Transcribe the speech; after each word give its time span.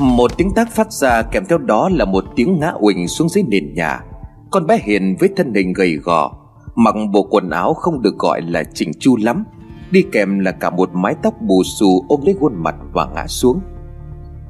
Một 0.00 0.36
tiếng 0.36 0.50
tác 0.54 0.72
phát 0.72 0.92
ra 0.92 1.22
kèm 1.22 1.44
theo 1.48 1.58
đó 1.58 1.88
là 1.92 2.04
một 2.04 2.24
tiếng 2.36 2.60
ngã 2.60 2.72
uỳnh 2.80 3.08
xuống 3.08 3.28
dưới 3.28 3.44
nền 3.48 3.74
nhà. 3.74 4.00
Con 4.50 4.66
bé 4.66 4.78
Hiền 4.82 5.16
với 5.20 5.28
thân 5.36 5.54
hình 5.54 5.72
gầy 5.72 5.96
gò, 5.96 6.32
Mặc 6.74 6.94
bộ 7.12 7.22
quần 7.30 7.50
áo 7.50 7.74
không 7.74 8.02
được 8.02 8.18
gọi 8.18 8.42
là 8.42 8.64
chỉnh 8.74 8.90
chu 9.00 9.16
lắm, 9.16 9.44
Đi 9.90 10.04
kèm 10.12 10.38
là 10.38 10.50
cả 10.52 10.70
một 10.70 10.90
mái 10.92 11.14
tóc 11.22 11.34
bù 11.40 11.62
xù 11.64 12.04
ôm 12.08 12.20
lấy 12.24 12.36
khuôn 12.40 12.52
mặt 12.56 12.74
và 12.92 13.08
ngã 13.14 13.26
xuống. 13.26 13.60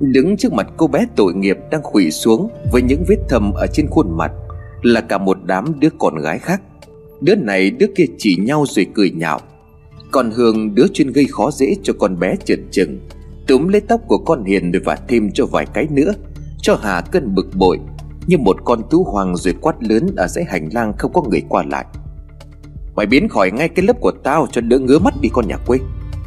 Đứng 0.01 0.37
trước 0.37 0.53
mặt 0.53 0.67
cô 0.77 0.87
bé 0.87 1.07
tội 1.17 1.35
nghiệp 1.35 1.57
đang 1.71 1.83
khủy 1.83 2.11
xuống 2.11 2.51
Với 2.73 2.83
những 2.83 3.05
vết 3.09 3.19
thâm 3.29 3.53
ở 3.53 3.67
trên 3.67 3.87
khuôn 3.87 4.17
mặt 4.17 4.33
Là 4.83 5.01
cả 5.01 5.19
một 5.19 5.39
đám 5.45 5.81
đứa 5.81 5.89
con 5.99 6.19
gái 6.19 6.39
khác. 6.39 6.63
Đứa 7.21 7.35
này, 7.35 7.71
đứa 7.71 7.87
kia 7.97 8.05
chỉ 8.19 8.37
nhau 8.41 8.65
rồi 8.69 8.87
cười 8.95 9.11
nhạo. 9.11 9.41
Còn 10.11 10.31
Hương, 10.31 10.75
đứa 10.75 10.87
chuyên 10.93 11.13
gây 11.13 11.27
khó 11.31 11.51
dễ 11.51 11.77
cho 11.83 11.93
con 11.99 12.19
bé 12.21 12.37
trượt 12.45 12.59
chừng 12.71 13.01
túm 13.51 13.69
lấy 13.69 13.81
tóc 13.81 14.01
của 14.07 14.19
con 14.19 14.45
hiền 14.45 14.73
rồi 14.73 14.83
vả 14.85 14.97
thêm 15.09 15.31
cho 15.33 15.47
vài 15.47 15.67
cái 15.67 15.87
nữa, 15.91 16.13
cho 16.63 16.79
hà 16.83 17.01
cơn 17.01 17.35
bực 17.35 17.47
bội, 17.55 17.79
như 18.27 18.39
một 18.39 18.57
con 18.65 18.83
tú 18.91 19.05
hoàng 19.05 19.37
rồi 19.37 19.55
quát 19.61 19.83
lớn 19.83 20.07
ở 20.17 20.27
dãy 20.27 20.45
hành 20.45 20.69
lang 20.73 20.93
không 20.99 21.13
có 21.13 21.23
người 21.23 21.43
qua 21.49 21.65
lại. 21.71 21.85
Mày 22.95 23.07
biến 23.07 23.29
khỏi 23.29 23.51
ngay 23.51 23.69
cái 23.69 23.87
lớp 23.87 24.01
của 24.01 24.13
tao 24.25 24.47
cho 24.53 24.61
đỡ 24.61 24.79
ngứa 24.79 24.99
mắt 24.99 25.15
đi 25.21 25.29
con 25.33 25.49
nhà 25.49 25.57
quê, 25.67 25.79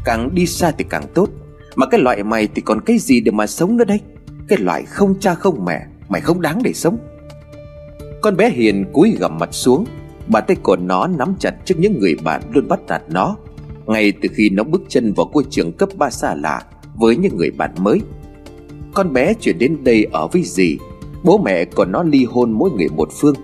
càng 0.06 0.36
đi 0.36 0.46
xa 0.46 0.72
thì 0.78 0.86
càng 0.90 1.04
tốt 1.14 1.30
mà 1.76 1.86
cái 1.86 2.00
loại 2.00 2.24
mày 2.24 2.48
thì 2.56 2.62
còn 2.62 2.82
cái 2.82 2.98
gì 2.98 3.20
để 3.20 3.32
mà 3.32 3.48
sống 3.48 3.78
nữa 3.78 3.84
đây? 3.84 4.00
Cái 4.48 4.60
loại 4.60 4.84
không 4.84 5.20
cha 5.20 5.36
không 5.36 5.66
mẹ, 5.66 5.86
mày 6.10 6.22
không 6.22 6.42
đáng 6.42 6.64
để 6.64 6.74
sống. 6.74 6.98
Con 8.22 8.38
bé 8.38 8.50
hiền 8.50 8.86
cúi 8.94 9.18
gằm 9.20 9.40
mặt 9.40 9.50
xuống 9.52 9.86
bàn 10.28 10.44
tay 10.48 10.58
của 10.64 10.76
nó 10.76 11.08
nắm 11.08 11.36
chặt 11.40 11.56
trước 11.66 11.76
những 11.78 12.00
người 12.00 12.16
bạn 12.24 12.42
luôn 12.54 12.68
bắt 12.68 12.80
nạt 12.88 13.02
nó. 13.10 13.38
Ngay 13.86 14.14
từ 14.22 14.30
khi 14.34 14.50
nó 14.50 14.64
bước 14.64 14.82
chân 14.88 15.14
vào 15.14 15.30
ngôi 15.34 15.44
trường 15.50 15.72
cấp 15.72 15.90
3 15.98 16.10
xa 16.10 16.36
lạ 16.36 16.62
với 16.96 17.16
những 17.16 17.38
người 17.38 17.52
bạn 17.52 17.72
mới. 17.78 18.02
Con 18.94 19.14
bé 19.14 19.34
chuyển 19.34 19.58
đến 19.58 19.84
đây 19.84 20.08
ở 20.12 20.28
với 20.28 20.44
dì, 20.44 20.78
bố 21.24 21.38
mẹ 21.38 21.66
của 21.66 21.86
nó 21.86 22.04
ly 22.04 22.26
hôn 22.26 22.52
mỗi 22.52 22.72
người 22.72 22.88
một 22.96 23.10
phương. 23.20 23.36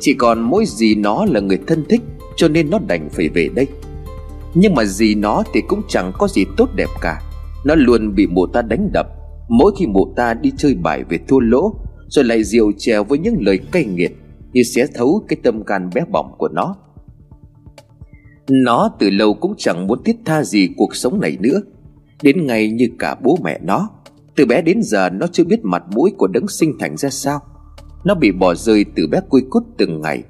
Chỉ 0.00 0.14
còn 0.14 0.40
mỗi 0.40 0.64
dì 0.66 0.94
nó 0.94 1.24
là 1.30 1.40
người 1.40 1.58
thân 1.66 1.84
thích, 1.88 2.00
cho 2.36 2.48
nên 2.48 2.70
nó 2.70 2.78
đành 2.86 3.08
phải 3.12 3.28
về 3.28 3.48
đây. 3.54 3.66
Nhưng 4.54 4.74
mà 4.74 4.84
dì 4.84 5.14
nó 5.14 5.42
thì 5.52 5.62
cũng 5.68 5.82
chẳng 5.88 6.12
có 6.18 6.28
gì 6.28 6.44
tốt 6.56 6.68
đẹp 6.74 6.88
cả 7.00 7.20
nó 7.66 7.74
luôn 7.74 8.14
bị 8.14 8.26
mụ 8.26 8.46
ta 8.46 8.62
đánh 8.62 8.90
đập. 8.92 9.06
Mỗi 9.48 9.72
khi 9.78 9.86
mụ 9.86 10.12
ta 10.16 10.34
đi 10.34 10.52
chơi 10.56 10.74
bài 10.74 11.04
về 11.08 11.18
thua 11.28 11.40
lỗ, 11.40 11.74
rồi 12.08 12.24
lại 12.24 12.44
rượu 12.44 12.72
chèo 12.78 13.04
với 13.04 13.18
những 13.18 13.36
lời 13.40 13.58
cay 13.72 13.84
nghiệt, 13.84 14.12
như 14.52 14.62
xé 14.62 14.86
thấu 14.94 15.24
cái 15.28 15.36
tâm 15.42 15.64
can 15.64 15.90
bé 15.94 16.00
bỏng 16.10 16.34
của 16.38 16.48
nó. 16.48 16.76
Nó 18.50 18.90
từ 18.98 19.10
lâu 19.10 19.34
cũng 19.34 19.54
chẳng 19.58 19.86
muốn 19.86 20.02
thiết 20.04 20.16
tha 20.24 20.42
gì 20.42 20.68
cuộc 20.76 20.96
sống 20.96 21.20
này 21.20 21.36
nữa. 21.40 21.62
Đến 22.22 22.46
ngày 22.46 22.70
như 22.70 22.86
cả 22.98 23.16
bố 23.22 23.38
mẹ 23.44 23.58
nó, 23.62 23.88
Từ 24.36 24.46
bé 24.46 24.62
đến 24.62 24.82
giờ 24.82 25.10
nó 25.10 25.26
chưa 25.26 25.44
biết 25.44 25.64
mặt 25.64 25.82
mũi 25.90 26.10
của 26.18 26.26
đấng 26.26 26.48
sinh 26.48 26.72
thành 26.80 26.96
ra 26.96 27.10
sao. 27.10 27.40
Nó 28.04 28.14
bị 28.14 28.32
bỏ 28.32 28.54
rơi 28.54 28.84
từ 28.96 29.06
bé 29.06 29.20
cui 29.28 29.42
cút 29.50 29.62
từng 29.76 30.00
ngày. 30.00 30.22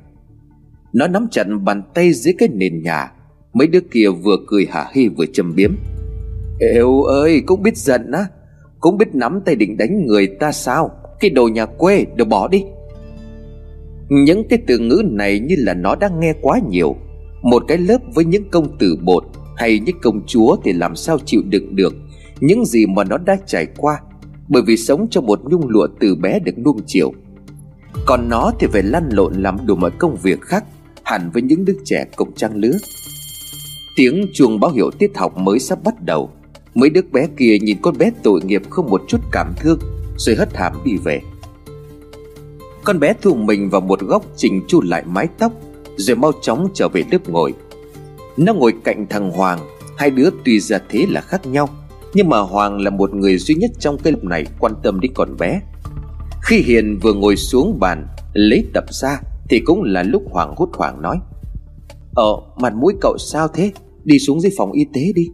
Nó 0.92 1.06
nắm 1.06 1.26
chặt 1.30 1.44
bàn 1.64 1.82
tay 1.94 2.12
dưới 2.12 2.34
cái 2.38 2.48
nền 2.48 2.82
nhà, 2.82 3.12
Mấy 3.52 3.66
đứa 3.66 3.80
kia 3.80 4.08
vừa 4.24 4.36
cười 4.46 4.66
hả 4.70 4.86
hê 4.94 5.08
vừa 5.08 5.26
châm 5.26 5.54
biếm. 5.54 5.72
Êu 6.58 7.02
ơi, 7.02 7.42
cũng 7.46 7.62
biết 7.62 7.76
giận 7.76 8.10
á. 8.12 8.26
Cũng 8.80 8.98
biết 8.98 9.14
nắm 9.14 9.40
tay 9.44 9.54
định 9.54 9.76
đánh 9.76 10.06
người 10.06 10.26
ta 10.26 10.52
sao? 10.52 10.90
Cái 11.20 11.30
đồ 11.30 11.48
nhà 11.48 11.66
quê, 11.66 12.06
đồ 12.16 12.24
bỏ 12.24 12.48
đi. 12.48 12.64
Những 14.08 14.48
cái 14.48 14.58
từ 14.66 14.78
ngữ 14.78 15.02
này 15.04 15.40
như 15.40 15.54
là 15.58 15.74
nó 15.74 15.94
đang 15.94 16.20
nghe 16.20 16.34
quá 16.42 16.60
nhiều. 16.70 16.96
Một 17.42 17.64
cái 17.68 17.78
lớp 17.78 17.98
với 18.14 18.24
những 18.24 18.50
công 18.50 18.78
tử 18.78 18.96
bột 19.02 19.24
hay 19.56 19.78
những 19.78 19.96
công 20.02 20.26
chúa 20.26 20.56
thì 20.64 20.72
làm 20.72 20.96
sao 20.96 21.18
chịu 21.24 21.42
đựng 21.48 21.76
được 21.76 21.94
những 22.40 22.64
gì 22.64 22.86
mà 22.86 23.04
nó 23.04 23.18
đã 23.18 23.36
trải 23.46 23.66
qua. 23.76 24.00
Bởi 24.48 24.62
vì 24.62 24.76
sống 24.76 25.06
trong 25.10 25.26
một 25.26 25.40
nhung 25.44 25.68
lụa 25.68 25.86
từ 26.00 26.14
bé 26.14 26.38
được 26.38 26.58
nuông 26.58 26.80
chiều. 26.86 27.12
Còn 28.06 28.28
nó 28.28 28.52
thì 28.58 28.66
phải 28.66 28.82
lăn 28.82 29.08
lộn 29.12 29.34
làm 29.34 29.66
đủ 29.66 29.74
mọi 29.74 29.90
công 29.90 30.16
việc 30.22 30.40
khác, 30.40 30.64
hẳn 31.02 31.30
với 31.32 31.42
những 31.42 31.64
đứa 31.64 31.76
trẻ 31.84 32.04
cùng 32.16 32.34
trang 32.34 32.56
lứa. 32.56 32.76
Tiếng 33.96 34.26
chuông 34.32 34.60
báo 34.60 34.70
hiệu 34.70 34.90
tiết 34.90 35.16
học 35.16 35.38
mới 35.38 35.58
sắp 35.58 35.78
bắt 35.84 36.02
đầu 36.02 36.30
mấy 36.76 36.90
đứa 36.90 37.00
bé 37.12 37.26
kia 37.36 37.58
nhìn 37.58 37.76
con 37.82 37.98
bé 37.98 38.10
tội 38.22 38.40
nghiệp 38.44 38.62
không 38.70 38.90
một 38.90 39.02
chút 39.08 39.20
cảm 39.32 39.52
thương, 39.56 39.78
rồi 40.16 40.36
hất 40.36 40.56
hàm 40.56 40.72
đi 40.84 40.96
về. 41.04 41.20
Con 42.84 43.00
bé 43.00 43.14
thu 43.22 43.34
mình 43.34 43.70
vào 43.70 43.80
một 43.80 44.00
góc 44.00 44.24
chỉnh 44.36 44.62
chu 44.68 44.80
lại 44.80 45.02
mái 45.06 45.28
tóc, 45.38 45.52
rồi 45.96 46.16
mau 46.16 46.32
chóng 46.42 46.68
trở 46.74 46.88
về 46.88 47.02
lớp 47.10 47.28
ngồi. 47.28 47.54
Nó 48.36 48.54
ngồi 48.54 48.74
cạnh 48.84 49.06
thằng 49.10 49.30
Hoàng, 49.30 49.58
Hai 49.96 50.10
đứa 50.10 50.30
tuy 50.44 50.60
ra 50.60 50.78
thế 50.88 51.06
là 51.08 51.20
khác 51.20 51.46
nhau, 51.46 51.68
Nhưng 52.14 52.28
mà 52.28 52.38
Hoàng 52.38 52.80
là 52.80 52.90
một 52.90 53.14
người 53.14 53.38
duy 53.38 53.54
nhất 53.54 53.70
trong 53.78 53.98
cái 53.98 54.12
lớp 54.12 54.24
này 54.24 54.46
quan 54.58 54.72
tâm 54.82 55.00
đến 55.00 55.12
con 55.14 55.36
bé. 55.38 55.60
Khi 56.42 56.56
Hiền 56.56 56.98
vừa 57.02 57.12
ngồi 57.12 57.36
xuống 57.36 57.78
bàn, 57.80 58.06
Lấy 58.32 58.64
tập 58.74 58.84
ra, 58.90 59.20
Thì 59.50 59.60
cũng 59.60 59.82
là 59.82 60.02
lúc 60.02 60.22
Hoàng 60.30 60.54
hốt 60.56 60.68
hoảng 60.72 61.02
nói 61.02 61.16
Ờ 62.14 62.36
mặt 62.60 62.74
mũi 62.74 62.94
cậu 63.00 63.16
sao 63.18 63.48
thế? 63.48 63.72
Đi 64.04 64.18
xuống 64.18 64.40
dưới 64.40 64.52
phòng 64.56 64.72
y 64.72 64.86
tế 64.94 65.12
đi. 65.14 65.28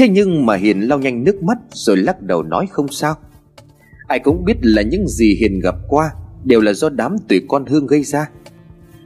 Thế 0.00 0.08
nhưng 0.08 0.46
mà 0.46 0.56
Hiền 0.56 0.80
lau 0.80 0.98
nhanh 0.98 1.24
nước 1.24 1.42
mắt 1.42 1.58
Rồi 1.72 1.96
lắc 1.96 2.22
đầu 2.22 2.42
nói 2.42 2.66
không 2.70 2.88
sao. 2.88 3.14
Ai 4.06 4.18
cũng 4.18 4.44
biết 4.44 4.56
là 4.62 4.82
những 4.82 5.08
gì 5.08 5.36
Hiền 5.40 5.60
gặp 5.60 5.74
qua 5.88 6.10
Đều 6.44 6.60
là 6.60 6.72
do 6.72 6.88
đám 6.88 7.16
tùy 7.28 7.40
con 7.48 7.66
Hương 7.66 7.86
gây 7.86 8.02
ra. 8.02 8.30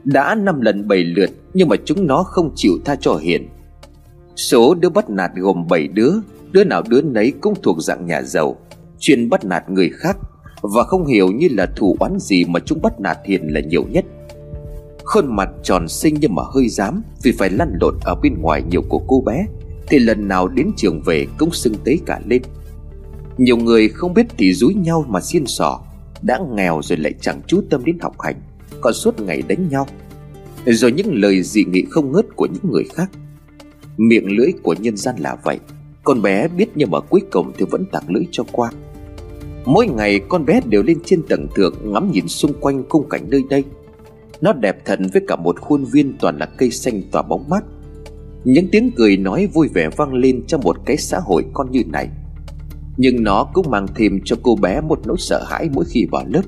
Đã 0.03 0.35
năm 0.35 0.61
lần 0.61 0.87
bảy 0.87 1.03
lượt 1.03 1.29
nhưng 1.53 1.69
mà 1.69 1.75
chúng 1.85 2.07
nó 2.07 2.23
không 2.23 2.51
chịu 2.55 2.71
tha 2.85 2.95
cho 2.95 3.15
hiền. 3.15 3.47
Số 4.35 4.75
đứa 4.75 4.89
bắt 4.89 5.09
nạt 5.09 5.31
gồm 5.35 5.67
7 5.69 5.87
đứa 5.87 6.11
đứa 6.51 6.63
nào 6.63 6.83
đứa 6.89 7.01
nấy 7.01 7.33
cũng 7.41 7.53
thuộc 7.63 7.81
dạng 7.81 8.05
nhà 8.05 8.21
giàu, 8.21 8.55
chuyên 8.99 9.29
bắt 9.29 9.45
nạt 9.45 9.69
người 9.69 9.89
khác 9.89 10.17
và 10.61 10.83
không 10.83 11.05
hiểu 11.05 11.31
như 11.31 11.47
là 11.51 11.65
thủ 11.75 11.95
oán 11.99 12.19
gì 12.19 12.45
mà 12.45 12.59
chúng 12.65 12.81
bắt 12.81 12.99
nạt 12.99 13.17
hiền 13.25 13.53
là 13.53 13.59
nhiều 13.59 13.85
nhất. 13.91 14.05
Khuôn 15.03 15.35
mặt 15.35 15.49
tròn 15.63 15.87
xinh 15.87 16.15
nhưng 16.19 16.35
mà 16.35 16.43
hơi 16.53 16.69
dám 16.69 17.01
vì 17.23 17.31
phải 17.31 17.49
lăn 17.49 17.77
lộn 17.81 17.95
ở 18.03 18.15
bên 18.15 18.41
ngoài 18.41 18.63
nhiều 18.69 18.81
của 18.89 19.01
cô 19.07 19.21
bé 19.25 19.45
thì 19.87 19.99
lần 19.99 20.27
nào 20.27 20.47
đến 20.47 20.71
trường 20.77 21.01
về 21.01 21.27
cũng 21.37 21.51
sưng 21.51 21.75
tấy 21.85 21.99
cả 22.05 22.19
lên. 22.25 22.41
Nhiều 23.37 23.57
người 23.57 23.89
không 23.89 24.13
biết 24.13 24.25
thì 24.37 24.53
dúi 24.53 24.73
nhau 24.73 25.05
mà 25.07 25.21
xiên 25.21 25.45
sò, 25.45 25.81
đã 26.21 26.39
nghèo 26.55 26.81
rồi 26.83 26.97
lại 26.97 27.13
chẳng 27.21 27.41
chú 27.47 27.61
tâm 27.69 27.85
đến 27.85 27.99
học 27.99 28.21
hành, 28.21 28.35
còn 28.81 28.93
suốt 28.93 29.21
ngày 29.21 29.43
đánh 29.47 29.69
nhau. 29.69 29.87
Rồi 30.65 30.91
những 30.91 31.13
lời 31.13 31.43
dị 31.43 31.65
nghị 31.65 31.85
không 31.89 32.11
ngớt 32.11 32.25
của 32.35 32.47
những 32.53 32.71
người 32.71 32.83
khác. 32.93 33.11
Miệng 33.97 34.37
lưỡi 34.37 34.51
của 34.63 34.75
nhân 34.79 34.97
gian 34.97 35.15
là 35.19 35.37
vậy, 35.43 35.59
con 36.03 36.21
bé 36.21 36.47
biết 36.47 36.69
nhưng 36.75 36.91
mà 36.91 36.99
cuối 36.99 37.21
cùng 37.31 37.51
thì 37.57 37.65
vẫn 37.71 37.85
tặng 37.91 38.03
lưỡi 38.07 38.23
cho 38.31 38.43
qua. 38.51 38.71
Mỗi 39.65 39.87
ngày 39.87 40.21
con 40.29 40.45
bé 40.45 40.61
đều 40.65 40.83
lên 40.83 40.97
trên 41.05 41.21
tầng 41.29 41.47
thượng 41.55 41.75
ngắm 41.83 42.11
nhìn 42.11 42.27
xung 42.27 42.53
quanh 42.59 42.83
khung 42.89 43.09
cảnh 43.09 43.29
nơi 43.29 43.43
đây. 43.49 43.63
Nó 44.41 44.53
đẹp 44.53 44.85
thật 44.85 44.99
với 45.13 45.21
cả 45.27 45.35
một 45.35 45.59
khuôn 45.59 45.85
viên 45.85 46.13
toàn 46.19 46.37
là 46.37 46.45
cây 46.45 46.71
xanh 46.71 47.01
tỏa 47.11 47.21
bóng 47.21 47.49
mát 47.49 47.63
những 48.45 48.67
tiếng 48.71 48.91
cười 48.95 49.17
nói 49.17 49.47
vui 49.53 49.67
vẻ 49.73 49.89
vang 49.97 50.13
lên 50.13 50.43
trong 50.47 50.61
một 50.61 50.77
cái 50.85 50.97
xã 50.97 51.19
hội 51.19 51.45
con 51.53 51.71
như 51.71 51.83
này. 51.87 52.09
Nhưng 52.97 53.23
nó 53.23 53.43
cũng 53.53 53.69
mang 53.69 53.87
thêm 53.95 54.19
cho 54.25 54.35
cô 54.43 54.55
bé 54.61 54.81
một 54.81 54.99
nỗi 55.05 55.17
sợ 55.19 55.43
hãi 55.49 55.69
mỗi 55.73 55.85
khi 55.85 56.07
vào 56.11 56.25
lớp. 56.27 56.41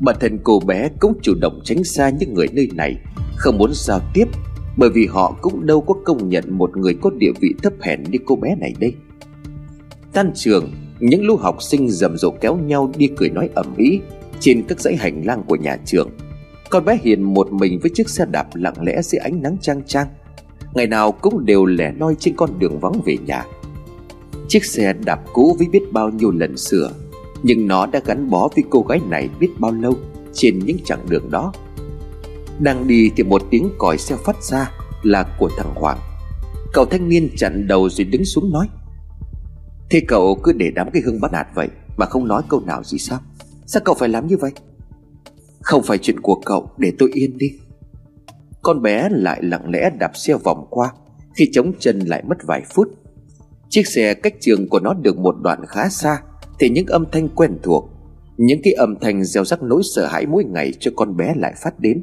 Bản 0.00 0.16
thân 0.20 0.38
cô 0.44 0.60
bé 0.66 0.88
cũng 1.00 1.12
chủ 1.22 1.34
động 1.40 1.60
tránh 1.64 1.84
xa 1.84 2.10
những 2.10 2.34
người 2.34 2.46
nơi 2.52 2.68
này, 2.74 2.96
Không 3.36 3.58
muốn 3.58 3.70
giao 3.74 4.00
tiếp, 4.14 4.24
Bởi 4.76 4.90
vì 4.90 5.06
họ 5.06 5.36
cũng 5.40 5.66
đâu 5.66 5.80
có 5.80 5.94
công 6.04 6.28
nhận 6.28 6.44
một 6.48 6.76
người 6.76 6.94
có 6.94 7.10
địa 7.10 7.32
vị 7.40 7.54
thấp 7.62 7.72
hèn 7.80 8.02
như 8.02 8.18
cô 8.24 8.36
bé 8.36 8.54
này 8.60 8.74
đây. 8.80 8.94
Tan 10.12 10.30
trường, 10.34 10.70
Những 11.00 11.24
lũ 11.24 11.36
học 11.36 11.62
sinh 11.62 11.88
rầm 11.88 12.16
rộ 12.16 12.30
kéo 12.30 12.56
nhau 12.56 12.90
đi 12.96 13.08
cười 13.16 13.30
nói 13.30 13.50
ẩm 13.54 13.74
ý 13.76 14.00
Trên 14.40 14.62
các 14.68 14.80
dãy 14.80 14.96
hành 14.96 15.22
lang 15.26 15.42
của 15.46 15.56
nhà 15.56 15.76
trường. 15.84 16.10
Con 16.70 16.84
bé 16.84 16.98
Hiền 17.02 17.22
một 17.22 17.52
mình 17.52 17.78
với 17.82 17.90
chiếc 17.94 18.08
xe 18.08 18.24
đạp 18.30 18.46
lặng 18.54 18.82
lẽ 18.82 19.02
dưới 19.02 19.18
ánh 19.18 19.42
nắng 19.42 19.56
trang 19.60 19.82
trang 19.86 20.06
Ngày 20.74 20.86
nào 20.86 21.12
cũng 21.12 21.44
đều 21.44 21.64
lẻ 21.64 21.92
loi 21.98 22.14
trên 22.18 22.36
con 22.36 22.58
đường 22.58 22.80
vắng 22.80 23.00
về 23.04 23.16
nhà. 23.26 23.44
Chiếc 24.48 24.64
xe 24.64 24.92
đạp 24.92 25.20
cũ 25.32 25.56
với 25.58 25.68
biết 25.68 25.82
bao 25.92 26.10
nhiêu 26.10 26.30
lần 26.30 26.56
sửa, 26.56 26.92
nhưng 27.42 27.68
nó 27.68 27.86
đã 27.86 28.00
gắn 28.04 28.30
bó 28.30 28.48
với 28.54 28.64
cô 28.70 28.82
gái 28.82 29.00
này 29.08 29.28
biết 29.40 29.50
bao 29.58 29.72
lâu 29.72 29.94
trên 30.32 30.58
những 30.58 30.78
chặng 30.84 31.06
đường 31.08 31.30
đó. 31.30 31.52
Đang 32.60 32.86
đi 32.86 33.10
thì 33.16 33.22
một 33.22 33.42
tiếng 33.50 33.70
còi 33.78 33.98
xe 33.98 34.16
phát 34.24 34.42
ra 34.42 34.70
là 35.02 35.36
của 35.38 35.50
thằng 35.58 35.74
hoàng. 35.74 35.98
Cậu 36.72 36.84
thanh 36.84 37.08
niên 37.08 37.28
chặn 37.36 37.66
đầu 37.68 37.88
rồi 37.88 38.04
đứng 38.04 38.24
xuống 38.24 38.52
nói, 38.52 38.68
thế 39.90 40.00
cậu 40.08 40.40
cứ 40.42 40.52
để 40.52 40.70
đám 40.74 40.90
cái 40.90 41.02
hương 41.02 41.20
bắt 41.20 41.32
nạt 41.32 41.46
vậy 41.54 41.68
mà 41.96 42.06
không 42.06 42.28
nói 42.28 42.42
câu 42.48 42.60
nào 42.60 42.84
gì 42.84 42.98
sao? 42.98 43.18
Sao 43.66 43.82
cậu 43.84 43.94
phải 43.94 44.08
làm 44.08 44.26
như 44.26 44.36
vậy? 44.36 44.50
Không 45.60 45.82
phải 45.82 45.98
chuyện 45.98 46.20
của 46.20 46.40
cậu, 46.44 46.70
để 46.78 46.92
tôi 46.98 47.10
yên 47.14 47.38
đi 47.38 47.50
con 48.62 48.82
bé 48.82 49.08
lại 49.10 49.40
lặng 49.42 49.70
lẽ 49.70 49.90
đạp 49.98 50.10
xe 50.14 50.34
vòng 50.34 50.66
qua, 50.70 50.92
khi 51.34 51.48
chống 51.52 51.72
chân 51.78 51.98
lại 51.98 52.22
mất 52.26 52.36
vài 52.46 52.62
phút. 52.74 52.88
Chiếc 53.68 53.86
xe 53.86 54.14
cách 54.14 54.34
trường 54.40 54.68
của 54.68 54.80
nó 54.80 54.94
được 54.94 55.18
một 55.18 55.34
đoạn 55.42 55.66
khá 55.68 55.88
xa, 55.88 56.22
thì 56.58 56.68
những 56.68 56.86
âm 56.86 57.04
thanh 57.12 57.28
quen 57.28 57.58
thuộc, 57.62 57.90
những 58.36 58.60
cái 58.62 58.72
âm 58.72 58.96
thanh 59.00 59.24
gieo 59.24 59.44
rắc 59.44 59.62
nỗi 59.62 59.82
sợ 59.94 60.06
hãi 60.06 60.26
mỗi 60.26 60.44
ngày 60.44 60.72
cho 60.80 60.90
con 60.96 61.16
bé 61.16 61.34
lại 61.36 61.52
phát 61.62 61.80
đến. 61.80 62.02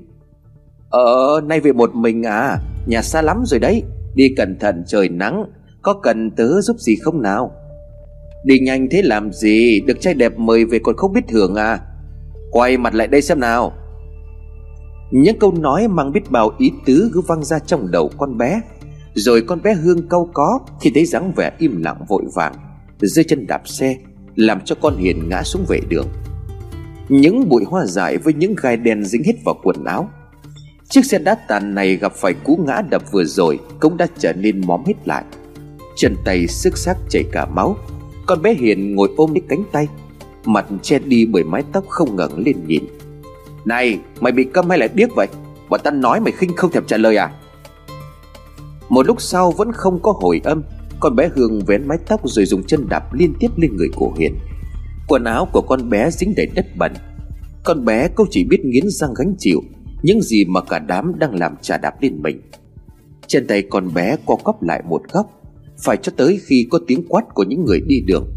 Ờ 0.89 1.42
nay 1.44 1.59
về 1.59 1.74
một 1.74 1.95
mình 1.95 2.24
à? 2.24 2.57
Nhà 2.88 3.01
xa 3.01 3.21
lắm 3.21 3.44
rồi 3.45 3.59
đấy. 3.59 3.83
Đi 4.15 4.30
cẩn 4.38 4.59
thận, 4.59 4.83
trời 4.88 5.09
nắng. 5.09 5.45
Có 5.81 5.94
cần 5.94 6.31
tớ 6.31 6.62
giúp 6.62 6.77
gì 6.80 6.95
không 6.95 7.21
nào? 7.21 7.51
Đi 8.45 8.59
nhanh 8.59 8.88
thế 8.92 9.01
làm 9.01 9.33
gì? 9.33 9.81
Được 9.81 10.01
trai 10.01 10.13
đẹp 10.13 10.38
mời 10.38 10.65
về 10.65 10.80
còn 10.83 10.95
không 10.98 11.13
biết 11.13 11.21
thưởng 11.27 11.56
à? 11.56 11.80
Quay 12.51 12.77
mặt 12.77 12.94
lại 12.95 13.07
đây 13.07 13.21
xem 13.21 13.39
nào. 13.39 13.74
Những 15.12 15.39
câu 15.39 15.51
nói 15.51 15.88
mang 15.88 16.12
biết 16.12 16.31
bao 16.31 16.51
ý 16.57 16.71
tứ 16.86 17.12
cứ 17.13 17.21
văng 17.21 17.44
ra 17.44 17.59
trong 17.59 17.92
đầu 17.92 18.12
con 18.18 18.38
bé. 18.38 18.62
Rồi 19.13 19.42
con 19.42 19.62
bé 19.62 19.74
Hương 19.74 20.07
câu 20.07 20.30
có 20.33 20.59
Khi 20.81 20.92
thấy 20.94 21.06
dáng 21.06 21.31
vẻ 21.36 21.51
im 21.57 21.81
lặng 21.81 22.06
vội 22.07 22.24
vàng 22.36 22.54
Rơi 23.00 23.25
chân 23.27 23.48
đạp 23.48 23.62
xe, 23.65 23.98
Làm 24.36 24.62
cho 24.65 24.75
con 24.81 24.98
Hiền 24.98 25.30
ngã 25.30 25.44
xuống 25.44 25.65
vệ 25.68 25.80
đường. 25.89 26.07
Những 27.09 27.50
bụi 27.50 27.63
hoa 27.63 27.86
dại 27.86 28.18
với 28.18 28.33
những 28.33 28.56
gai 28.62 28.77
đen 28.77 29.04
dính 29.04 29.24
hết 29.24 29.33
vào 29.45 29.56
quần 29.63 29.83
áo. 29.83 30.09
Chiếc 30.89 31.06
xe 31.06 31.19
đá 31.19 31.36
tàn 31.48 31.75
này 31.75 31.95
gặp 31.95 32.13
phải 32.13 32.33
cú 32.33 32.57
ngã 32.68 32.81
đập 32.89 33.04
vừa 33.12 33.24
rồi 33.24 33.59
Cũng 33.80 33.98
đã 33.98 34.07
trở 34.18 34.33
nên 34.33 34.62
móm 34.68 34.83
hết 34.88 34.94
lại. 35.06 35.24
Chân 35.95 36.15
tay 36.25 36.48
sức 36.48 36.77
xác 36.77 36.98
chảy 37.09 37.24
cả 37.31 37.45
máu, 37.45 37.77
Con 38.25 38.42
bé 38.42 38.54
Hiền 38.54 38.95
ngồi 38.95 39.09
ôm 39.18 39.33
lấy 39.33 39.42
cánh 39.50 39.63
tay, 39.71 39.88
Mặt 40.45 40.65
che 40.81 41.00
đi 41.00 41.25
bởi 41.25 41.44
mái 41.44 41.63
tóc 41.74 41.86
không 41.88 42.15
ngẩng 42.15 42.39
lên 42.39 42.56
nhìn. 42.68 42.83
Này, 43.68 44.00
mày 44.19 44.31
bị 44.31 44.44
câm 44.54 44.69
hay 44.69 44.80
là 44.80 44.88
điếc 44.94 45.16
vậy? 45.16 45.28
Bọn 45.69 45.80
ta 45.84 45.92
nói 45.92 46.19
mày 46.19 46.31
khinh 46.31 46.56
không 46.56 46.72
thèm 46.72 46.84
trả 46.88 46.98
lời 46.98 47.18
à? 47.18 47.31
Một 48.90 49.08
lúc 49.08 49.22
sau 49.22 49.52
vẫn 49.52 49.72
không 49.72 50.00
có 50.02 50.14
hồi 50.22 50.42
âm, 50.44 50.64
Con 51.00 51.16
bé 51.16 51.30
Hương 51.36 51.66
vén 51.66 51.88
mái 51.88 51.98
tóc 52.08 52.22
rồi 52.24 52.46
dùng 52.46 52.64
chân 52.64 52.90
đạp 52.90 53.14
liên 53.14 53.34
tiếp 53.40 53.48
lên 53.58 53.78
người 53.78 53.90
của 53.96 54.14
Hiền 54.19 54.36
Quần 55.08 55.24
áo 55.24 55.48
của 55.54 55.62
con 55.62 55.90
bé 55.90 56.10
dính 56.12 56.34
đầy 56.38 56.48
đất 56.56 56.66
bẩn. 56.78 56.94
Con 57.64 57.86
bé 57.86 58.08
cũng 58.08 58.28
chỉ 58.31 58.44
biết 58.44 58.66
nghiến 58.66 58.84
răng 58.90 59.14
gánh 59.18 59.36
chịu, 59.38 59.62
những 60.04 60.22
gì 60.22 60.46
mà 60.46 60.62
cả 60.62 60.80
đám 60.80 61.19
đang 61.19 61.36
làm 61.36 61.56
trà 61.62 61.78
đạp 61.78 62.02
lên 62.02 62.22
mình. 62.22 62.42
Trên 63.28 63.48
tay 63.48 63.64
con 63.69 63.94
bé 63.94 64.16
co 64.25 64.36
quắp 64.36 64.64
lại 64.64 64.84
một 64.90 65.02
góc, 65.12 65.25
Phải 65.84 65.98
cho 65.98 66.12
tới 66.18 66.40
khi 66.46 66.68
có 66.72 66.80
tiếng 66.88 67.08
quát 67.10 67.24
của 67.34 67.44
những 67.44 67.66
người 67.66 67.81
đi 67.88 68.02
đường. 68.02 68.28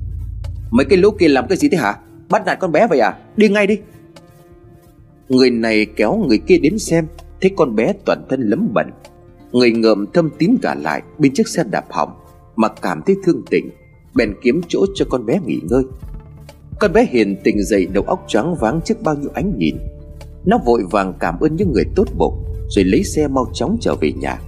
Mấy 0.70 0.86
cái 0.86 0.98
lũ 0.98 1.10
kia 1.10 1.28
làm 1.28 1.48
cái 1.48 1.58
gì 1.58 1.68
thế 1.68 1.76
hả? 1.76 1.96
Bắt 2.30 2.42
nạt 2.46 2.58
con 2.60 2.72
bé 2.72 2.86
vậy 2.86 2.98
à? 2.98 3.16
Đi 3.36 3.48
ngay 3.48 3.66
đi. 3.66 3.78
Người 5.30 5.50
này 5.50 5.86
kéo 5.96 6.24
người 6.28 6.38
kia 6.38 6.58
đến 6.58 6.78
xem, 6.78 7.06
Thấy 7.40 7.50
con 7.56 7.76
bé 7.76 7.92
toàn 8.04 8.26
thân 8.30 8.40
lấm 8.42 8.68
bẩn 8.74 8.90
Người 9.52 9.70
ngợm 9.70 10.06
thâm 10.12 10.30
tín 10.38 10.56
cả 10.62 10.74
lại 10.74 11.02
Bên 11.18 11.34
chiếc 11.34 11.48
xe 11.48 11.64
đạp 11.70 11.84
hỏng, 11.90 12.12
Mà 12.56 12.68
cảm 12.68 13.02
thấy 13.06 13.16
thương 13.24 13.42
tình, 13.50 13.70
Bèn 14.14 14.34
kiếm 14.42 14.60
chỗ 14.68 14.86
cho 14.94 15.04
con 15.10 15.26
bé 15.26 15.38
nghỉ 15.46 15.60
ngơi. 15.70 15.82
Con 16.80 16.92
bé 16.92 17.06
hiền 17.10 17.36
tình 17.44 17.62
dậy 17.62 17.86
đầu 17.92 18.04
óc 18.04 18.24
trắng 18.28 18.54
váng 18.60 18.80
trước 18.84 19.02
bao 19.02 19.14
nhiêu 19.14 19.30
ánh 19.34 19.58
nhìn. 19.58 19.76
Nó 20.44 20.58
vội 20.66 20.82
vàng 20.90 21.14
cảm 21.20 21.40
ơn 21.40 21.56
những 21.56 21.72
người 21.72 21.84
tốt 21.96 22.08
bụng, 22.18 22.44
Rồi 22.68 22.84
lấy 22.84 23.04
xe 23.04 23.28
mau 23.28 23.46
chóng 23.54 23.76
trở 23.80 23.94
về 23.94 24.12
nhà. 24.12 24.40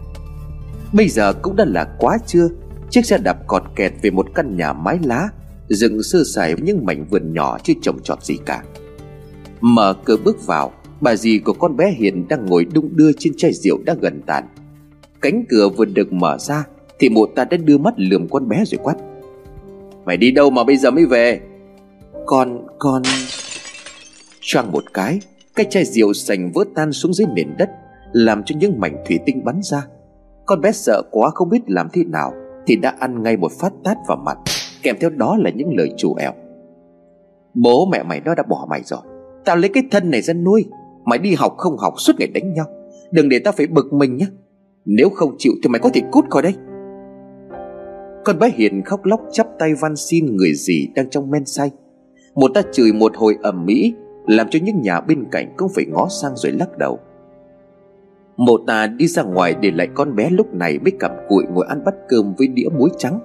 Bây 0.93 1.09
giờ 1.09 1.33
cũng 1.33 1.57
đã 1.57 1.65
là 1.65 1.97
quá 1.99 2.19
trưa, 2.27 2.49
Chiếc 2.91 3.07
xe 3.07 3.19
đạp 3.19 3.47
cọt 3.47 3.63
kẹt 3.77 3.93
về 4.03 4.11
một 4.11 4.27
căn 4.35 4.57
nhà 4.57 4.73
mái 4.73 4.99
lá 5.05 5.29
Dựng 5.69 6.03
sơ 6.03 6.23
sài 6.35 6.55
những 6.63 6.87
mảnh 6.87 7.07
vườn 7.11 7.33
nhỏ 7.35 7.59
chưa 7.63 7.73
trồng 7.83 8.03
trọt 8.03 8.25
gì 8.25 8.37
cả. 8.47 8.63
Mở 9.63 9.95
cửa 10.05 10.17
bước 10.25 10.47
vào 10.47 10.73
Bà 11.01 11.17
dì 11.17 11.39
của 11.39 11.53
con 11.53 11.77
bé 11.77 11.91
Hiền 11.91 12.29
đang 12.29 12.47
ngồi 12.47 12.65
đung 12.65 12.97
đưa 12.97 13.11
trên 13.19 13.33
chai 13.37 13.53
rượu 13.53 13.79
đã 13.85 13.95
gần 14.01 14.21
tàn. 14.27 14.45
Cánh 15.21 15.45
cửa 15.49 15.69
vừa 15.69 15.85
được 15.85 16.13
mở 16.13 16.39
ra 16.39 16.65
Thì 16.99 17.09
mụ 17.09 17.27
ta 17.27 17.45
đã 17.45 17.57
đưa 17.57 17.79
mắt 17.79 17.95
lườm 17.97 18.29
con 18.29 18.49
bé 18.49 18.65
rồi 18.67 18.79
quát. 18.83 18.95
Mày 20.05 20.17
đi 20.17 20.31
đâu 20.31 20.51
mà 20.51 20.65
bây 20.65 20.77
giờ 20.77 20.91
mới 20.91 21.07
về? 21.07 21.41
Con, 22.27 22.67
con 22.79 23.03
Choang 24.41 24.73
một 24.73 24.85
cái 24.95 25.21
cái 25.55 25.67
chai 25.71 25.85
rượu 25.85 26.13
sành 26.13 26.53
vỡ 26.53 26.65
tan 26.75 26.93
xuống 26.93 27.15
dưới 27.15 27.27
nền 27.35 27.49
đất 27.59 27.71
Làm 28.13 28.43
cho 28.45 28.57
những 28.59 28.81
mảnh 28.81 29.05
thủy 29.07 29.19
tinh 29.27 29.45
bắn 29.45 29.61
ra. 29.63 29.87
Con 30.47 30.61
bé 30.61 30.73
sợ 30.73 31.03
quá 31.11 31.31
không 31.35 31.49
biết 31.49 31.61
làm 31.67 31.89
thế 31.93 32.05
nào 32.05 32.33
Thì 32.67 32.77
đã 32.77 32.97
ăn 33.01 33.23
ngay 33.23 33.37
một 33.37 33.53
phát 33.61 33.73
tát 33.85 33.97
vào 34.09 34.17
mặt 34.17 34.39
Kèm 34.83 34.97
theo 35.01 35.11
đó 35.11 35.37
là 35.41 35.51
những 35.51 35.77
lời 35.77 35.91
chủ 35.97 36.15
ẻo. 36.15 36.33
Bố 37.55 37.87
mẹ 37.87 38.03
mày 38.03 38.21
nó 38.25 38.35
đã 38.35 38.43
bỏ 38.49 38.67
mày 38.71 38.83
rồi. 38.85 39.01
Tao 39.45 39.57
lấy 39.57 39.69
cái 39.69 39.83
thân 39.91 40.11
này 40.11 40.23
ra 40.23 40.35
nuôi, 40.35 40.65
Mày 41.05 41.19
đi 41.19 41.35
học 41.35 41.55
không 41.57 41.79
học 41.79 41.95
suốt 41.99 42.13
ngày 42.19 42.29
đánh 42.29 42.53
nhau. 42.53 42.67
Đừng 43.11 43.29
để 43.29 43.39
tao 43.39 43.53
phải 43.57 43.67
bực 43.67 43.93
mình 43.93 44.17
nhé 44.17 44.27
Nếu 44.85 45.09
không 45.11 45.35
chịu 45.39 45.53
thì 45.63 45.69
mày 45.69 45.79
có 45.79 45.91
thể 45.95 46.01
cút 46.11 46.25
khỏi 46.31 46.43
đây. 46.43 46.55
Con 48.25 48.39
bé 48.39 48.51
Hiền 48.55 48.83
khóc 48.85 49.05
lóc 49.05 49.21
chắp 49.33 49.47
tay 49.59 49.75
van 49.81 49.97
xin 49.97 50.37
người 50.37 50.55
gì 50.55 50.89
đang 50.95 51.11
trong 51.11 51.31
men 51.31 51.45
say. 51.47 51.71
Một 52.35 52.51
ta 52.55 52.63
chửi 52.73 52.93
một 52.93 53.17
hồi 53.17 53.37
ầm 53.43 53.67
mỹ 53.67 53.95
làm 54.27 54.47
cho 54.51 54.59
những 54.63 54.81
nhà 54.83 55.01
bên 55.01 55.25
cạnh 55.31 55.55
cũng 55.57 55.69
phải 55.75 55.85
ngó 55.87 56.09
sang 56.23 56.37
rồi 56.37 56.53
lắc 56.53 56.79
đầu. 56.79 56.99
Mộ 58.37 58.59
ta 58.67 58.87
đi 58.87 59.07
ra 59.07 59.23
ngoài 59.23 59.55
để 59.61 59.71
lại 59.71 59.89
con 59.95 60.17
bé 60.17 60.31
lúc 60.31 60.55
này 60.55 60.79
mới 60.79 60.93
cặm 61.01 61.11
cụi 61.29 61.45
ngồi 61.53 61.67
ăn 61.69 61.85
bát 61.85 61.95
cơm 62.09 62.35
với 62.39 62.49
đĩa 62.49 62.69
muối 62.79 62.91
trắng. 62.99 63.21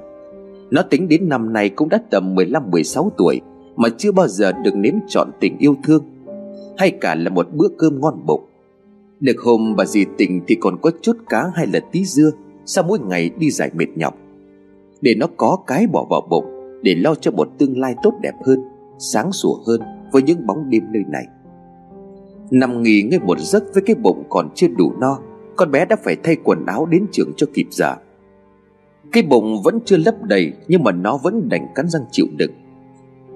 Nó 0.72 0.82
tính 0.82 1.08
đến 1.08 1.30
năm 1.30 1.54
nay 1.54 1.70
cũng 1.70 1.90
đã 1.90 2.00
tầm 2.10 2.36
15-16 2.36 3.10
tuổi. 3.18 3.42
Mà 3.78 3.90
chưa 3.98 4.12
bao 4.12 4.28
giờ 4.28 4.52
được 4.52 4.76
nếm 4.76 4.94
trọn 5.08 5.32
tình 5.40 5.58
yêu 5.58 5.76
thương, 5.84 6.04
Hay 6.78 6.92
cả 6.92 7.16
là 7.16 7.30
một 7.30 7.48
bữa 7.54 7.68
cơm 7.78 8.02
ngon 8.02 8.26
bụng. 8.26 8.42
Được 9.20 9.36
hôm 9.40 9.76
bà 9.78 9.86
dì 9.86 10.06
tình 10.18 10.42
thì 10.48 10.56
còn 10.60 10.78
có 10.82 10.92
chút 11.02 11.18
cá 11.30 11.52
hay 11.56 11.68
là 11.68 11.80
tí 11.92 12.06
dưa, 12.06 12.32
Sau 12.66 12.84
mỗi 12.84 13.00
ngày 13.00 13.30
đi 13.38 13.52
giải 13.52 13.72
mệt 13.74 13.88
nhọc. 13.96 14.18
Để 15.02 15.16
nó 15.16 15.28
có 15.38 15.58
cái 15.68 15.88
bỏ 15.88 16.06
vào 16.10 16.22
bụng, 16.30 16.46
Để 16.82 16.96
lo 16.96 17.16
cho 17.16 17.32
một 17.32 17.50
tương 17.58 17.80
lai 17.80 17.96
tốt 18.04 18.14
đẹp 18.22 18.34
hơn, 18.46 18.64
Sáng 19.00 19.32
sủa 19.32 19.56
hơn 19.68 19.82
với 20.12 20.22
những 20.22 20.46
bóng 20.48 20.70
đêm 20.70 20.84
nơi 20.92 21.04
này. 21.08 21.26
Nằm 22.52 22.84
nghỉ 22.84 23.02
ngơi 23.02 23.20
một 23.20 23.40
giấc 23.40 23.64
với 23.74 23.84
cái 23.86 23.96
bụng 23.96 24.24
còn 24.30 24.50
chưa 24.56 24.68
đủ 24.68 24.94
no, 25.00 25.20
con 25.56 25.72
bé 25.72 25.86
đã 25.86 25.96
phải 26.04 26.16
thay 26.24 26.36
quần 26.44 26.66
áo 26.66 26.86
đến 26.86 27.06
trường 27.12 27.34
cho 27.38 27.48
kịp 27.54 27.68
giờ. 27.72 27.96
Cái 29.12 29.24
bụng 29.24 29.62
vẫn 29.64 29.80
chưa 29.86 29.98
lấp 29.98 30.16
đầy, 30.24 30.54
nhưng 30.68 30.84
mà 30.84 30.92
nó 30.92 31.18
vẫn 31.24 31.50
đành 31.50 31.68
cắn 31.76 31.90
răng 31.90 32.04
chịu 32.12 32.26
đựng 32.38 32.52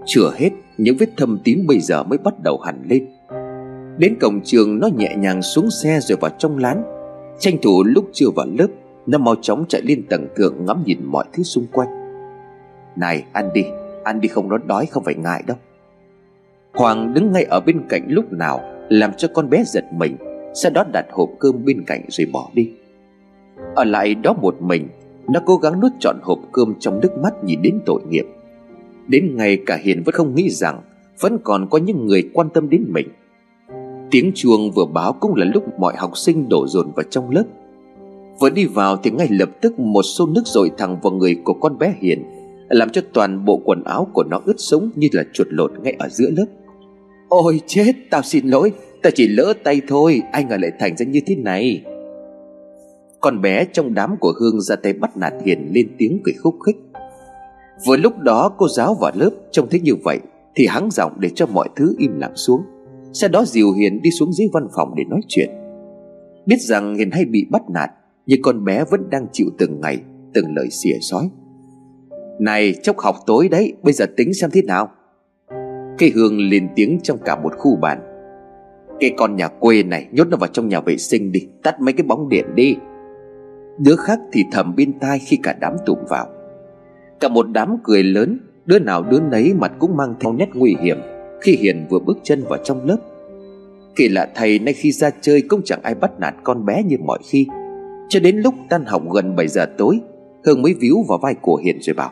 chưa 0.05 0.31
hết, 0.35 0.49
những 0.77 0.97
vết 0.99 1.09
thâm 1.17 1.39
tím 1.43 1.65
bây 1.67 1.79
giờ 1.79 2.03
mới 2.03 2.17
bắt 2.17 2.33
đầu 2.43 2.57
hẳn 2.57 2.83
lên. 2.89 3.07
Đến 3.97 4.15
cổng 4.21 4.41
trường, 4.43 4.79
nó 4.79 4.89
nhẹ 4.97 5.15
nhàng 5.17 5.41
xuống 5.41 5.69
xe 5.69 5.99
rồi 5.99 6.17
vào 6.21 6.31
trong 6.37 6.57
lán. 6.57 6.83
Tranh 7.39 7.57
thủ 7.61 7.83
lúc 7.83 8.05
chưa 8.13 8.29
vào 8.35 8.45
lớp, 8.57 8.67
nó 9.07 9.17
mau 9.17 9.35
chóng 9.41 9.65
chạy 9.69 9.81
lên 9.81 10.03
tầng 10.09 10.27
thượng 10.35 10.65
ngắm 10.65 10.83
nhìn 10.85 11.05
mọi 11.05 11.25
thứ 11.33 11.43
xung 11.43 11.65
quanh. 11.71 11.89
Này, 12.95 13.23
ăn 13.33 13.49
đi 13.53 13.63
ăn 14.03 14.21
đi 14.21 14.27
không 14.27 14.49
nó 14.49 14.57
đói, 14.57 14.85
không 14.85 15.03
phải 15.03 15.15
ngại 15.15 15.43
đâu. 15.47 15.57
Hoàng 16.73 17.13
đứng 17.13 17.31
ngay 17.31 17.43
ở 17.43 17.59
bên 17.59 17.81
cạnh 17.89 18.05
lúc 18.07 18.31
nào, 18.31 18.61
Làm 18.89 19.11
cho 19.17 19.27
con 19.33 19.49
bé 19.49 19.63
giật 19.65 19.85
mình, 19.93 20.17
Sau 20.53 20.71
đó 20.71 20.83
đặt 20.93 21.05
hộp 21.11 21.29
cơm 21.39 21.65
bên 21.65 21.83
cạnh 21.87 22.01
rồi 22.09 22.27
bỏ 22.33 22.49
đi. 22.53 22.71
Ở 23.75 23.83
lại 23.83 24.15
đó 24.15 24.33
một 24.33 24.61
mình, 24.61 24.87
Nó 25.27 25.39
cố 25.45 25.57
gắng 25.57 25.79
nuốt 25.79 25.91
trọn 25.99 26.15
hộp 26.21 26.39
cơm 26.51 26.73
trong 26.79 26.99
nước 26.99 27.17
mắt 27.17 27.43
nhìn 27.43 27.61
đến 27.61 27.79
tội 27.85 28.01
nghiệp. 28.09 28.25
Đến 29.11 29.35
ngày 29.35 29.57
cả 29.65 29.75
Hiền 29.83 30.03
vẫn 30.03 30.15
không 30.15 30.35
nghĩ 30.35 30.49
rằng 30.49 30.81
Vẫn 31.19 31.37
còn 31.43 31.67
có 31.69 31.77
những 31.77 32.07
người 32.07 32.29
quan 32.33 32.49
tâm 32.53 32.69
đến 32.69 32.85
mình. 32.87 33.07
Tiếng 34.11 34.31
chuông 34.35 34.71
vừa 34.71 34.85
báo 34.85 35.13
cũng 35.13 35.35
là 35.35 35.45
lúc 35.53 35.63
mọi 35.79 35.93
học 35.97 36.17
sinh 36.17 36.49
đổ 36.49 36.67
dồn 36.67 36.91
vào 36.95 37.03
trong 37.09 37.29
lớp. 37.29 37.43
Vừa 38.39 38.49
đi 38.49 38.65
vào 38.65 38.97
thì 38.97 39.11
ngay 39.11 39.27
lập 39.31 39.49
tức 39.61 39.79
một 39.79 40.01
xô 40.01 40.27
nước 40.27 40.41
dội 40.45 40.71
thẳng 40.77 40.97
vào 41.03 41.13
người 41.13 41.35
của 41.43 41.53
con 41.53 41.77
bé 41.77 41.95
Hiền, 42.01 42.23
Làm 42.69 42.89
cho 42.89 43.01
toàn 43.13 43.45
bộ 43.45 43.61
quần 43.65 43.83
áo 43.83 44.07
của 44.13 44.23
nó 44.23 44.41
ướt 44.45 44.55
sũng 44.57 44.89
như 44.95 45.07
là 45.11 45.23
chuột 45.33 45.47
lột 45.49 45.71
ngay 45.83 45.95
ở 45.99 46.09
giữa 46.09 46.29
lớp. 46.37 46.45
Ôi 47.29 47.61
chết, 47.67 47.93
tao 48.09 48.21
xin 48.21 48.47
lỗi, 48.47 48.71
Tao 49.01 49.11
chỉ 49.15 49.27
lỡ 49.27 49.53
tay 49.63 49.81
thôi 49.87 50.21
Anh 50.31 50.49
ngờ 50.49 50.57
lại 50.61 50.71
thành 50.79 50.97
ra 50.97 51.05
như 51.05 51.19
thế 51.25 51.35
này. 51.35 51.83
Con 53.19 53.41
bé 53.41 53.65
trong 53.73 53.93
đám 53.93 54.15
của 54.19 54.33
Hương 54.39 54.61
ra 54.61 54.75
tay 54.75 54.93
bắt 54.93 55.17
nạt 55.17 55.33
Hiền 55.45 55.69
lên 55.73 55.87
tiếng 55.97 56.19
cười 56.23 56.33
khúc 56.33 56.55
khích. 56.65 56.77
Vừa 57.87 57.97
lúc 57.97 58.19
đó 58.19 58.51
cô 58.57 58.67
giáo 58.67 58.93
vào 59.01 59.11
lớp, 59.15 59.29
Trông 59.51 59.67
thấy 59.69 59.79
như 59.79 59.95
vậy, 60.03 60.19
Thì 60.55 60.65
hắng 60.67 60.89
giọng 60.91 61.11
để 61.19 61.29
cho 61.35 61.45
mọi 61.45 61.69
thứ 61.75 61.95
im 61.97 62.19
lặng 62.19 62.35
xuống. 62.35 62.61
Sau 63.13 63.29
đó 63.29 63.45
dìu 63.45 63.73
Hiền 63.73 64.01
đi 64.01 64.11
xuống 64.11 64.33
dưới 64.33 64.47
văn 64.53 64.67
phòng 64.75 64.93
để 64.97 65.03
nói 65.09 65.21
chuyện. 65.27 65.49
Biết 66.45 66.57
rằng 66.59 66.95
Hiền 66.95 67.11
hay 67.11 67.25
bị 67.25 67.45
bắt 67.51 67.61
nạt, 67.69 67.89
Nhưng 68.25 68.41
con 68.41 68.65
bé 68.65 68.83
vẫn 68.91 69.09
đang 69.09 69.27
chịu 69.31 69.47
từng 69.57 69.81
ngày, 69.81 70.01
Từng 70.33 70.55
lời 70.55 70.67
xỉa 70.71 70.97
sói 71.01 71.29
Này, 72.39 72.73
chốc 72.83 72.99
học 72.99 73.15
tối 73.25 73.49
đấy, 73.49 73.73
Bây 73.83 73.93
giờ 73.93 74.05
tính 74.17 74.33
xem 74.33 74.49
thế 74.53 74.61
nào? 74.61 74.89
Cây 75.97 76.11
hương 76.15 76.37
lên 76.37 76.67
tiếng 76.75 76.99
trong 77.03 77.17
cả 77.25 77.35
một 77.35 77.53
khu 77.57 77.75
bàn. 77.75 77.99
Cái 78.99 79.11
con 79.17 79.35
nhà 79.35 79.47
quê 79.47 79.83
này, 79.83 80.07
nhốt 80.11 80.27
nó 80.27 80.37
vào 80.37 80.49
trong 80.53 80.67
nhà 80.67 80.79
vệ 80.79 80.97
sinh 80.97 81.31
đi, 81.31 81.47
Tắt 81.63 81.81
mấy 81.81 81.93
cái 81.93 82.03
bóng 82.03 82.29
điện 82.29 82.45
đi. 82.55 82.75
Đứa 83.79 83.95
khác 83.95 84.19
thì 84.31 84.43
thầm 84.51 84.75
bên 84.75 84.99
tai 84.99 85.19
khi 85.19 85.37
cả 85.43 85.55
đám 85.61 85.73
tụm 85.85 85.97
vào. 86.09 86.27
Cả 87.21 87.27
một 87.27 87.45
đám 87.53 87.77
cười 87.83 88.03
lớn, 88.03 88.39
Đứa 88.65 88.79
nào 88.79 89.03
đứa 89.03 89.19
nấy 89.19 89.53
mặt 89.53 89.71
cũng 89.79 89.97
mang 89.97 90.13
theo 90.19 90.33
nét 90.33 90.49
nguy 90.53 90.75
hiểm, 90.81 90.97
Khi 91.41 91.55
Hiền 91.55 91.85
vừa 91.89 91.99
bước 91.99 92.17
chân 92.23 92.43
vào 92.49 92.59
trong 92.63 92.85
lớp. 92.85 92.97
Kỳ 93.95 94.09
lạ 94.09 94.27
thầy 94.35 94.59
nay 94.59 94.73
khi 94.73 94.91
ra 94.91 95.09
chơi 95.21 95.41
cũng 95.41 95.61
chẳng 95.65 95.79
ai 95.83 95.95
bắt 95.95 96.19
nạt 96.19 96.35
con 96.43 96.65
bé 96.65 96.83
như 96.83 96.97
mọi 97.05 97.19
khi. 97.23 97.47
Cho 98.09 98.19
đến 98.19 98.37
lúc 98.37 98.53
tan 98.69 98.85
học 98.85 99.03
gần 99.13 99.35
7 99.35 99.47
giờ 99.47 99.65
tối, 99.77 99.99
Hương 100.45 100.61
mới 100.61 100.73
víu 100.73 100.95
vào 101.09 101.17
vai 101.17 101.35
của 101.41 101.55
Hiền 101.55 101.77
rồi 101.81 101.93
bảo, 101.93 102.11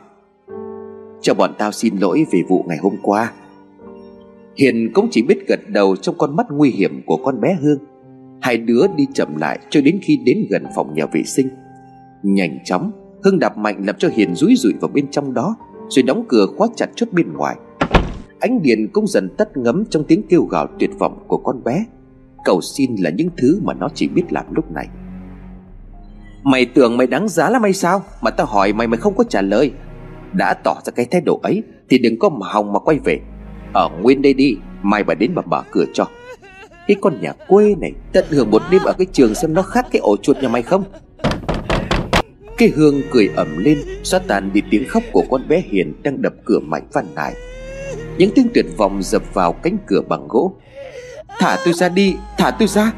Cho 1.21 1.33
bọn 1.33 1.53
tao 1.57 1.71
xin 1.71 1.97
lỗi 1.97 2.25
về 2.31 2.39
vụ 2.49 2.65
ngày 2.67 2.77
hôm 2.81 2.95
qua. 3.01 3.31
Hiền 4.55 4.91
cũng 4.93 5.07
chỉ 5.11 5.21
biết 5.21 5.47
gật 5.47 5.59
đầu 5.67 5.95
trong 5.95 6.15
con 6.17 6.35
mắt 6.35 6.45
nguy 6.49 6.69
hiểm 6.69 7.01
của 7.05 7.17
con 7.17 7.41
bé 7.41 7.57
Hương. 7.61 7.79
Hai 8.41 8.57
đứa 8.57 8.81
đi 8.95 9.07
chậm 9.13 9.37
lại 9.37 9.59
cho 9.69 9.81
đến 9.81 9.99
khi 10.01 10.19
đến 10.25 10.45
gần 10.49 10.65
phòng 10.75 10.93
nhà 10.93 11.05
vệ 11.05 11.23
sinh. 11.23 11.49
Nhanh 12.23 12.59
chóng 12.65 12.91
hưng 13.23 13.39
đạp 13.39 13.57
mạnh 13.57 13.83
làm 13.85 13.95
cho 13.99 14.09
Hiền 14.13 14.35
rúi 14.35 14.55
rụi 14.55 14.73
vào 14.81 14.89
bên 14.93 15.11
trong 15.11 15.33
đó, 15.33 15.55
Rồi 15.89 16.03
đóng 16.03 16.25
cửa 16.27 16.45
khóa 16.57 16.67
chặt 16.75 16.89
chốt 16.95 17.09
bên 17.11 17.33
ngoài. 17.33 17.55
Ánh 18.39 18.61
điện 18.61 18.87
cũng 18.93 19.07
dần 19.07 19.29
tắt 19.37 19.57
ngấm 19.57 19.83
trong 19.89 20.03
tiếng 20.03 20.21
kêu 20.29 20.43
gào 20.43 20.67
tuyệt 20.79 20.89
vọng 20.99 21.23
của 21.27 21.37
con 21.37 21.63
bé. 21.63 21.85
Cầu 22.45 22.61
xin 22.61 22.95
là 22.99 23.09
những 23.09 23.29
thứ 23.37 23.59
mà 23.63 23.73
nó 23.73 23.89
chỉ 23.93 24.07
biết 24.07 24.23
làm 24.29 24.45
lúc 24.51 24.71
này. 24.71 24.87
Mày 26.43 26.65
tưởng 26.65 26.97
mày 26.97 27.07
đáng 27.07 27.27
giá 27.27 27.49
lắm 27.49 27.61
hay 27.63 27.73
sao? 27.73 28.03
Mà 28.21 28.31
tao 28.31 28.47
hỏi 28.47 28.73
mày 28.73 28.87
mày 28.87 28.97
không 28.97 29.15
có 29.15 29.23
trả 29.23 29.41
lời. 29.41 29.71
Đã 30.33 30.53
tỏ 30.63 30.75
ra 30.85 30.91
cái 30.95 31.05
thái 31.05 31.21
độ 31.21 31.39
ấy, 31.43 31.63
Thì 31.89 31.97
đừng 31.97 32.19
có 32.19 32.29
mà 32.29 32.47
hòng 32.49 32.73
mà 32.73 32.79
quay 32.79 32.99
về. 32.99 33.19
Ở 33.73 33.89
nguyên 34.01 34.21
đây 34.21 34.33
đi, 34.33 34.57
Mai 34.81 35.03
bà 35.03 35.13
đến 35.13 35.31
bà 35.35 35.41
mở 35.45 35.63
cửa 35.71 35.85
cho. 35.93 36.07
Cái 36.87 36.95
con 37.01 37.21
nhà 37.21 37.33
quê 37.47 37.75
này 37.75 37.91
Tận 38.13 38.25
hưởng 38.29 38.51
một 38.51 38.61
đêm 38.71 38.81
ở 38.85 38.93
cái 38.97 39.07
trường 39.11 39.35
xem 39.35 39.53
nó 39.53 39.61
khác 39.61 39.87
cái 39.91 39.99
ổ 39.99 40.17
chuột 40.17 40.37
nhà 40.37 40.49
mày 40.49 40.61
không? 40.61 40.83
Cái 42.59 42.69
hương 42.75 43.01
cười 43.11 43.29
ẩm 43.35 43.57
lên, 43.57 43.77
Xóa 44.03 44.19
tàn 44.27 44.49
đi 44.53 44.61
tiếng 44.69 44.87
khóc 44.87 45.03
của 45.11 45.23
con 45.29 45.47
bé 45.47 45.63
Hiền 45.71 45.93
Đang 46.03 46.21
đập 46.21 46.33
cửa 46.45 46.59
mạnh 46.59 46.87
van 46.93 47.05
nài 47.15 47.33
Những 48.17 48.31
tiếng 48.35 48.47
tuyệt 48.53 48.65
vọng 48.77 49.03
dập 49.03 49.33
vào 49.33 49.53
cánh 49.53 49.77
cửa 49.87 50.01
bằng 50.09 50.27
gỗ. 50.29 50.53
Thả 51.39 51.57
tôi 51.65 51.73
ra 51.73 51.89
đi, 51.89 52.15
Thả 52.37 52.51
tôi 52.51 52.67
ra. 52.67 52.93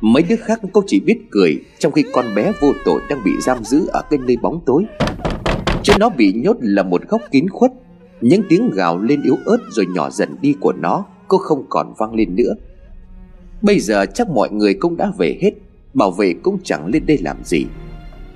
Mấy 0.00 0.22
đứa 0.22 0.36
khác 0.36 0.60
cũng 0.72 0.84
chỉ 0.86 1.00
biết 1.00 1.18
cười, 1.30 1.60
Trong 1.78 1.92
khi 1.92 2.04
con 2.12 2.34
bé 2.34 2.52
vô 2.60 2.72
tội 2.84 3.00
đang 3.10 3.24
bị 3.24 3.30
giam 3.40 3.64
giữ 3.64 3.86
Ở 3.92 4.02
cái 4.10 4.18
nơi 4.26 4.36
bóng 4.42 4.60
tối. 4.66 4.84
Trên 5.82 5.96
nó 6.00 6.08
bị 6.08 6.32
nhốt 6.32 6.56
là 6.60 6.82
một 6.82 7.02
góc 7.08 7.20
kín 7.30 7.48
khuất. 7.48 7.72
Những 8.20 8.42
tiếng 8.48 8.70
gào 8.70 8.98
lên 8.98 9.22
yếu 9.22 9.36
ớt 9.44 9.58
Rồi 9.70 9.86
nhỏ 9.94 10.10
dần 10.10 10.36
đi 10.40 10.54
của 10.60 10.72
nó, 10.72 11.04
Cô 11.28 11.38
không 11.38 11.66
còn 11.68 11.94
vang 11.98 12.14
lên 12.14 12.36
nữa. 12.36 12.54
Bây 13.62 13.80
giờ 13.80 14.06
chắc 14.14 14.28
mọi 14.30 14.50
người 14.50 14.74
cũng 14.74 14.96
đã 14.96 15.12
về 15.18 15.38
hết, 15.42 15.50
Bảo 15.94 16.10
vệ 16.10 16.34
cũng 16.42 16.58
chẳng 16.64 16.86
lên 16.86 17.06
đây 17.06 17.18
làm 17.18 17.44
gì. 17.44 17.66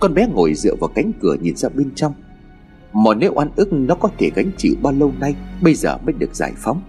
Con 0.01 0.15
bé 0.15 0.27
ngồi 0.27 0.55
dựa 0.55 0.75
vào 0.81 0.91
cánh 0.95 1.13
cửa 1.21 1.37
nhìn 1.41 1.57
ra 1.57 1.69
bên 1.69 1.91
trong. 1.95 2.15
Mà 2.93 3.15
nếu 3.15 3.33
oan 3.35 3.51
ức, 3.57 3.73
nó 3.73 3.95
có 3.95 4.09
thể 4.19 4.31
gánh 4.35 4.51
chịu 4.57 4.75
bao 4.83 4.93
lâu 4.93 5.13
nay, 5.21 5.35
Bây 5.63 5.75
giờ 5.75 5.99
mới 5.99 6.13
được 6.13 6.35
giải 6.35 6.53
phóng. 6.57 6.83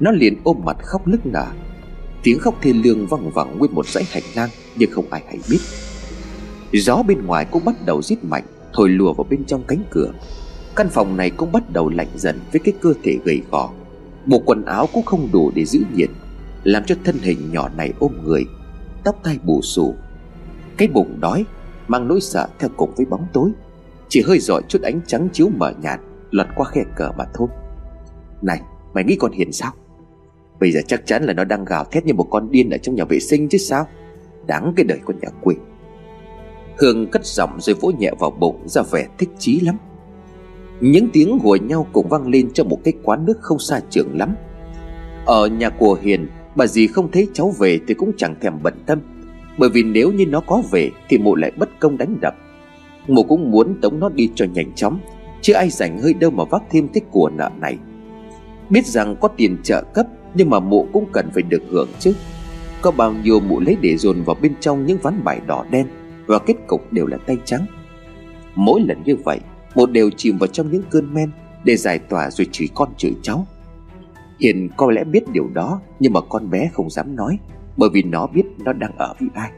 Nó 0.00 0.10
liền 0.10 0.36
ôm 0.44 0.60
mặt 0.64 0.76
khóc 0.82 1.08
nức 1.08 1.26
nở. 1.26 1.46
Tiếng 2.22 2.38
khóc 2.38 2.54
thê 2.62 2.72
lương 2.72 3.06
văng 3.06 3.30
vẳng 3.30 3.58
nguyên 3.58 3.74
một 3.74 3.86
dãy 3.86 4.04
hành 4.10 4.22
lang, 4.36 4.50
Nhưng 4.76 4.90
không 4.90 5.04
ai 5.10 5.22
hay 5.26 5.38
biết. 5.50 5.58
Gió 6.72 7.02
bên 7.02 7.26
ngoài 7.26 7.46
cũng 7.50 7.64
bắt 7.64 7.74
đầu 7.86 8.02
rít 8.02 8.24
mạnh, 8.24 8.44
Thổi 8.72 8.88
lùa 8.88 9.12
vào 9.12 9.26
bên 9.30 9.44
trong 9.44 9.62
cánh 9.68 9.82
cửa. 9.90 10.12
Căn 10.76 10.88
phòng 10.88 11.16
này 11.16 11.30
cũng 11.30 11.52
bắt 11.52 11.70
đầu 11.72 11.88
lạnh 11.88 12.08
dần 12.16 12.40
Với 12.52 12.60
cái 12.64 12.74
cơ 12.80 12.94
thể 13.02 13.18
gầy 13.24 13.42
gò. 13.50 13.70
Bộ 14.26 14.42
quần 14.46 14.64
áo 14.64 14.88
cũng 14.92 15.04
không 15.04 15.28
đủ 15.32 15.52
để 15.54 15.64
giữ 15.64 15.80
nhiệt, 15.94 16.10
Làm 16.64 16.84
cho 16.86 16.94
thân 17.04 17.18
hình 17.18 17.38
nhỏ 17.52 17.68
này 17.76 17.92
ôm 17.98 18.12
người, 18.24 18.44
Tóc 19.04 19.20
tai 19.22 19.38
bù 19.44 19.62
xù. 19.62 19.94
Cái 20.76 20.88
bụng 20.88 21.16
đói 21.20 21.44
Mang 21.88 22.08
nỗi 22.08 22.20
sợ 22.20 22.48
theo 22.58 22.70
cùng 22.76 22.94
với 22.96 23.06
bóng 23.06 23.26
tối. 23.32 23.50
Chỉ 24.08 24.22
hơi 24.26 24.38
rọi 24.38 24.62
chút 24.68 24.82
ánh 24.82 25.00
trắng 25.06 25.28
chiếu 25.32 25.48
mờ 25.56 25.72
nhạt 25.82 26.00
Lọt 26.30 26.46
qua 26.56 26.66
khe 26.66 26.84
cờ 26.96 27.12
mà 27.18 27.24
thôi. 27.34 27.48
Này, 28.42 28.60
mày 28.94 29.04
nghĩ 29.04 29.16
con 29.16 29.32
Hiền 29.32 29.52
sao? 29.52 29.72
Bây 30.60 30.72
giờ 30.72 30.80
chắc 30.86 31.06
chắn 31.06 31.24
là 31.24 31.32
nó 31.32 31.44
đang 31.44 31.64
gào 31.64 31.84
thét 31.84 32.06
như 32.06 32.14
một 32.14 32.26
con 32.30 32.50
điên 32.50 32.70
ở 32.70 32.78
trong 32.78 32.94
nhà 32.94 33.04
vệ 33.04 33.20
sinh 33.20 33.48
chứ 33.48 33.58
sao? 33.58 33.86
Đáng 34.46 34.72
cái 34.76 34.84
đời 34.84 34.98
con 35.04 35.16
nhà 35.20 35.28
quê 35.42 35.54
Hương 36.78 37.06
cất 37.06 37.26
giọng 37.26 37.60
rồi 37.60 37.76
vỗ 37.80 37.90
nhẹ 37.98 38.10
vào 38.18 38.30
bụng, 38.30 38.62
ra 38.66 38.82
vẻ 38.82 39.06
thích 39.18 39.30
chí 39.38 39.60
lắm. 39.60 39.76
Những 40.80 41.08
tiếng 41.12 41.38
hùa 41.38 41.56
nhau 41.56 41.86
cùng 41.92 42.08
vang 42.08 42.28
lên 42.28 42.50
trong 42.52 42.68
một 42.68 42.78
cái 42.84 42.94
quán 43.02 43.24
nước 43.24 43.38
không 43.40 43.58
xa 43.58 43.80
trường 43.90 44.18
lắm. 44.18 44.34
Ở 45.26 45.46
nhà 45.46 45.70
của 45.70 45.98
Hiền, 46.02 46.28
Bà 46.56 46.66
dì 46.66 46.86
không 46.86 47.10
thấy 47.10 47.28
cháu 47.32 47.54
về 47.58 47.80
thì 47.88 47.94
cũng 47.94 48.12
chẳng 48.16 48.34
thèm 48.40 48.62
bận 48.62 48.74
tâm. 48.86 49.00
Bởi 49.58 49.70
vì 49.70 49.82
nếu 49.82 50.12
như 50.12 50.26
nó 50.26 50.40
có 50.40 50.62
về, 50.70 50.90
Thì 51.08 51.18
mụ 51.18 51.34
lại 51.34 51.52
bất 51.56 51.80
công 51.80 51.98
đánh 51.98 52.16
đập. 52.20 52.34
Mụ 53.08 53.22
cũng 53.22 53.50
muốn 53.50 53.80
tống 53.80 54.00
nó 54.00 54.08
đi 54.08 54.30
cho 54.34 54.44
nhanh 54.44 54.72
chóng, 54.74 54.98
Chứ 55.40 55.52
ai 55.52 55.70
rảnh 55.70 55.98
hơi 55.98 56.14
đâu 56.14 56.30
mà 56.30 56.44
vác 56.44 56.62
thêm 56.70 56.88
cái 56.88 57.00
của 57.10 57.30
nợ 57.34 57.50
này. 57.60 57.78
Biết 58.70 58.86
rằng 58.86 59.16
có 59.20 59.28
tiền 59.28 59.56
trợ 59.62 59.82
cấp, 59.94 60.06
Nhưng 60.34 60.50
mà 60.50 60.60
mụ 60.60 60.86
cũng 60.92 61.06
cần 61.12 61.30
phải 61.34 61.42
được 61.42 61.62
hưởng 61.70 61.88
chứ. 61.98 62.14
Có 62.82 62.90
bao 62.90 63.12
nhiêu 63.12 63.40
mụ 63.40 63.60
lấy 63.60 63.76
để 63.80 63.96
dồn 63.96 64.22
vào 64.22 64.36
bên 64.42 64.54
trong 64.60 64.86
những 64.86 64.98
ván 65.02 65.24
bài 65.24 65.40
đỏ 65.46 65.64
đen, 65.70 65.86
Và 66.26 66.38
kết 66.38 66.54
cục 66.66 66.92
đều 66.92 67.06
là 67.06 67.16
tay 67.26 67.36
trắng. 67.44 67.66
Mỗi 68.54 68.80
lần 68.80 69.02
như 69.04 69.16
vậy, 69.16 69.40
Mụ 69.74 69.86
đều 69.86 70.10
chìm 70.10 70.38
vào 70.38 70.46
trong 70.46 70.70
những 70.70 70.82
cơn 70.90 71.14
men 71.14 71.30
Để 71.64 71.76
giải 71.76 71.98
tỏa 71.98 72.30
rồi 72.30 72.46
chửi 72.52 72.68
con 72.74 72.88
chửi 72.96 73.14
cháu. 73.22 73.46
Hiền 74.40 74.68
có 74.76 74.90
lẽ 74.90 75.04
biết 75.04 75.32
điều 75.32 75.48
đó, 75.54 75.80
Nhưng 76.00 76.12
mà 76.12 76.20
con 76.20 76.50
bé 76.50 76.70
không 76.72 76.90
dám 76.90 77.16
nói. 77.16 77.38
Bởi 77.76 77.90
vì 77.92 78.02
nó 78.02 78.26
biết 78.26 78.44
nó 78.58 78.72
đang 78.72 78.96
ở 78.96 79.14
với 79.20 79.28
ai. 79.34 79.50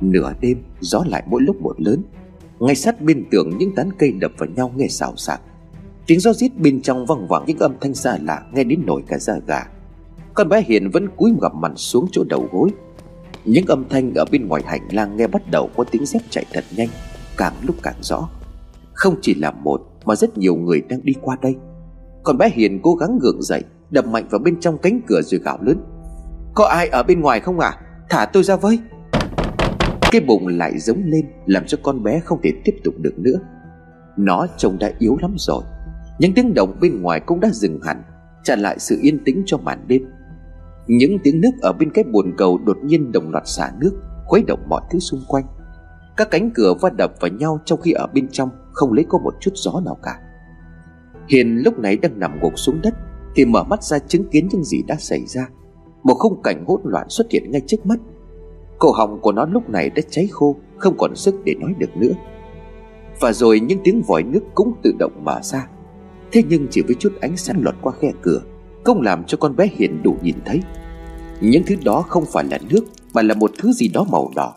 Nửa 0.00 0.32
đêm, 0.40 0.62
gió 0.80 1.04
lại 1.06 1.22
mỗi 1.26 1.42
lúc 1.42 1.60
một 1.60 1.80
lớn. 1.80 2.02
Ngay 2.58 2.74
sát 2.74 3.00
bên 3.00 3.24
tường, 3.30 3.50
những 3.58 3.74
tán 3.74 3.90
cây 3.98 4.12
đập 4.12 4.32
vào 4.38 4.48
nhau 4.48 4.72
nghe 4.76 4.88
xào 4.88 5.16
xạc. 5.16 5.40
Tiếng 6.06 6.20
gió 6.20 6.32
rít 6.32 6.58
bên 6.58 6.82
trong 6.82 7.06
văng 7.06 7.28
vẳng, 7.28 7.44
những 7.46 7.58
âm 7.58 7.74
thanh 7.80 7.94
xa 7.94 8.18
lạ 8.22 8.42
nghe 8.52 8.64
đến 8.64 8.82
nổi 8.86 9.02
cả 9.06 9.18
da 9.18 9.34
gà. 9.46 9.62
Con 10.34 10.48
bé 10.48 10.62
Hiền 10.66 10.90
vẫn 10.90 11.08
cúi 11.16 11.32
gập 11.40 11.54
mặt 11.54 11.72
xuống 11.76 12.06
chỗ 12.12 12.24
đầu 12.28 12.48
gối. 12.52 12.70
Những 13.44 13.66
âm 13.66 13.88
thanh 13.88 14.14
ở 14.14 14.24
bên 14.30 14.48
ngoài 14.48 14.62
hành 14.66 14.88
lang 14.90 15.16
nghe 15.16 15.26
bắt 15.26 15.50
đầu 15.50 15.70
có 15.76 15.84
tiếng 15.84 16.06
dép 16.06 16.22
chạy 16.30 16.44
thật 16.52 16.64
nhanh, 16.76 16.88
Càng 17.36 17.54
lúc 17.62 17.76
càng 17.82 18.02
rõ. 18.02 18.28
Không 18.92 19.14
chỉ 19.22 19.34
là 19.34 19.50
một, 19.50 19.82
mà 20.04 20.16
rất 20.16 20.38
nhiều 20.38 20.54
người 20.54 20.80
đang 20.80 21.00
đi 21.02 21.12
qua 21.22 21.36
đây. 21.42 21.56
Con 22.22 22.38
bé 22.38 22.50
Hiền 22.54 22.80
cố 22.82 22.94
gắng 22.94 23.18
gượng 23.22 23.42
dậy, 23.42 23.62
Đập 23.90 24.06
mạnh 24.06 24.26
vào 24.30 24.38
bên 24.38 24.60
trong 24.60 24.78
cánh 24.78 25.00
cửa 25.06 25.22
rồi 25.22 25.40
gào 25.44 25.58
lớn. 25.62 25.78
Có 26.54 26.64
ai 26.64 26.88
ở 26.88 27.02
bên 27.02 27.20
ngoài 27.20 27.40
không 27.40 27.60
à 27.60 27.72
Thả 28.08 28.26
tôi 28.26 28.42
ra 28.42 28.56
với. 28.56 28.78
Cái 30.12 30.20
bụng 30.20 30.46
lại 30.46 30.78
giống 30.78 31.02
lên, 31.04 31.26
Làm 31.46 31.66
cho 31.66 31.78
con 31.82 32.02
bé 32.02 32.20
không 32.20 32.40
thể 32.42 32.52
tiếp 32.64 32.72
tục 32.84 32.94
được 32.98 33.18
nữa. 33.18 33.38
Nó 34.16 34.46
trông 34.56 34.78
đã 34.78 34.92
yếu 34.98 35.16
lắm 35.22 35.34
rồi. 35.38 35.62
Những 36.18 36.34
tiếng 36.34 36.54
động 36.54 36.76
bên 36.80 37.02
ngoài 37.02 37.20
cũng 37.20 37.40
đã 37.40 37.50
dừng 37.52 37.80
hẳn, 37.82 38.02
trả 38.42 38.56
lại 38.56 38.78
sự 38.78 38.98
yên 39.02 39.24
tĩnh 39.24 39.42
cho 39.46 39.58
màn 39.58 39.84
đêm. 39.86 40.02
Những 40.86 41.18
tiếng 41.24 41.40
nước 41.40 41.50
ở 41.62 41.72
bên 41.72 41.90
cái 41.90 42.04
bồn 42.12 42.34
cầu 42.36 42.58
đột 42.58 42.76
nhiên 42.84 43.12
đồng 43.12 43.30
loạt 43.30 43.42
xả 43.46 43.72
nước, 43.80 43.92
khuấy 44.26 44.42
động 44.46 44.60
mọi 44.68 44.82
thứ 44.90 44.98
xung 44.98 45.20
quanh. 45.28 45.44
Các 46.16 46.30
cánh 46.30 46.50
cửa 46.54 46.74
va 46.80 46.90
đập 46.90 47.12
vào 47.20 47.30
nhau 47.30 47.60
trong 47.64 47.80
khi 47.80 47.92
ở 47.92 48.06
bên 48.14 48.28
trong, 48.28 48.48
không 48.72 48.92
lấy 48.92 49.04
có 49.08 49.18
một 49.18 49.34
chút 49.40 49.50
gió 49.54 49.80
nào 49.84 49.98
cả. 50.02 50.18
Hiền 51.28 51.56
lúc 51.64 51.78
này 51.78 51.96
đang 51.96 52.18
nằm 52.18 52.38
gục 52.42 52.58
xuống 52.58 52.80
đất, 52.82 52.94
thì 53.34 53.44
mở 53.44 53.64
mắt 53.64 53.82
ra 53.82 53.98
chứng 53.98 54.28
kiến 54.30 54.48
những 54.50 54.64
gì 54.64 54.82
đã 54.88 54.96
xảy 54.98 55.26
ra 55.26 55.48
một 56.02 56.14
khung 56.14 56.42
cảnh 56.42 56.64
hỗn 56.66 56.80
loạn 56.84 57.06
xuất 57.08 57.30
hiện 57.30 57.50
ngay 57.50 57.62
trước 57.66 57.86
mắt. 57.86 57.98
Cổ 58.78 58.92
họng 58.92 59.20
của 59.20 59.32
nó 59.32 59.46
lúc 59.46 59.70
này 59.70 59.90
đã 59.90 60.02
cháy 60.10 60.28
khô, 60.30 60.56
không 60.76 60.94
còn 60.98 61.16
sức 61.16 61.34
để 61.44 61.54
nói 61.60 61.74
được 61.78 61.96
nữa. 61.96 62.12
Và 63.20 63.32
rồi 63.32 63.60
những 63.60 63.78
tiếng 63.84 64.02
vòi 64.02 64.22
nước 64.22 64.40
cũng 64.54 64.72
tự 64.82 64.92
động 64.98 65.24
mở 65.24 65.40
ra. 65.42 65.66
Thế 66.32 66.42
nhưng 66.48 66.66
chỉ 66.70 66.82
với 66.82 66.96
chút 66.98 67.12
ánh 67.20 67.36
sáng 67.36 67.62
lọt 67.64 67.74
qua 67.82 67.92
khe 68.00 68.12
cửa 68.22 68.40
Không 68.84 69.02
làm 69.02 69.24
cho 69.24 69.38
con 69.38 69.56
bé 69.56 69.68
Hiền 69.72 70.02
đủ 70.02 70.16
nhìn 70.22 70.36
thấy. 70.44 70.60
Những 71.40 71.62
thứ 71.66 71.74
đó 71.84 72.04
không 72.08 72.24
phải 72.32 72.44
là 72.50 72.58
nước, 72.70 72.84
Mà 73.14 73.22
là 73.22 73.34
một 73.34 73.50
thứ 73.58 73.72
gì 73.72 73.88
đó 73.88 74.06
màu 74.10 74.30
đỏ, 74.36 74.54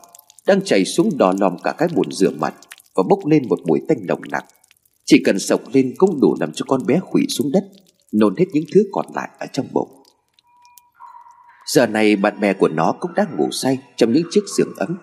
Đang 0.47 0.62
chảy 0.62 0.85
xuống 0.85 1.09
đỏ 1.17 1.33
lòm 1.39 1.57
cả 1.63 1.75
cái 1.77 1.88
bồn 1.95 2.12
rửa 2.12 2.31
mặt 2.39 2.53
Và 2.95 3.03
bốc 3.09 3.19
lên 3.25 3.43
một 3.50 3.59
mùi 3.65 3.81
tanh 3.88 3.97
nồng 4.07 4.21
nặc. 4.31 4.45
Chỉ 5.05 5.21
cần 5.25 5.39
sộc 5.39 5.62
lên 5.73 5.93
cũng 5.97 6.19
đủ 6.21 6.35
làm 6.39 6.51
cho 6.53 6.65
con 6.67 6.85
bé 6.85 7.00
khủy 7.00 7.25
xuống 7.29 7.51
đất, 7.51 7.63
Nôn 8.12 8.35
hết 8.38 8.45
những 8.53 8.63
thứ 8.73 8.83
còn 8.91 9.05
lại 9.15 9.29
ở 9.39 9.45
trong 9.53 9.65
bụng. 9.73 10.02
Giờ 11.65 11.88
này 11.88 12.15
bạn 12.15 12.39
bè 12.39 12.53
của 12.53 12.67
nó 12.67 12.93
cũng 13.00 13.13
đang 13.15 13.38
ngủ 13.38 13.48
say 13.51 13.79
Trong 13.98 14.13
những 14.13 14.27
chiếc 14.32 14.41
giường 14.58 14.74
ấm. 14.77 14.98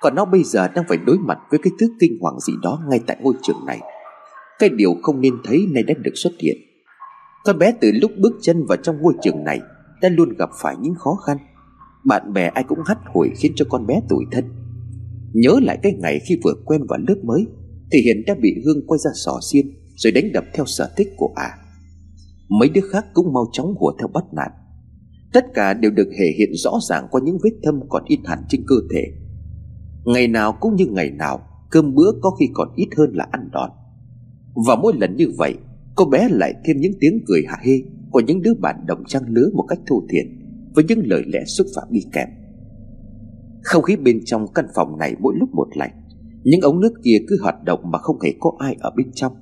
Còn 0.00 0.14
nó 0.14 0.24
bây 0.24 0.42
giờ 0.42 0.68
đang 0.68 0.84
phải 0.88 0.98
đối 1.06 1.18
mặt 1.18 1.38
với 1.50 1.60
cái 1.62 1.72
thứ 1.80 1.86
kinh 2.00 2.18
hoàng 2.20 2.40
gì 2.40 2.52
đó 2.62 2.80
Ngay 2.90 3.00
tại 3.06 3.16
ngôi 3.20 3.34
trường 3.42 3.66
này. 3.66 3.80
Cái 4.58 4.68
điều 4.68 4.94
không 5.02 5.20
nên 5.20 5.34
thấy 5.44 5.66
nay 5.70 5.82
đã 5.82 5.94
được 5.98 6.14
xuất 6.14 6.32
hiện. 6.38 6.56
Con 7.44 7.58
bé 7.58 7.72
từ 7.80 7.90
lúc 7.94 8.10
bước 8.18 8.32
chân 8.42 8.64
vào 8.68 8.76
trong 8.76 8.96
ngôi 9.02 9.14
trường 9.22 9.44
này 9.44 9.60
Đã 10.02 10.08
luôn 10.08 10.28
gặp 10.38 10.50
phải 10.62 10.76
những 10.80 10.94
khó 10.94 11.14
khăn. 11.26 11.38
Bạn 12.04 12.32
bè 12.32 12.48
ai 12.48 12.64
cũng 12.64 12.78
hắt 12.86 12.98
hủi 13.14 13.28
khiến 13.36 13.52
cho 13.56 13.64
con 13.68 13.86
bé 13.86 14.00
tủi 14.08 14.24
thân. 14.32 14.44
Nhớ 15.32 15.60
lại 15.62 15.78
cái 15.82 15.92
ngày 15.98 16.20
khi 16.28 16.38
vừa 16.44 16.54
quen 16.64 16.80
vào 16.88 16.98
lớp 17.08 17.16
mới 17.24 17.46
Thì 17.92 18.00
Hiền 18.00 18.22
đã 18.26 18.34
bị 18.40 18.54
Hương 18.64 18.86
quay 18.86 18.98
ra 18.98 19.10
sò 19.14 19.38
xiên 19.52 19.66
Rồi 19.96 20.12
đánh 20.12 20.32
đập 20.32 20.44
theo 20.54 20.66
sở 20.66 20.90
thích 20.96 21.08
của 21.16 21.32
ả. 21.36 21.44
À. 21.44 21.58
Mấy 22.48 22.68
đứa 22.68 22.80
khác 22.92 23.04
cũng 23.14 23.32
mau 23.32 23.46
chóng 23.52 23.74
hùa 23.78 23.92
theo 23.98 24.08
bắt 24.08 24.24
nạt. 24.32 24.52
Tất 25.32 25.44
cả 25.54 25.74
đều 25.74 25.90
được 25.90 26.08
thể 26.18 26.32
hiện 26.38 26.50
rõ 26.54 26.78
ràng 26.88 27.06
qua 27.10 27.20
những 27.24 27.38
vết 27.44 27.50
thâm 27.62 27.80
còn 27.88 28.04
in 28.06 28.20
hẳn 28.24 28.38
trên 28.48 28.64
cơ 28.66 28.76
thể. 28.94 29.04
Ngày 30.04 30.28
nào 30.28 30.56
cũng 30.60 30.76
như 30.76 30.86
ngày 30.86 31.10
nào, 31.10 31.40
Cơm 31.70 31.94
bữa 31.94 32.12
có 32.22 32.30
khi 32.30 32.48
còn 32.54 32.68
ít 32.76 32.88
hơn 32.96 33.10
là 33.14 33.26
ăn 33.30 33.48
đòn. 33.52 33.70
Và 34.66 34.76
mỗi 34.76 34.92
lần 34.96 35.16
như 35.16 35.26
vậy, 35.36 35.54
Cô 35.96 36.04
bé 36.04 36.28
lại 36.30 36.54
thêm 36.64 36.76
những 36.80 36.92
tiếng 37.00 37.24
cười 37.26 37.42
hả 37.48 37.56
hê 37.64 37.72
Của 38.10 38.20
những 38.20 38.42
đứa 38.42 38.54
bạn 38.54 38.76
đồng 38.86 39.04
trang 39.04 39.22
lứa 39.28 39.48
một 39.54 39.64
cách 39.68 39.78
thô 39.86 40.02
thiện 40.10 40.40
Với 40.74 40.84
những 40.88 41.00
lời 41.04 41.22
lẽ 41.26 41.44
xúc 41.44 41.66
phạm 41.76 41.84
đi 41.90 42.00
kèm. 42.12 42.28
Không 43.62 43.82
khí 43.82 43.96
bên 43.96 44.20
trong 44.24 44.52
căn 44.54 44.66
phòng 44.74 44.98
này 44.98 45.14
mỗi 45.18 45.34
lúc 45.38 45.48
một 45.52 45.68
lạnh, 45.74 46.02
Những 46.42 46.60
ống 46.60 46.80
nước 46.80 46.92
kia 47.04 47.18
cứ 47.28 47.36
hoạt 47.42 47.64
động 47.64 47.80
mà 47.90 47.98
không 47.98 48.20
hề 48.20 48.34
có 48.40 48.52
ai 48.58 48.76
ở 48.80 48.90
bên 48.96 49.10
trong, 49.14 49.32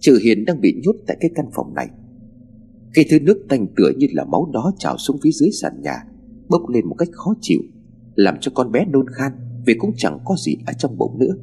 Trừ 0.00 0.18
Hiền 0.24 0.44
đang 0.44 0.60
bị 0.60 0.80
nhốt 0.84 0.94
tại 1.06 1.16
cái 1.20 1.30
căn 1.34 1.46
phòng 1.54 1.74
này 1.74 1.88
khi 2.94 3.04
thứ 3.10 3.18
nước 3.20 3.46
tanh 3.48 3.66
tựa 3.76 3.92
như 3.96 4.06
là 4.12 4.24
máu 4.24 4.50
đó 4.52 4.72
trào 4.78 4.98
xuống 4.98 5.18
phía 5.22 5.30
dưới 5.30 5.50
sàn 5.50 5.82
nhà, 5.82 5.96
Bốc 6.48 6.68
lên 6.68 6.88
một 6.88 6.94
cách 6.94 7.08
khó 7.12 7.34
chịu, 7.40 7.58
Làm 8.14 8.36
cho 8.40 8.52
con 8.54 8.72
bé 8.72 8.84
nôn 8.84 9.06
khan 9.08 9.32
Vì 9.66 9.74
cũng 9.78 9.92
chẳng 9.96 10.18
có 10.24 10.36
gì 10.38 10.56
ở 10.66 10.72
trong 10.72 10.98
bụng 10.98 11.18
nữa. 11.18 11.34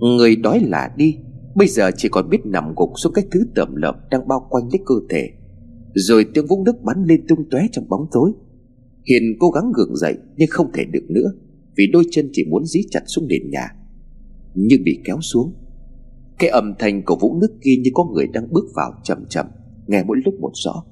Người 0.00 0.36
đói 0.36 0.60
là 0.60 0.90
đi, 0.96 1.16
Bây 1.54 1.68
giờ 1.68 1.90
chỉ 1.96 2.08
còn 2.08 2.28
biết 2.28 2.46
nằm 2.46 2.74
gục 2.76 2.90
xuống 2.96 3.12
cái 3.12 3.24
thứ 3.30 3.40
tẩm 3.54 3.76
lợm 3.76 3.94
Đang 4.10 4.28
bao 4.28 4.46
quanh 4.50 4.64
lấy 4.72 4.80
cơ 4.86 4.94
thể, 5.10 5.30
Rồi 5.94 6.26
tiếng 6.34 6.46
vũng 6.46 6.64
nước 6.64 6.82
bắn 6.82 7.04
lên 7.04 7.26
tung 7.28 7.50
tóe 7.50 7.66
trong 7.72 7.88
bóng 7.88 8.06
tối. 8.12 8.32
Hiền 9.08 9.22
cố 9.40 9.50
gắng 9.50 9.72
gượng 9.74 9.96
dậy 9.96 10.16
Nhưng 10.36 10.48
không 10.50 10.70
thể 10.74 10.84
được 10.84 11.04
nữa 11.08 11.32
Vì 11.76 11.84
đôi 11.92 12.04
chân 12.10 12.28
chỉ 12.32 12.44
muốn 12.50 12.64
dí 12.64 12.80
chặt 12.90 13.02
xuống 13.06 13.28
nền 13.28 13.50
nhà. 13.50 13.68
Nhưng 14.54 14.84
bị 14.84 15.00
kéo 15.04 15.20
xuống, 15.20 15.54
Cái 16.38 16.50
âm 16.50 16.74
thanh 16.78 17.02
của 17.04 17.16
vũng 17.20 17.40
nước 17.40 17.58
kia 17.62 17.76
như 17.82 17.90
có 17.94 18.04
người 18.04 18.26
đang 18.26 18.52
bước 18.52 18.64
vào 18.74 18.92
chậm 19.04 19.24
chậm. 19.28 19.46
Nghe 19.86 20.04
mỗi 20.06 20.16
lúc 20.24 20.34
một 20.40 20.52
rõ. 20.54 20.84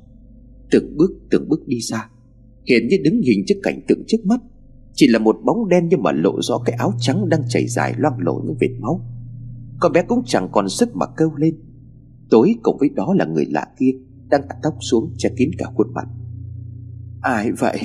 Từng 0.71 0.97
bước 0.97 1.11
từng 1.31 1.49
bước 1.49 1.67
đi 1.67 1.81
xa 1.81 2.09
hiện 2.69 2.89
như 2.89 2.97
đứng 3.05 3.21
nhìn 3.21 3.45
trước 3.47 3.61
cảnh 3.63 3.81
tượng 3.89 4.03
trước 4.07 4.27
mắt, 4.27 4.41
Chỉ 4.97 5.09
là 5.09 5.19
một 5.19 5.37
bóng 5.45 5.69
đen 5.69 5.89
nhưng 5.91 6.03
mà 6.03 6.13
lộ 6.13 6.43
rõ 6.43 6.59
cái 6.65 6.77
áo 6.77 6.93
trắng 6.99 7.29
đang 7.29 7.41
chảy 7.49 7.67
dài 7.69 7.95
loang 7.97 8.19
lổ 8.19 8.43
những 8.45 8.57
vệt 8.61 8.71
máu. 8.81 9.01
Con 9.81 9.93
bé 9.93 10.03
cũng 10.09 10.23
chẳng 10.27 10.49
còn 10.53 10.69
sức 10.69 10.89
mà 10.97 11.07
kêu 11.17 11.31
lên. 11.37 11.55
Tối 12.31 12.55
cùng 12.63 12.77
với 12.81 12.89
đó 12.89 13.15
là 13.19 13.25
người 13.25 13.47
lạ 13.51 13.67
kia 13.79 13.91
Đang 14.31 14.43
tóc 14.63 14.75
xuống 14.81 15.15
che 15.19 15.31
kín 15.37 15.51
cả 15.59 15.67
khuôn 15.75 15.95
mặt. 15.95 16.07
Ai 17.21 17.53
vậy? 17.53 17.79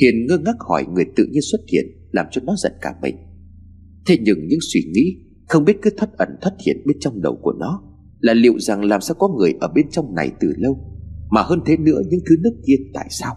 Hiền 0.00 0.26
ngơ 0.28 0.38
ngác 0.38 0.56
hỏi 0.58 0.84
người 0.92 1.04
tự 1.16 1.26
nhiên 1.30 1.42
xuất 1.52 1.60
hiện, 1.72 1.86
Làm 2.10 2.26
cho 2.30 2.40
nó 2.44 2.54
giận 2.56 2.72
cả 2.80 2.94
mình. 3.02 3.16
Thế 4.06 4.18
nhưng 4.22 4.46
những 4.48 4.60
suy 4.72 4.80
nghĩ 4.94 5.16
Không 5.48 5.64
biết 5.64 5.76
cứ 5.82 5.90
thất 5.96 6.12
ẩn 6.18 6.28
thất 6.40 6.54
hiện 6.66 6.76
bên 6.86 6.96
trong 7.00 7.22
đầu 7.22 7.38
của 7.42 7.52
nó 7.52 7.87
là 8.20 8.34
liệu 8.34 8.58
rằng 8.58 8.84
làm 8.84 9.00
sao 9.00 9.14
có 9.18 9.28
người 9.28 9.54
ở 9.60 9.68
bên 9.74 9.86
trong 9.90 10.14
này 10.14 10.32
từ 10.40 10.52
lâu, 10.56 10.78
Mà 11.30 11.42
hơn 11.42 11.60
thế 11.66 11.76
nữa 11.76 12.00
những 12.10 12.20
thứ 12.28 12.36
nước 12.42 12.56
kia 12.66 12.74
tại 12.94 13.06
sao? 13.10 13.36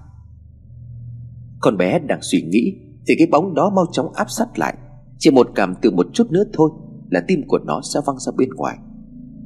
Con 1.59 1.77
bé 1.77 1.99
đang 1.99 2.19
suy 2.21 2.41
nghĩ, 2.41 2.73
Thì 3.07 3.15
cái 3.17 3.27
bóng 3.31 3.53
đó 3.53 3.71
mau 3.75 3.85
chóng 3.91 4.13
áp 4.13 4.29
sát 4.29 4.59
lại. 4.59 4.77
Chỉ 5.17 5.31
một 5.31 5.47
cảm 5.55 5.73
từ 5.81 5.91
một 5.91 6.07
chút 6.13 6.31
nữa 6.31 6.43
thôi 6.53 6.71
Là 7.09 7.23
tim 7.27 7.41
của 7.47 7.59
nó 7.59 7.81
sẽ 7.93 7.99
văng 8.05 8.19
ra 8.19 8.31
bên 8.37 8.49
ngoài. 8.49 8.77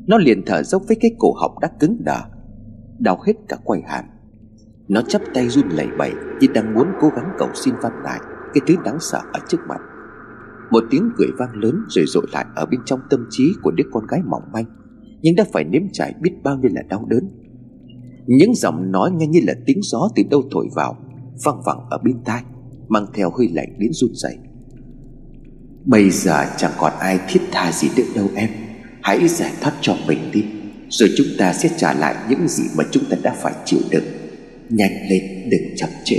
Nó 0.08 0.18
liền 0.18 0.44
thở 0.46 0.64
dốc 0.64 0.82
với 0.88 0.98
cái 1.02 1.12
cổ 1.20 1.34
họng 1.34 1.60
đã 1.62 1.72
cứng 1.80 1.98
đờ, 2.04 2.22
Đau 3.00 3.20
hết 3.26 3.34
cả 3.48 3.58
quay 3.64 3.82
hàm 3.88 4.06
nó 4.88 5.02
chắp 5.02 5.22
tay 5.34 5.50
run 5.50 5.70
lẩy 5.70 5.88
bẩy 5.98 6.14
Như 6.40 6.48
đang 6.54 6.74
muốn 6.74 6.88
cố 7.02 7.10
gắng 7.16 7.30
cầu 7.38 7.50
xin 7.54 7.74
văn 7.82 7.92
lại 8.04 8.20
Cái 8.54 8.62
thứ 8.68 8.76
đáng 8.86 8.98
sợ 9.00 9.22
ở 9.34 9.40
trước 9.48 9.58
mặt. 9.68 9.82
Một 10.72 10.84
tiếng 10.90 11.10
cười 11.18 11.28
vang 11.38 11.56
lớn 11.56 11.86
rồi 11.88 12.06
rội 12.08 12.26
lại 12.34 12.46
Ở 12.56 12.66
bên 12.66 12.80
trong 12.86 13.00
tâm 13.10 13.26
trí 13.30 13.54
của 13.64 13.72
đứa 13.72 13.84
con 13.92 14.08
gái 14.08 14.22
mỏng 14.26 14.44
manh. 14.54 14.66
Nhưng 15.22 15.36
đã 15.36 15.46
phải 15.54 15.64
nếm 15.64 15.82
trải 15.92 16.14
biết 16.22 16.32
bao 16.44 16.58
nhiêu 16.58 16.72
là 16.74 16.82
đau 16.90 17.06
đớn. 17.06 17.30
Những 18.26 18.56
giọng 18.56 18.92
nói 18.92 19.12
nghe 19.12 19.28
như 19.28 19.40
là 19.48 19.54
tiếng 19.66 19.80
gió 19.82 20.10
từ 20.16 20.24
đâu 20.30 20.44
thổi 20.52 20.68
vào 20.76 20.98
Văng 21.44 21.62
vẳng 21.66 21.80
ở 21.90 21.98
bên 22.04 22.16
tai, 22.26 22.44
Mang 22.88 23.06
theo 23.14 23.32
hơi 23.38 23.48
lạnh 23.54 23.76
đến 23.78 23.92
run 23.94 24.12
rẩy. 24.14 24.36
Bây 25.86 26.10
giờ 26.10 26.46
chẳng 26.58 26.72
còn 26.78 26.94
ai 27.00 27.20
thiết 27.30 27.40
tha 27.52 27.72
gì 27.72 27.88
nữa 27.98 28.04
đâu 28.16 28.28
em. 28.36 28.50
Hãy 29.02 29.28
giải 29.28 29.52
thoát 29.62 29.74
cho 29.82 29.96
mình 30.08 30.20
đi, 30.34 30.46
Rồi 30.90 31.10
chúng 31.18 31.28
ta 31.38 31.54
sẽ 31.54 31.70
trả 31.78 31.94
lại 31.94 32.16
những 32.30 32.48
gì 32.48 32.64
mà 32.78 32.84
chúng 32.92 33.04
ta 33.10 33.18
đã 33.24 33.36
phải 33.42 33.54
chịu 33.66 33.80
đựng. 33.92 34.04
Nhanh 34.70 35.10
lên, 35.10 35.50
đừng 35.50 35.76
chậm 35.76 35.90
trễ. 36.04 36.18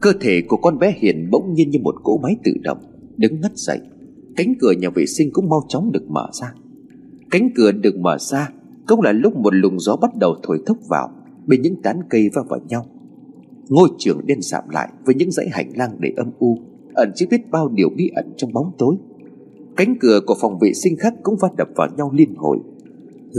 Cơ 0.00 0.12
thể 0.20 0.42
của 0.48 0.56
con 0.56 0.78
bé 0.78 0.94
Hiền 0.98 1.30
bỗng 1.30 1.54
nhiên 1.54 1.70
như 1.70 1.78
một 1.82 1.94
cỗ 2.02 2.18
máy 2.22 2.36
tự 2.44 2.52
động, 2.62 2.78
Đứng 3.16 3.40
ngất 3.40 3.52
dậy. 3.54 3.80
Cánh 4.36 4.54
cửa 4.60 4.72
nhà 4.72 4.90
vệ 4.90 5.06
sinh 5.06 5.30
cũng 5.32 5.48
mau 5.48 5.66
chóng 5.68 5.92
được 5.92 6.04
mở 6.08 6.28
ra. 6.32 6.54
Cánh 7.34 7.50
cửa 7.54 7.72
được 7.72 7.96
mở 7.98 8.18
ra, 8.18 8.50
Cũng 8.86 9.00
là 9.00 9.12
lúc 9.12 9.36
một 9.36 9.54
luồng 9.54 9.78
gió 9.78 9.96
bắt 9.96 10.10
đầu 10.16 10.36
thổi 10.42 10.58
thốc 10.66 10.78
vào 10.88 11.10
Bên 11.46 11.62
những 11.62 11.82
tán 11.82 12.00
cây 12.10 12.30
va 12.34 12.42
vào 12.48 12.60
nhau. 12.68 12.86
Ngôi 13.68 13.88
trường 13.98 14.26
đen 14.26 14.42
sạm 14.42 14.68
lại 14.68 14.88
Với 15.04 15.14
những 15.14 15.30
dãy 15.30 15.46
hành 15.52 15.70
lang 15.76 15.96
để 15.98 16.12
âm 16.16 16.30
u, 16.38 16.58
Ẩn 16.94 17.12
chứa 17.14 17.26
biết 17.30 17.50
bao 17.50 17.68
điều 17.68 17.88
bí 17.96 18.10
ẩn 18.14 18.32
trong 18.36 18.52
bóng 18.52 18.72
tối. 18.78 18.96
Cánh 19.76 19.98
cửa 20.00 20.20
của 20.26 20.34
phòng 20.40 20.58
vệ 20.58 20.72
sinh 20.74 20.96
khác 20.96 21.14
cũng 21.22 21.36
va 21.40 21.48
đập 21.56 21.68
vào 21.76 21.88
nhau 21.96 22.10
liên 22.14 22.34
hồi, 22.36 22.58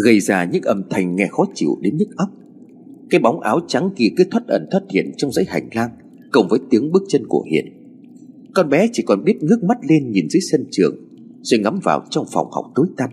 Gây 0.05 0.19
ra 0.19 0.45
những 0.45 0.63
âm 0.63 0.83
thanh 0.89 1.15
nghe 1.15 1.27
khó 1.31 1.45
chịu 1.53 1.69
đến 1.81 1.97
nhức 1.97 2.09
óc. 2.15 2.29
Cái 3.09 3.19
bóng 3.19 3.39
áo 3.39 3.59
trắng 3.67 3.89
kia 3.95 4.07
cứ 4.17 4.23
thoát 4.31 4.47
ẩn 4.47 4.67
thoát 4.71 4.81
hiện 4.89 5.11
trong 5.17 5.31
dãy 5.31 5.45
hành 5.47 5.67
lang, 5.75 5.89
Cộng 6.31 6.47
với 6.47 6.59
tiếng 6.69 6.91
bước 6.91 7.03
chân 7.07 7.27
của 7.27 7.45
Hiền. 7.51 7.65
Con 8.55 8.69
bé 8.69 8.87
chỉ 8.93 9.03
còn 9.03 9.23
biết 9.23 9.43
ngước 9.43 9.63
mắt 9.63 9.77
lên 9.89 10.11
nhìn 10.11 10.29
dưới 10.29 10.41
sân 10.51 10.65
trường, 10.71 10.95
Rồi 11.41 11.59
ngắm 11.59 11.79
vào 11.83 12.03
trong 12.09 12.25
phòng 12.33 12.51
học 12.51 12.65
tối 12.75 12.87
tăm. 12.97 13.09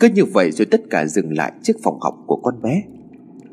Cứ 0.00 0.08
như 0.08 0.24
vậy 0.24 0.52
rồi 0.52 0.66
tất 0.70 0.80
cả 0.90 1.06
dừng 1.06 1.36
lại 1.36 1.52
trước 1.62 1.76
phòng 1.82 2.00
học 2.00 2.14
của 2.26 2.36
con 2.36 2.62
bé. 2.62 2.82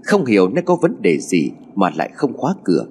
Không 0.04 0.26
hiểu 0.26 0.50
nó 0.50 0.62
có 0.66 0.76
vấn 0.76 1.02
đề 1.02 1.18
gì 1.20 1.52
mà 1.76 1.90
lại 1.96 2.10
không 2.14 2.38
khóa 2.38 2.54
cửa. 2.64 2.86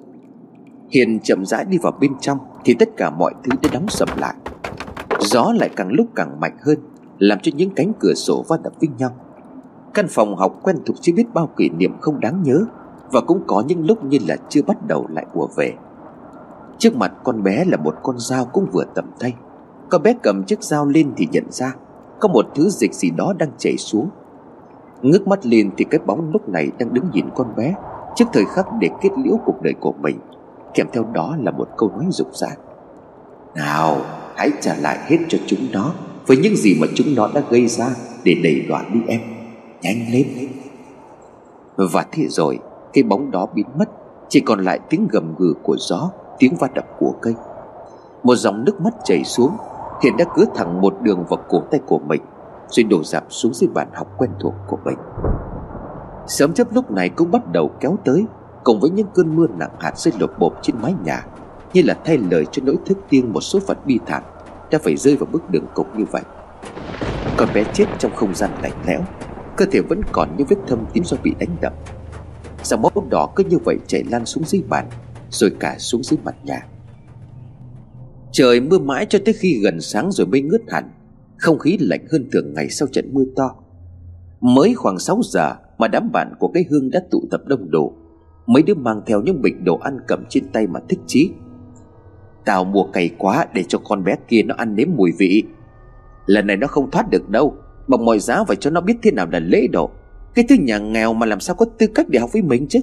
Hiền 0.89 1.19
chậm 1.19 1.45
rãi 1.45 1.65
đi 1.65 1.77
vào 1.77 1.97
bên 2.01 2.11
trong 2.21 2.37
Thì 2.65 2.75
tất 2.79 2.89
cả 2.97 3.09
mọi 3.09 3.33
thứ 3.43 3.51
đã 3.61 3.69
đóng 3.73 3.85
sầm 3.89 4.09
lại. 4.17 4.35
Gió 5.19 5.53
lại 5.59 5.69
càng 5.75 5.91
lúc 5.91 6.07
càng 6.15 6.39
mạnh 6.39 6.57
hơn, 6.61 6.77
Làm 7.17 7.39
cho 7.39 7.51
những 7.55 7.69
cánh 7.69 7.93
cửa 7.99 8.13
sổ 8.13 8.45
va 8.47 8.57
đập 8.63 8.73
với 8.81 8.89
nhau. 8.97 9.15
Căn 9.93 10.05
phòng 10.09 10.35
học 10.35 10.59
quen 10.63 10.75
thuộc 10.85 10.95
chưa 11.01 11.13
biết 11.13 11.33
bao 11.33 11.49
kỷ 11.57 11.69
niệm 11.69 11.91
không 12.01 12.19
đáng 12.19 12.43
nhớ 12.43 12.65
Và 13.11 13.21
cũng 13.21 13.43
có 13.47 13.63
những 13.67 13.85
lúc 13.85 14.03
như 14.03 14.17
là 14.27 14.35
chưa 14.49 14.61
bắt 14.61 14.87
đầu 14.87 15.07
lại 15.09 15.25
ùa 15.33 15.47
về. 15.57 15.73
Trước 16.77 16.95
mặt 16.95 17.13
con 17.23 17.43
bé 17.43 17.65
là 17.65 17.77
một 17.77 17.95
con 18.03 18.15
dao 18.19 18.45
cũng 18.45 18.65
vừa 18.71 18.85
tầm 18.95 19.05
tay. 19.19 19.33
Con 19.89 20.03
bé 20.03 20.13
cầm 20.23 20.43
chiếc 20.43 20.63
dao 20.63 20.85
lên 20.85 21.11
thì 21.17 21.27
nhận 21.31 21.45
ra 21.51 21.75
có 22.21 22.27
một 22.27 22.45
thứ 22.55 22.69
dịch 22.69 22.93
gì 22.93 23.09
đó 23.09 23.33
đang 23.37 23.49
chảy 23.57 23.77
xuống. 23.77 24.09
Ngước 25.01 25.27
mắt 25.27 25.45
lên 25.45 25.71
thì 25.77 25.85
cái 25.89 25.99
bóng 26.05 26.31
lúc 26.31 26.49
này 26.49 26.71
đang 26.79 26.93
đứng 26.93 27.05
nhìn 27.13 27.25
con 27.35 27.55
bé, 27.55 27.75
Trước 28.15 28.25
thời 28.33 28.45
khắc 28.45 28.65
để 28.79 28.89
kết 29.01 29.09
liễu 29.23 29.37
cuộc 29.45 29.61
đời 29.61 29.73
của 29.79 29.93
mình, 30.01 30.19
Kèm 30.73 30.87
theo 30.93 31.05
đó 31.13 31.35
là 31.39 31.51
một 31.51 31.67
câu 31.77 31.89
nói 31.89 32.05
rục 32.09 32.35
rã. 32.35 32.47
Nào, 33.55 33.97
hãy 34.35 34.51
trả 34.61 34.75
lại 34.75 34.97
hết 35.01 35.17
cho 35.29 35.37
chúng 35.47 35.59
nó, 35.71 35.93
Với 36.27 36.37
những 36.37 36.55
gì 36.55 36.77
mà 36.81 36.87
chúng 36.95 37.15
nó 37.15 37.29
đã 37.33 37.41
gây 37.49 37.67
ra 37.67 37.87
Để 38.23 38.35
đẩy 38.43 38.65
đoạn 38.69 38.91
đi 38.93 38.99
em. 39.07 39.21
Nhanh 39.81 40.05
lên. 40.11 40.27
Và 41.75 42.05
thế 42.11 42.25
rồi, 42.29 42.59
Cái 42.93 43.03
bóng 43.03 43.31
đó 43.31 43.47
biến 43.55 43.67
mất, 43.79 43.89
Chỉ 44.29 44.39
còn 44.39 44.59
lại 44.59 44.79
tiếng 44.89 45.07
gầm 45.11 45.35
gừ 45.37 45.53
của 45.63 45.75
gió, 45.79 46.11
Tiếng 46.39 46.55
va 46.55 46.67
đập 46.73 46.85
của 46.99 47.13
cây. 47.21 47.33
Một 48.23 48.35
dòng 48.35 48.65
nước 48.65 48.81
mắt 48.81 48.93
chảy 49.03 49.23
xuống 49.23 49.51
Hiện 50.03 50.17
đã 50.17 50.25
cứ 50.35 50.45
thẳng 50.55 50.81
một 50.81 50.93
đường 51.01 51.25
vào 51.29 51.39
cổ 51.49 51.63
tay 51.71 51.79
của 51.87 51.99
mình, 51.99 52.21
Rồi 52.69 52.83
đổ 52.83 53.03
dạp 53.03 53.23
xuống 53.29 53.53
dưới 53.53 53.69
bàn 53.73 53.87
học 53.93 54.07
quen 54.17 54.31
thuộc 54.39 54.53
của 54.67 54.77
mình. 54.85 54.97
Sớm 56.27 56.53
chấp 56.53 56.67
lúc 56.73 56.91
này 56.91 57.09
cũng 57.09 57.31
bắt 57.31 57.51
đầu 57.51 57.71
kéo 57.79 57.97
tới, 58.05 58.25
Cùng 58.63 58.79
với 58.79 58.89
những 58.89 59.07
cơn 59.13 59.35
mưa 59.35 59.47
nặng 59.57 59.71
hạt 59.79 59.97
rơi 59.97 60.13
lột 60.19 60.31
bột 60.39 60.53
trên 60.61 60.75
mái 60.81 60.93
nhà, 61.03 61.25
Như 61.73 61.81
là 61.85 61.97
thay 62.05 62.17
lời 62.17 62.45
cho 62.51 62.61
nỗi 62.65 62.75
thức 62.85 62.97
tiên 63.09 63.33
một 63.33 63.41
số 63.41 63.59
phận 63.59 63.77
bi 63.85 63.99
thảm 64.05 64.23
Đã 64.71 64.79
phải 64.83 64.97
rơi 64.97 65.15
vào 65.15 65.27
bước 65.31 65.49
đường 65.49 65.65
cục 65.73 65.95
như 65.95 66.05
vậy. 66.11 66.21
Con 67.37 67.49
bé 67.53 67.63
chết 67.73 67.85
trong 67.99 68.11
không 68.15 68.35
gian 68.35 68.49
lạnh 68.63 68.83
lẽo, 68.87 69.01
Cơ 69.57 69.65
thể 69.71 69.79
vẫn 69.89 70.01
còn 70.11 70.29
những 70.37 70.47
vết 70.47 70.57
thâm 70.67 70.79
tím 70.93 71.03
do 71.03 71.17
bị 71.23 71.33
đánh 71.39 71.55
đập. 71.61 71.73
Dòng 72.63 72.81
máu 72.81 72.91
đỏ 73.09 73.29
cứ 73.35 73.43
như 73.43 73.57
vậy 73.65 73.77
chảy 73.87 74.03
lan 74.03 74.25
xuống 74.25 74.43
dưới 74.43 74.63
bàn, 74.69 74.85
Rồi 75.29 75.51
cả 75.59 75.75
xuống 75.77 76.03
dưới 76.03 76.19
mặt 76.23 76.35
nhà. 76.43 76.67
Trời 78.31 78.59
mưa 78.59 78.79
mãi 78.79 79.05
cho 79.09 79.19
tới 79.25 79.33
khi 79.33 79.59
gần 79.63 79.81
sáng 79.81 80.11
rồi 80.11 80.27
mới 80.27 80.41
ngớt 80.41 80.61
hẳn. 80.67 80.91
Không 81.37 81.59
khí 81.59 81.77
lạnh 81.79 82.05
hơn 82.11 82.29
thường 82.31 82.53
ngày 82.53 82.69
sau 82.69 82.87
trận 82.87 83.13
mưa 83.13 83.23
to. 83.35 83.55
Mới 84.41 84.73
khoảng 84.73 84.99
6 84.99 85.19
giờ 85.23 85.55
mà 85.77 85.87
đám 85.87 86.11
bạn 86.11 86.33
của 86.39 86.47
cái 86.47 86.65
hương 86.69 86.89
đã 86.89 86.99
tụ 87.11 87.23
tập 87.31 87.41
đông 87.45 87.71
đủ. 87.71 87.93
Mấy 88.45 88.63
đứa 88.63 88.73
mang 88.73 89.01
theo 89.05 89.21
những 89.21 89.41
bịch 89.41 89.61
đồ 89.63 89.77
ăn 89.77 89.97
cầm 90.07 90.23
trên 90.29 90.47
tay 90.53 90.67
mà 90.67 90.79
thích 90.89 90.99
chí. 91.07 91.31
Tao 92.45 92.63
mua 92.63 92.83
cày 92.83 93.09
quá 93.17 93.45
để 93.53 93.63
cho 93.67 93.79
con 93.83 94.03
bé 94.03 94.15
kia 94.27 94.43
nó 94.43 94.55
ăn 94.57 94.75
nếm 94.75 94.87
mùi 94.95 95.11
vị. 95.17 95.43
Lần 96.25 96.47
này 96.47 96.57
nó 96.57 96.67
không 96.67 96.91
thoát 96.91 97.09
được 97.09 97.29
đâu 97.29 97.55
Bằng 97.87 98.05
mọi 98.05 98.19
giá 98.19 98.43
phải 98.43 98.55
cho 98.55 98.69
nó 98.69 98.81
biết 98.81 98.97
thế 99.03 99.11
nào 99.11 99.27
là 99.31 99.39
lễ 99.39 99.67
độ. 99.67 99.89
Cái 100.35 100.45
thứ 100.49 100.55
nhà 100.59 100.77
nghèo 100.77 101.13
mà 101.13 101.25
làm 101.25 101.39
sao 101.39 101.55
có 101.55 101.65
tư 101.77 101.87
cách 101.95 102.09
để 102.09 102.19
học 102.19 102.29
với 102.33 102.41
mình 102.41 102.67
chứ? 102.67 102.79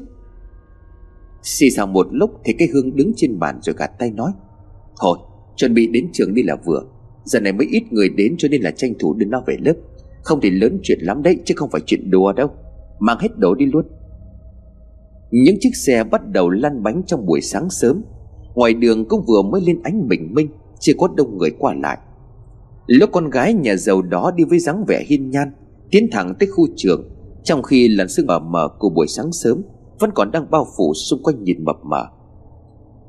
Xì 1.43 1.71
xào 1.71 1.87
một 1.87 2.07
lúc 2.11 2.41
thì 2.45 2.53
cái 2.59 2.69
hương 2.69 2.97
đứng 2.97 3.13
trên 3.17 3.39
bàn 3.39 3.59
rồi 3.63 3.75
gạt 3.79 3.91
tay 3.99 4.11
nói, 4.11 4.33
Thôi 5.01 5.19
chuẩn 5.59 5.75
bị 5.75 5.87
đến 5.87 6.09
trường 6.13 6.35
đi 6.35 6.43
là 6.43 6.57
vừa. 6.65 6.83
Giờ 7.25 7.41
này 7.41 7.53
mới 7.53 7.67
ít 7.71 7.83
người 7.91 8.09
đến 8.09 8.35
cho 8.39 8.49
nên 8.49 8.63
là 8.63 8.71
tranh 8.71 8.95
thủ 8.99 9.15
đưa 9.15 9.27
nó 9.27 9.43
về 9.47 9.57
lớp. 9.61 9.75
Không 10.23 10.41
thì 10.43 10.51
lớn 10.51 10.79
chuyện 10.83 10.99
lắm 11.03 11.23
đấy, 11.23 11.39
chứ 11.45 11.55
không 11.57 11.71
phải 11.71 11.81
chuyện 11.87 12.11
đùa 12.11 12.33
đâu. 12.33 12.49
Mang 12.99 13.19
hết 13.21 13.39
đồ 13.39 13.55
đi 13.55 13.67
luôn. 13.67 13.87
Những 15.31 15.57
chiếc 15.61 15.77
xe 15.87 16.05
bắt 16.05 16.29
đầu 16.29 16.51
lăn 16.51 16.83
bánh 16.83 17.03
trong 17.07 17.27
buổi 17.27 17.41
sáng 17.41 17.71
sớm. 17.71 18.03
Ngoài 18.55 18.75
đường 18.75 19.09
cũng 19.09 19.25
vừa 19.29 19.43
mới 19.43 19.61
lên 19.61 19.81
ánh 19.83 20.09
bình 20.09 20.35
minh, 20.35 20.49
Chưa 20.81 20.93
có 20.99 21.09
đông 21.17 21.39
người 21.39 21.51
qua 21.59 21.75
lại. 21.75 21.99
Lúc 22.87 23.11
con 23.13 23.31
gái 23.31 23.55
nhà 23.55 23.77
giàu 23.77 24.03
đó 24.03 24.33
đi 24.37 24.45
với 24.45 24.59
dáng 24.59 24.85
vẻ 24.89 25.05
hiên 25.07 25.31
nhan, 25.31 25.53
Tiến 25.91 26.09
thẳng 26.13 26.35
tới 26.39 26.49
khu 26.49 26.67
trường, 26.77 27.11
Trong 27.45 27.63
khi 27.63 27.89
làn 27.89 28.09
sương 28.09 28.27
mờ 28.27 28.39
mờ 28.39 28.69
của 28.79 28.91
buổi 28.91 29.07
sáng 29.09 29.33
sớm 29.33 29.63
Vẫn 29.99 30.11
còn 30.15 30.31
đang 30.31 30.51
bao 30.51 30.67
phủ 30.77 30.93
xung 30.95 31.23
quanh 31.23 31.45
nhìn 31.45 31.65
mập 31.65 31.77
mờ. 31.85 32.18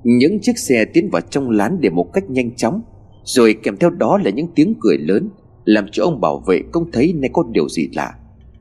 Những 0.04 0.40
chiếc 0.42 0.58
xe 0.58 0.86
tiến 0.86 1.10
vào 1.12 1.22
trong 1.22 1.50
lán 1.50 1.78
để 1.82 1.90
một 1.90 2.14
cách 2.14 2.30
nhanh 2.30 2.56
chóng, 2.56 2.82
Rồi 3.24 3.56
kèm 3.64 3.78
theo 3.78 3.90
đó 3.90 4.18
là 4.18 4.32
những 4.32 4.48
tiếng 4.56 4.74
cười 4.82 4.98
lớn, 4.98 5.30
Làm 5.66 5.86
cho 5.92 6.04
ông 6.04 6.22
bảo 6.22 6.44
vệ 6.48 6.62
không 6.72 6.92
thấy 6.92 7.14
nay 7.14 7.30
có 7.34 7.44
điều 7.52 7.70
gì 7.70 7.90
lạ. 7.96 8.16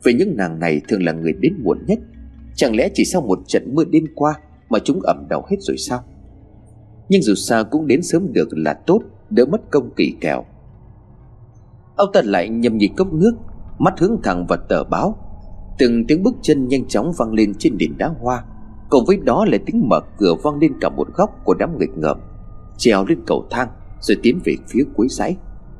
Vì 0.05 0.13
những 0.13 0.37
nàng 0.37 0.59
này 0.59 0.81
thường 0.89 1.03
là 1.03 1.13
người 1.13 1.33
đến 1.33 1.55
muộn 1.63 1.79
nhất. 1.87 1.99
Chẳng 2.57 2.77
lẽ 2.77 2.89
chỉ 2.95 3.05
sau 3.05 3.23
một 3.23 3.39
trận 3.47 3.75
mưa 3.75 3.85
đêm 3.85 4.05
qua 4.15 4.35
Mà 4.69 4.79
chúng 4.79 5.01
ẩm 5.03 5.27
đầu 5.31 5.47
hết 5.51 5.57
rồi 5.61 5.77
sao? 5.79 6.05
Nhưng 7.09 7.23
dù 7.23 7.35
sao 7.35 7.65
cũng 7.65 7.87
đến 7.87 8.03
sớm 8.03 8.33
được 8.33 8.49
là 8.51 8.75
tốt, 8.75 9.03
Đỡ 9.31 9.45
mất 9.45 9.71
công 9.71 9.91
kỳ 9.97 10.15
kèo. 10.21 10.45
Ông 11.97 12.11
ta 12.13 12.21
lại 12.25 12.49
nhầm 12.49 12.79
nhị 12.79 12.89
cốc 12.89 13.13
nước, 13.13 13.33
Mắt 13.79 13.95
hướng 13.99 14.21
thẳng 14.23 14.47
vào 14.47 14.59
tờ 14.69 14.85
báo. 14.85 15.17
Từng 15.79 16.07
tiếng 16.07 16.23
bước 16.23 16.35
chân 16.43 16.69
nhanh 16.69 16.89
chóng 16.89 17.13
vang 17.19 17.33
lên 17.33 17.53
trên 17.59 17.79
đỉnh 17.79 17.99
đá 17.99 18.09
hoa. 18.21 18.45
Cùng 18.89 19.05
với 19.07 19.17
đó 19.17 19.45
là 19.49 19.59
tiếng 19.67 19.89
mở 19.89 20.01
cửa 20.19 20.35
vang 20.43 20.59
lên 20.59 20.73
cả 20.81 20.89
một 20.89 21.09
góc 21.15 21.45
của 21.45 21.55
đám 21.55 21.79
nghịch 21.79 21.99
ngợm. 21.99 22.19
Trèo 22.77 23.05
lên 23.05 23.19
cầu 23.27 23.47
thang, 23.51 23.69
Rồi 24.01 24.17
tiến 24.23 24.41
về 24.45 24.55
phía 24.69 24.85
cuối 24.97 25.07
dãy 25.11 25.37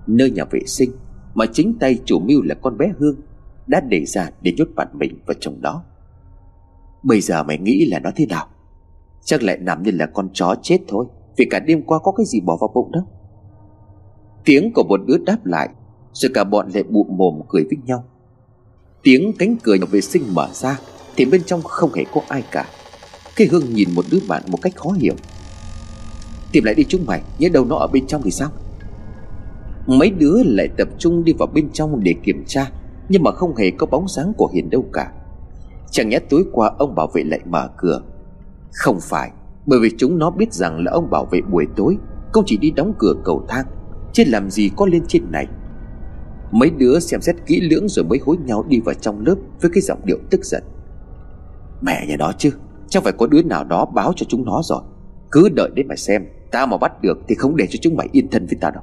Nơi 0.07 0.31
nhà 0.31 0.45
vệ 0.51 0.61
sinh, 0.67 0.91
Mà 1.35 1.47
chính 1.53 1.79
tay 1.81 1.99
chủ 2.05 2.19
mưu 2.19 2.43
là 2.43 2.55
con 2.55 2.79
bé 2.79 2.93
Hương, 2.99 3.17
Đã 3.67 3.81
để 3.81 4.05
ra 4.05 4.31
để 4.41 4.53
nhốt 4.57 4.69
bạn 4.75 4.89
mình 4.93 5.19
vào 5.27 5.35
trong 5.41 5.61
đó. 5.61 5.85
Bây 7.03 7.21
giờ 7.21 7.43
mày 7.43 7.59
nghĩ 7.59 7.85
là 7.91 7.99
nó 7.99 8.11
thế 8.17 8.27
nào? 8.27 8.47
Chắc 9.25 9.43
lại 9.43 9.59
nằm 9.59 9.83
như 9.83 9.91
là 9.91 10.07
con 10.07 10.29
chó 10.33 10.55
chết 10.63 10.79
thôi, 10.89 11.07
Vì 11.37 11.47
cả 11.51 11.59
đêm 11.59 11.83
qua 11.83 11.99
có 11.99 12.13
cái 12.13 12.27
gì 12.27 12.41
bỏ 12.41 12.57
vào 12.61 12.71
bụng 12.75 12.93
đâu 12.93 13.03
Tiếng 14.45 14.73
của 14.75 14.85
một 14.89 15.01
đứa 15.07 15.19
đáp 15.27 15.47
lại, 15.47 15.69
Rồi 16.13 16.31
cả 16.35 16.45
bọn 16.45 16.69
lại 16.75 16.83
bụm 16.83 17.07
mồm 17.17 17.41
cười 17.49 17.63
với 17.63 17.79
nhau. 17.85 18.05
Tiếng 19.03 19.33
cánh 19.39 19.57
cửa 19.63 19.75
nhà 19.75 19.87
vệ 19.91 20.01
sinh 20.01 20.23
mở 20.35 20.49
ra, 20.53 20.81
Thì 21.17 21.25
bên 21.25 21.43
trong 21.47 21.63
không 21.63 21.93
hề 21.95 22.05
có 22.13 22.21
ai 22.29 22.43
cả 22.51 22.67
khi 23.39 23.47
Hương 23.47 23.75
nhìn 23.75 23.89
một 23.95 24.05
đứa 24.11 24.19
bạn 24.29 24.43
một 24.49 24.59
cách 24.63 24.77
khó 24.77 24.91
hiểu. 24.91 25.15
Tìm 26.53 26.65
lại 26.65 26.75
đi 26.75 26.85
chúng 26.89 27.07
mày, 27.07 27.23
Nhớ 27.39 27.49
đâu 27.53 27.65
nó 27.65 27.77
ở 27.77 27.87
bên 27.87 28.07
trong 28.07 28.23
thì 28.23 28.31
sao? 28.31 28.51
Mấy 29.87 30.11
đứa 30.11 30.43
lại 30.45 30.69
tập 30.77 30.89
trung 30.99 31.25
đi 31.25 31.33
vào 31.33 31.49
bên 31.55 31.71
trong 31.73 32.01
để 32.03 32.15
kiểm 32.23 32.45
tra, 32.47 32.71
Nhưng 33.09 33.23
mà 33.23 33.31
không 33.31 33.57
hề 33.57 33.71
có 33.71 33.87
bóng 33.87 34.09
dáng 34.09 34.33
của 34.37 34.51
Hiền 34.55 34.71
đâu 34.71 34.85
cả. 34.93 35.13
Chẳng 35.91 36.09
nhẽ 36.09 36.19
tối 36.19 36.45
qua 36.53 36.71
ông 36.79 36.95
bảo 36.95 37.07
vệ 37.15 37.23
lại 37.25 37.41
mở 37.47 37.69
cửa. 37.77 38.03
Không 38.73 38.99
phải, 39.01 39.31
Bởi 39.67 39.81
vì 39.81 39.91
chúng 39.99 40.19
nó 40.19 40.31
biết 40.31 40.53
rằng 40.53 40.85
là 40.85 40.93
ông 40.93 41.11
bảo 41.11 41.25
vệ 41.25 41.41
buổi 41.41 41.67
tối, 41.77 41.97
Không 42.33 42.45
chỉ 42.47 42.57
đi 42.57 42.71
đóng 42.71 42.93
cửa 42.99 43.15
cầu 43.25 43.45
thang, 43.49 43.67
Chứ 44.13 44.25
làm 44.27 44.51
gì 44.51 44.71
có 44.77 44.87
lên 44.87 45.03
trên 45.09 45.31
này. 45.31 45.47
Mấy 46.51 46.71
đứa 46.71 46.99
xem 47.01 47.21
xét 47.21 47.37
kỹ 47.47 47.61
lưỡng 47.61 47.89
rồi 47.89 48.05
mới 48.05 48.19
hối 48.27 48.37
nhau 48.37 48.65
đi 48.69 48.81
vào 48.81 48.95
trong 48.95 49.27
lớp 49.27 49.37
Với 49.61 49.71
cái 49.75 49.83
giọng 49.83 50.01
điệu 50.05 50.19
tức 50.31 50.45
giận. 50.45 50.63
Mẹ 51.83 52.07
nhà 52.07 52.17
đó 52.17 52.33
chứ 52.39 52.51
Chắc 52.89 53.03
phải 53.03 53.13
có 53.13 53.27
đứa 53.27 53.43
nào 53.43 53.65
đó 53.65 53.85
báo 53.95 54.13
cho 54.17 54.27
chúng 54.29 54.45
nó 54.45 54.61
rồi. 54.65 54.83
Cứ 55.31 55.49
đợi 55.49 55.71
đến 55.75 55.89
mà 55.89 55.97
xem 55.97 56.27
Tao 56.51 56.67
mà 56.67 56.77
bắt 56.77 57.03
được 57.03 57.19
thì 57.29 57.35
không 57.35 57.57
để 57.57 57.67
cho 57.71 57.79
chúng 57.83 57.97
mày 57.97 58.09
yên 58.13 58.31
thân 58.31 58.47
với 58.47 58.59
tao 58.61 58.71
đâu. 58.71 58.83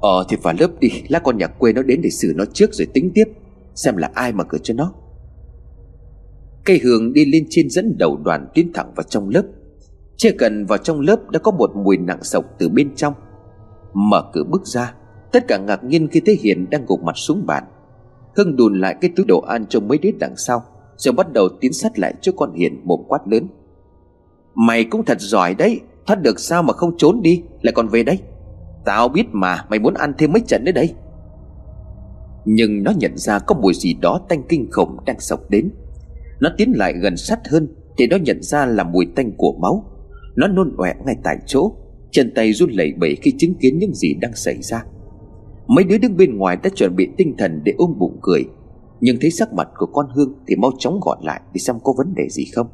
Ờ 0.00 0.24
thì 0.28 0.36
vào 0.42 0.54
lớp 0.58 0.68
đi, 0.80 0.88
lá 1.08 1.18
con 1.18 1.38
nhà 1.38 1.46
quê 1.46 1.72
nó 1.72 1.82
đến 1.82 2.00
để 2.02 2.10
xử 2.10 2.32
nó 2.36 2.44
trước 2.52 2.74
rồi 2.74 2.86
tính 2.94 3.10
tiếp, 3.14 3.24
Xem 3.74 3.96
là 3.96 4.10
ai 4.14 4.32
mà 4.32 4.44
cửa 4.44 4.58
cho 4.62 4.74
nó. 4.74 4.92
Cây 6.64 6.80
hương 6.84 7.12
đi 7.12 7.24
lên 7.24 7.46
trên 7.50 7.70
dẫn 7.70 7.98
đầu 7.98 8.16
đoàn 8.16 8.48
tiến 8.54 8.72
thẳng 8.74 8.92
vào 8.96 9.04
trong 9.08 9.28
lớp. 9.28 9.42
Chưa 10.16 10.30
cần 10.38 10.66
vào 10.66 10.78
trong 10.78 11.00
lớp 11.00 11.30
đã 11.30 11.38
có 11.38 11.50
một 11.50 11.70
mùi 11.76 11.96
nặng 11.96 12.22
sộc 12.22 12.44
từ 12.58 12.68
bên 12.68 12.94
trong. 12.96 13.14
Mở 13.94 14.30
cửa 14.32 14.44
bước 14.44 14.66
ra, 14.66 14.94
Tất 15.32 15.48
cả 15.48 15.58
ngạc 15.58 15.84
nhiên 15.84 16.08
khi 16.08 16.20
thấy 16.26 16.38
Hiền 16.42 16.70
đang 16.70 16.86
gục 16.86 17.02
mặt 17.02 17.16
xuống 17.16 17.46
bàn. 17.46 17.64
Hưng 18.36 18.56
đùn 18.56 18.80
lại 18.80 18.96
cái 19.00 19.10
túi 19.16 19.26
đồ 19.26 19.40
ăn 19.40 19.66
cho 19.68 19.80
mấy 19.80 19.98
đứa 19.98 20.10
đằng 20.20 20.36
sau. 20.36 20.62
Rồi 20.96 21.12
bắt 21.12 21.32
đầu 21.32 21.48
tiến 21.60 21.72
sát 21.72 21.98
lại 21.98 22.14
trước 22.20 22.34
con 22.36 22.54
Hiền 22.54 22.80
mồm 22.84 23.00
quát 23.08 23.20
lớn. 23.26 23.48
Mày 24.54 24.84
cũng 24.84 25.04
thật 25.04 25.20
giỏi 25.20 25.54
đấy, 25.54 25.80
Thoát 26.06 26.22
được 26.22 26.40
sao 26.40 26.62
mà 26.62 26.72
không 26.72 26.96
trốn 26.98 27.22
đi, 27.22 27.42
Lại 27.62 27.72
còn 27.72 27.88
về 27.88 28.02
đây. 28.02 28.18
Tao 28.84 29.08
biết 29.08 29.24
mà, 29.32 29.64
mày 29.70 29.78
muốn 29.78 29.94
ăn 29.94 30.12
thêm 30.18 30.32
mấy 30.32 30.40
trận 30.40 30.64
nữa 30.64 30.72
đây. 30.72 30.94
Nhưng 32.44 32.82
nó 32.82 32.92
nhận 32.96 33.16
ra 33.16 33.38
có 33.38 33.54
mùi 33.54 33.74
gì 33.74 33.94
đó 33.94 34.20
tanh 34.28 34.42
kinh 34.48 34.68
khủng 34.70 34.96
đang 35.06 35.20
sộc 35.20 35.50
đến. 35.50 35.70
Nó 36.40 36.50
tiến 36.56 36.72
lại 36.76 36.92
gần 36.92 37.16
sát 37.16 37.48
hơn, 37.48 37.68
Thì 37.98 38.06
nó 38.06 38.16
nhận 38.16 38.42
ra 38.42 38.66
là 38.66 38.84
mùi 38.84 39.06
tanh 39.16 39.32
của 39.36 39.52
máu. 39.60 39.84
Nó 40.36 40.46
nôn 40.46 40.74
ọe 40.76 40.94
ngay 41.06 41.16
tại 41.24 41.36
chỗ, 41.46 41.72
Chân 42.10 42.32
tay 42.34 42.52
run 42.52 42.70
lẩy 42.70 42.92
bẩy 43.00 43.16
khi 43.22 43.34
chứng 43.38 43.54
kiến 43.54 43.78
những 43.78 43.94
gì 43.94 44.14
đang 44.14 44.34
xảy 44.34 44.62
ra. 44.62 44.84
Mấy 45.66 45.84
đứa 45.84 45.98
đứng 45.98 46.16
bên 46.16 46.36
ngoài 46.36 46.56
đã 46.62 46.70
chuẩn 46.74 46.96
bị 46.96 47.08
tinh 47.16 47.34
thần 47.38 47.60
để 47.64 47.72
ôm 47.76 47.98
bụng 47.98 48.18
cười. 48.22 48.44
Nhưng 49.02 49.16
thấy 49.20 49.30
sắc 49.30 49.52
mặt 49.52 49.68
của 49.76 49.86
con 49.86 50.06
Hương 50.14 50.34
Thì 50.46 50.56
mau 50.56 50.70
chóng 50.78 51.00
gọn 51.00 51.18
lại 51.22 51.40
để 51.54 51.58
xem 51.58 51.76
có 51.84 51.94
vấn 51.98 52.14
đề 52.14 52.28
gì 52.30 52.44
không. 52.54 52.66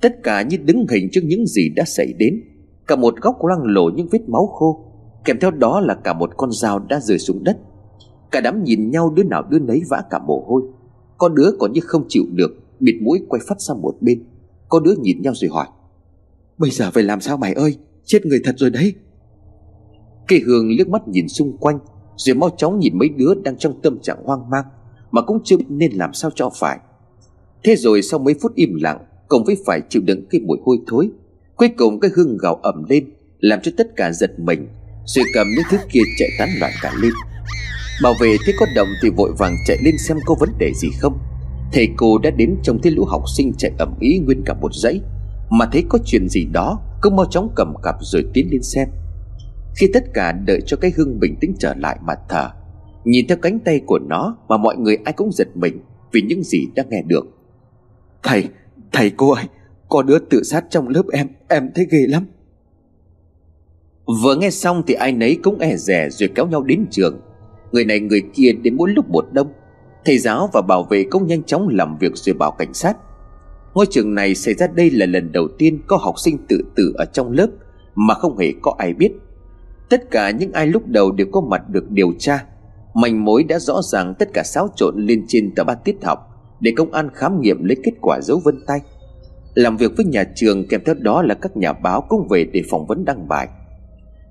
Tất 0.00 0.22
cả 0.22 0.42
như 0.42 0.56
đứng 0.56 0.86
hình 0.90 1.08
trước 1.12 1.20
những 1.24 1.46
gì 1.46 1.68
đã 1.76 1.84
xảy 1.86 2.12
đến, 2.18 2.42
Cả 2.86 2.96
một 2.96 3.14
góc 3.20 3.44
loang 3.44 3.62
lổ 3.64 3.90
những 3.96 4.08
vết 4.10 4.28
máu 4.28 4.46
khô, 4.46 4.84
Kèm 5.24 5.38
theo 5.40 5.50
đó 5.50 5.80
là 5.80 5.94
cả 5.94 6.12
một 6.12 6.30
con 6.36 6.50
dao 6.52 6.78
đã 6.78 7.00
rơi 7.00 7.18
xuống 7.18 7.44
đất. 7.44 7.58
Cả 8.30 8.40
đám 8.40 8.64
nhìn 8.64 8.90
nhau 8.90 9.10
đứa 9.10 9.22
nào 9.22 9.42
đứa 9.50 9.58
nấy 9.58 9.82
vã 9.90 10.02
cả 10.10 10.18
mồ 10.18 10.44
hôi. 10.46 10.62
Có 11.18 11.28
đứa 11.28 11.50
còn 11.58 11.72
như 11.72 11.80
không 11.84 12.04
chịu 12.08 12.24
được, 12.32 12.50
Bịt 12.80 12.94
mũi 13.02 13.22
quay 13.28 13.42
phát 13.48 13.54
sang 13.58 13.82
một 13.82 13.94
bên. 14.00 14.24
Có 14.68 14.80
đứa 14.80 14.94
nhìn 15.02 15.22
nhau 15.22 15.32
rồi 15.36 15.50
hỏi, 15.50 15.66
Bây 16.58 16.70
giờ 16.70 16.90
phải 16.90 17.02
làm 17.02 17.20
sao 17.20 17.36
mày 17.36 17.52
ơi? 17.52 17.78
Chết 18.04 18.26
người 18.26 18.40
thật 18.44 18.54
rồi 18.56 18.70
đấy. 18.70 18.94
Cây 20.28 20.40
hương 20.46 20.68
liếc 20.78 20.88
mắt 20.88 21.08
nhìn 21.08 21.28
xung 21.28 21.56
quanh, 21.56 21.78
Rồi 22.16 22.34
mau 22.34 22.50
chóng 22.56 22.78
nhìn 22.78 22.98
mấy 22.98 23.08
đứa 23.08 23.34
đang 23.44 23.56
trong 23.56 23.80
tâm 23.82 23.98
trạng 24.02 24.18
hoang 24.24 24.50
mang. 24.50 24.64
Mà 25.12 25.22
cũng 25.22 25.38
chưa 25.44 25.56
biết 25.56 25.64
nên 25.68 25.92
làm 25.92 26.12
sao 26.12 26.30
cho 26.34 26.50
phải. 26.60 26.78
Thế 27.64 27.76
rồi 27.76 28.02
sau 28.02 28.18
mấy 28.18 28.34
phút 28.42 28.54
im 28.54 28.74
lặng 28.74 28.98
Cùng 29.28 29.44
với 29.44 29.56
phải 29.66 29.80
chịu 29.88 30.02
đựng 30.04 30.24
cái 30.30 30.40
mùi 30.40 30.58
hôi 30.64 30.78
thối. 30.86 31.08
Cuối 31.56 31.68
cùng 31.78 32.00
cái 32.00 32.10
hương 32.16 32.36
gào 32.36 32.54
ẩm 32.54 32.84
lên, 32.88 33.10
Làm 33.38 33.60
cho 33.62 33.72
tất 33.76 33.86
cả 33.96 34.12
giật 34.12 34.38
mình, 34.38 34.68
Rồi 35.04 35.24
cầm 35.34 35.46
những 35.56 35.64
thứ 35.70 35.76
kia 35.92 36.00
chạy 36.18 36.28
tán 36.38 36.48
loạn 36.60 36.72
cả 36.82 36.92
lên. 37.02 37.12
Bảo 38.02 38.14
vệ 38.20 38.36
thấy 38.44 38.54
có 38.58 38.66
động 38.74 38.88
thì 39.02 39.10
vội 39.10 39.32
vàng 39.38 39.56
chạy 39.66 39.78
lên 39.82 39.98
xem 39.98 40.16
có 40.26 40.34
vấn 40.40 40.48
đề 40.58 40.72
gì 40.74 40.88
không. 41.00 41.18
Thầy 41.72 41.88
cô 41.96 42.18
đã 42.18 42.30
đến 42.30 42.56
trông 42.62 42.82
thấy 42.82 42.92
lũ 42.92 43.04
học 43.04 43.22
sinh 43.36 43.52
chạy 43.58 43.72
ẩm 43.78 43.94
ý 44.00 44.18
nguyên 44.18 44.42
cả 44.46 44.54
một 44.54 44.74
dãy. 44.74 45.00
Mà 45.50 45.68
thấy 45.72 45.84
có 45.88 45.98
chuyện 46.04 46.28
gì 46.28 46.44
đó, 46.52 46.80
cứ 47.02 47.10
mau 47.10 47.26
chóng 47.30 47.52
cầm 47.56 47.74
cặp 47.82 47.94
rồi 48.00 48.24
tiến 48.34 48.48
lên 48.50 48.62
xem. 48.62 48.88
Khi 49.76 49.90
tất 49.94 50.04
cả 50.14 50.32
đợi 50.32 50.60
cho 50.66 50.76
cái 50.76 50.92
hương 50.96 51.20
bình 51.20 51.36
tĩnh 51.40 51.54
trở 51.58 51.74
lại 51.74 51.98
mà 52.02 52.14
thở 52.28 52.50
Nhìn 53.04 53.26
theo 53.28 53.38
cánh 53.42 53.58
tay 53.58 53.80
của 53.86 53.98
nó 53.98 54.36
Mà 54.48 54.56
mọi 54.56 54.76
người 54.76 54.96
ai 55.04 55.12
cũng 55.12 55.32
giật 55.32 55.48
mình 55.54 55.78
Vì 56.12 56.22
những 56.22 56.42
gì 56.42 56.66
đã 56.74 56.84
nghe 56.90 57.02
được. 57.02 57.26
Thầy, 58.22 58.48
thầy 58.92 59.10
cô 59.10 59.30
ơi 59.32 59.44
Có 59.88 60.02
đứa 60.02 60.18
tự 60.18 60.42
sát 60.42 60.64
trong 60.70 60.88
lớp 60.88 61.02
em 61.12 61.28
Em 61.48 61.70
thấy 61.74 61.86
ghê 61.90 62.06
lắm. 62.08 62.26
Vừa 64.22 64.36
nghe 64.36 64.50
xong 64.50 64.82
thì 64.86 64.94
ai 64.94 65.12
nấy 65.12 65.38
cũng 65.42 65.58
e 65.58 65.76
rẻ 65.76 66.10
Rồi 66.10 66.28
kéo 66.34 66.46
nhau 66.46 66.62
đến 66.62 66.86
trường. 66.90 67.20
Người 67.72 67.84
này 67.84 68.00
người 68.00 68.22
kia 68.34 68.52
đến 68.62 68.76
mỗi 68.76 68.90
lúc 68.90 69.10
một 69.10 69.24
đông. 69.32 69.52
Thầy 70.04 70.18
giáo 70.18 70.50
và 70.52 70.62
bảo 70.62 70.82
vệ 70.82 71.04
cũng 71.10 71.26
nhanh 71.26 71.42
chóng 71.42 71.68
làm 71.68 71.98
việc 71.98 72.12
rồi 72.14 72.34
bảo 72.34 72.50
cảnh 72.50 72.74
sát. 72.74 72.96
Ngôi 73.74 73.86
trường 73.90 74.14
này 74.14 74.34
xảy 74.34 74.54
ra 74.54 74.66
đây 74.74 74.90
là 74.90 75.06
lần 75.06 75.32
đầu 75.32 75.48
tiên 75.58 75.78
có 75.86 75.96
học 75.96 76.14
sinh 76.18 76.38
tự 76.48 76.64
tử 76.76 76.92
ở 76.94 77.04
trong 77.04 77.32
lớp 77.32 77.46
Mà 77.94 78.14
không 78.14 78.38
hề 78.38 78.52
có 78.62 78.74
ai 78.78 78.94
biết. 78.94 79.12
Tất 79.88 80.10
cả 80.10 80.30
những 80.30 80.52
ai 80.52 80.66
lúc 80.66 80.86
đầu 80.86 81.12
đều 81.12 81.26
có 81.32 81.40
mặt 81.40 81.68
được 81.68 81.90
điều 81.90 82.12
tra 82.18 82.46
Manh 82.94 83.24
mối 83.24 83.44
đã 83.44 83.58
rõ 83.58 83.80
ràng 83.82 84.14
tất 84.18 84.28
cả 84.34 84.42
xáo 84.44 84.68
trộn 84.76 84.94
lên 85.06 85.24
trên 85.28 85.54
tờ 85.54 85.64
ba 85.64 85.74
tiết 85.74 86.04
học, 86.04 86.18
Để 86.60 86.72
công 86.76 86.92
an 86.92 87.08
khám 87.14 87.40
nghiệm 87.40 87.64
lấy 87.64 87.76
kết 87.84 87.92
quả 88.00 88.20
dấu 88.20 88.40
vân 88.44 88.54
tay. 88.66 88.80
Làm 89.54 89.76
việc 89.76 89.92
với 89.96 90.06
nhà 90.06 90.24
trường 90.34 90.68
kèm 90.68 90.80
theo 90.84 90.94
đó 90.94 91.22
là 91.22 91.34
các 91.34 91.56
nhà 91.56 91.72
báo 91.72 92.00
cũng 92.08 92.28
về 92.30 92.44
để 92.44 92.62
phỏng 92.70 92.86
vấn 92.86 93.04
đăng 93.04 93.28
bài. 93.28 93.48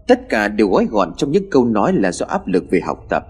Tất 0.08 0.30
cả 0.30 0.48
đều 0.48 0.68
gói 0.68 0.86
gọn 0.86 1.14
trong 1.18 1.32
những 1.32 1.50
câu 1.52 1.66
nói 1.66 1.94
là 1.94 2.12
do 2.12 2.26
áp 2.26 2.48
lực 2.48 2.64
về 2.72 2.80
học 2.84 3.06
tập. 3.10 3.24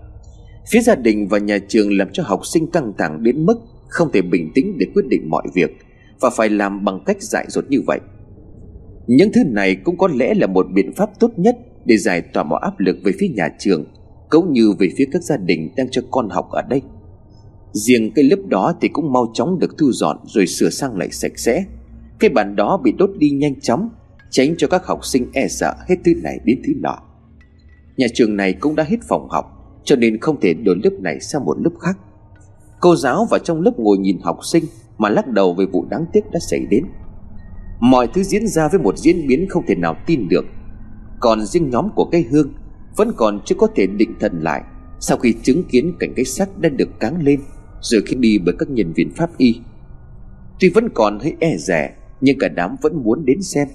Phía 0.72 0.82
gia 0.82 0.96
đình 0.96 1.28
và 1.28 1.38
nhà 1.38 1.58
trường 1.68 1.98
làm 1.98 2.08
cho 2.14 2.24
học 2.26 2.46
sinh 2.46 2.72
căng 2.72 2.94
thẳng 2.98 3.24
đến 3.24 3.46
mức 3.46 3.60
Không 3.88 4.12
thể 4.12 4.22
bình 4.22 4.52
tĩnh 4.56 4.78
để 4.78 4.86
quyết 4.94 5.08
định 5.08 5.30
mọi 5.30 5.44
việc, 5.54 5.78
Và 6.20 6.30
phải 6.30 6.50
làm 6.50 6.86
bằng 6.86 7.00
cách 7.06 7.22
dại 7.22 7.46
dột 7.50 7.66
như 7.70 7.82
vậy. 7.88 8.00
Những 9.08 9.32
thứ 9.34 9.42
này 9.48 9.76
cũng 9.76 9.98
có 9.98 10.08
lẽ 10.08 10.34
là 10.34 10.48
một 10.48 10.68
biện 10.74 10.94
pháp 10.94 11.10
tốt 11.20 11.32
nhất 11.38 11.58
Để 11.86 11.98
giải 11.98 12.22
tỏa 12.22 12.44
mọi 12.44 12.60
áp 12.64 12.80
lực 12.80 12.98
về 13.04 13.12
phía 13.20 13.28
nhà 13.28 13.50
trường. 13.60 13.86
Cũng 14.32 14.54
như 14.54 14.74
về 14.80 14.90
phía 14.98 15.06
các 15.12 15.24
gia 15.24 15.38
đình 15.38 15.70
đang 15.78 15.88
cho 15.92 16.02
con 16.12 16.30
học 16.30 16.50
ở 16.52 16.62
đây. 16.70 16.82
Riêng 17.74 18.12
cái 18.16 18.26
lớp 18.26 18.40
đó 18.48 18.74
thì 18.82 18.88
cũng 18.88 19.14
mau 19.14 19.32
chóng 19.34 19.60
được 19.60 19.78
thu 19.78 19.92
dọn 19.92 20.18
Rồi 20.26 20.48
sửa 20.48 20.70
sang 20.70 20.98
lại 20.98 21.12
sạch 21.12 21.32
sẽ. 21.36 21.66
Cái 22.20 22.30
bàn 22.30 22.56
đó 22.56 22.80
bị 22.84 22.92
đốt 22.92 23.10
đi 23.18 23.30
nhanh 23.30 23.60
chóng, 23.60 23.90
Tránh 24.30 24.56
cho 24.58 24.68
các 24.68 24.86
học 24.86 25.06
sinh 25.06 25.28
e 25.34 25.48
sợ 25.48 25.74
hết 25.90 25.96
thứ 26.06 26.14
này 26.24 26.40
đến 26.46 26.62
thứ 26.66 26.74
nọ. 26.82 26.98
Nhà 27.98 28.08
trường 28.14 28.36
này 28.36 28.54
cũng 28.54 28.76
đã 28.76 28.84
hết 28.84 28.98
phòng 29.08 29.28
học, 29.30 29.46
Cho 29.84 29.96
nên 29.96 30.20
không 30.20 30.40
thể 30.40 30.54
đổi 30.54 30.76
lớp 30.84 30.94
này 31.00 31.20
sang 31.20 31.46
một 31.46 31.58
lớp 31.64 31.72
khác. 31.80 31.98
Cô 32.80 32.96
giáo 32.96 33.28
vào 33.32 33.40
trong 33.40 33.62
lớp 33.62 33.72
ngồi 33.78 33.98
nhìn 33.98 34.18
học 34.22 34.40
sinh 34.52 34.64
Mà 34.98 35.10
lắc 35.10 35.28
đầu 35.28 35.54
về 35.54 35.66
vụ 35.66 35.86
đáng 35.90 36.06
tiếc 36.14 36.32
đã 36.32 36.40
xảy 36.40 36.60
đến. 36.70 36.84
Mọi 37.80 38.08
thứ 38.14 38.24
diễn 38.24 38.48
ra 38.48 38.68
với 38.68 38.80
một 38.80 38.98
diễn 38.98 39.28
biến 39.28 39.46
không 39.50 39.66
thể 39.68 39.76
nào 39.76 39.96
tin 40.06 40.28
được. 40.30 40.46
Còn 41.20 41.46
riêng 41.46 41.70
nhóm 41.70 41.90
của 41.96 42.06
cây 42.12 42.26
hương 42.32 42.54
vẫn 42.96 43.12
còn 43.18 43.40
chưa 43.46 43.56
có 43.56 43.68
thể 43.76 43.88
định 43.88 44.14
thần 44.20 44.42
lại. 44.42 44.62
Sau 45.00 45.18
khi 45.18 45.34
chứng 45.44 45.64
kiến 45.64 45.94
cảnh 46.00 46.14
cái 46.16 46.26
xác 46.26 46.60
đang 46.60 46.78
được 46.78 47.00
cáng 47.00 47.24
lên, 47.24 47.40
Rồi 47.82 48.02
khi 48.06 48.16
đi 48.16 48.40
bởi 48.46 48.56
các 48.60 48.70
nhân 48.70 48.94
viên 48.94 49.14
pháp 49.14 49.38
y, 49.38 49.56
Tuy 50.60 50.70
vẫn 50.70 50.90
còn 50.94 51.20
hơi 51.20 51.34
e 51.40 51.58
rẻ 51.58 51.94
Nhưng 52.22 52.38
cả 52.40 52.48
đám 52.48 52.76
vẫn 52.82 53.04
muốn 53.04 53.26
đến 53.26 53.42
xem. 53.42 53.68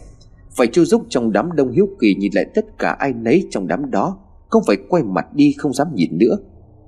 Phải 0.57 0.67
chu 0.67 0.85
giúp 0.85 1.03
trong 1.09 1.33
đám 1.33 1.57
đông 1.57 1.73
hiếu 1.73 1.89
kỳ 2.01 2.15
nhìn 2.15 2.33
lại 2.35 2.47
tất 2.55 2.79
cả 2.79 2.91
ai 2.91 3.13
nấy 3.13 3.49
trong 3.51 3.67
đám 3.67 3.91
đó, 3.91 4.19
Không 4.49 4.63
phải 4.67 4.77
quay 4.89 5.03
mặt 5.03 5.27
đi 5.35 5.55
không 5.59 5.73
dám 5.73 5.95
nhìn 5.95 6.19
nữa. 6.19 6.37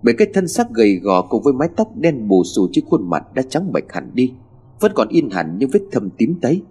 Bởi 0.03 0.15
cái 0.19 0.29
thân 0.35 0.49
xác 0.49 0.71
gầy 0.71 0.95
gò 0.95 1.23
cùng 1.23 1.43
với 1.43 1.53
mái 1.53 1.69
tóc 1.77 1.97
đen 1.97 2.29
bù 2.29 2.45
xù 2.45 2.69
trên 2.73 2.85
khuôn 2.85 3.11
mặt 3.11 3.35
đã 3.35 3.43
trắng 3.49 3.73
bệch 3.73 3.93
hẳn 3.93 4.11
đi, 4.15 4.33
Vẫn 4.81 4.93
còn 4.95 5.09
in 5.09 5.31
hẳn 5.31 5.59
những 5.59 5.71
vết 5.73 5.81
thâm 5.93 6.11
tím 6.11 6.35
tấy. 6.41 6.63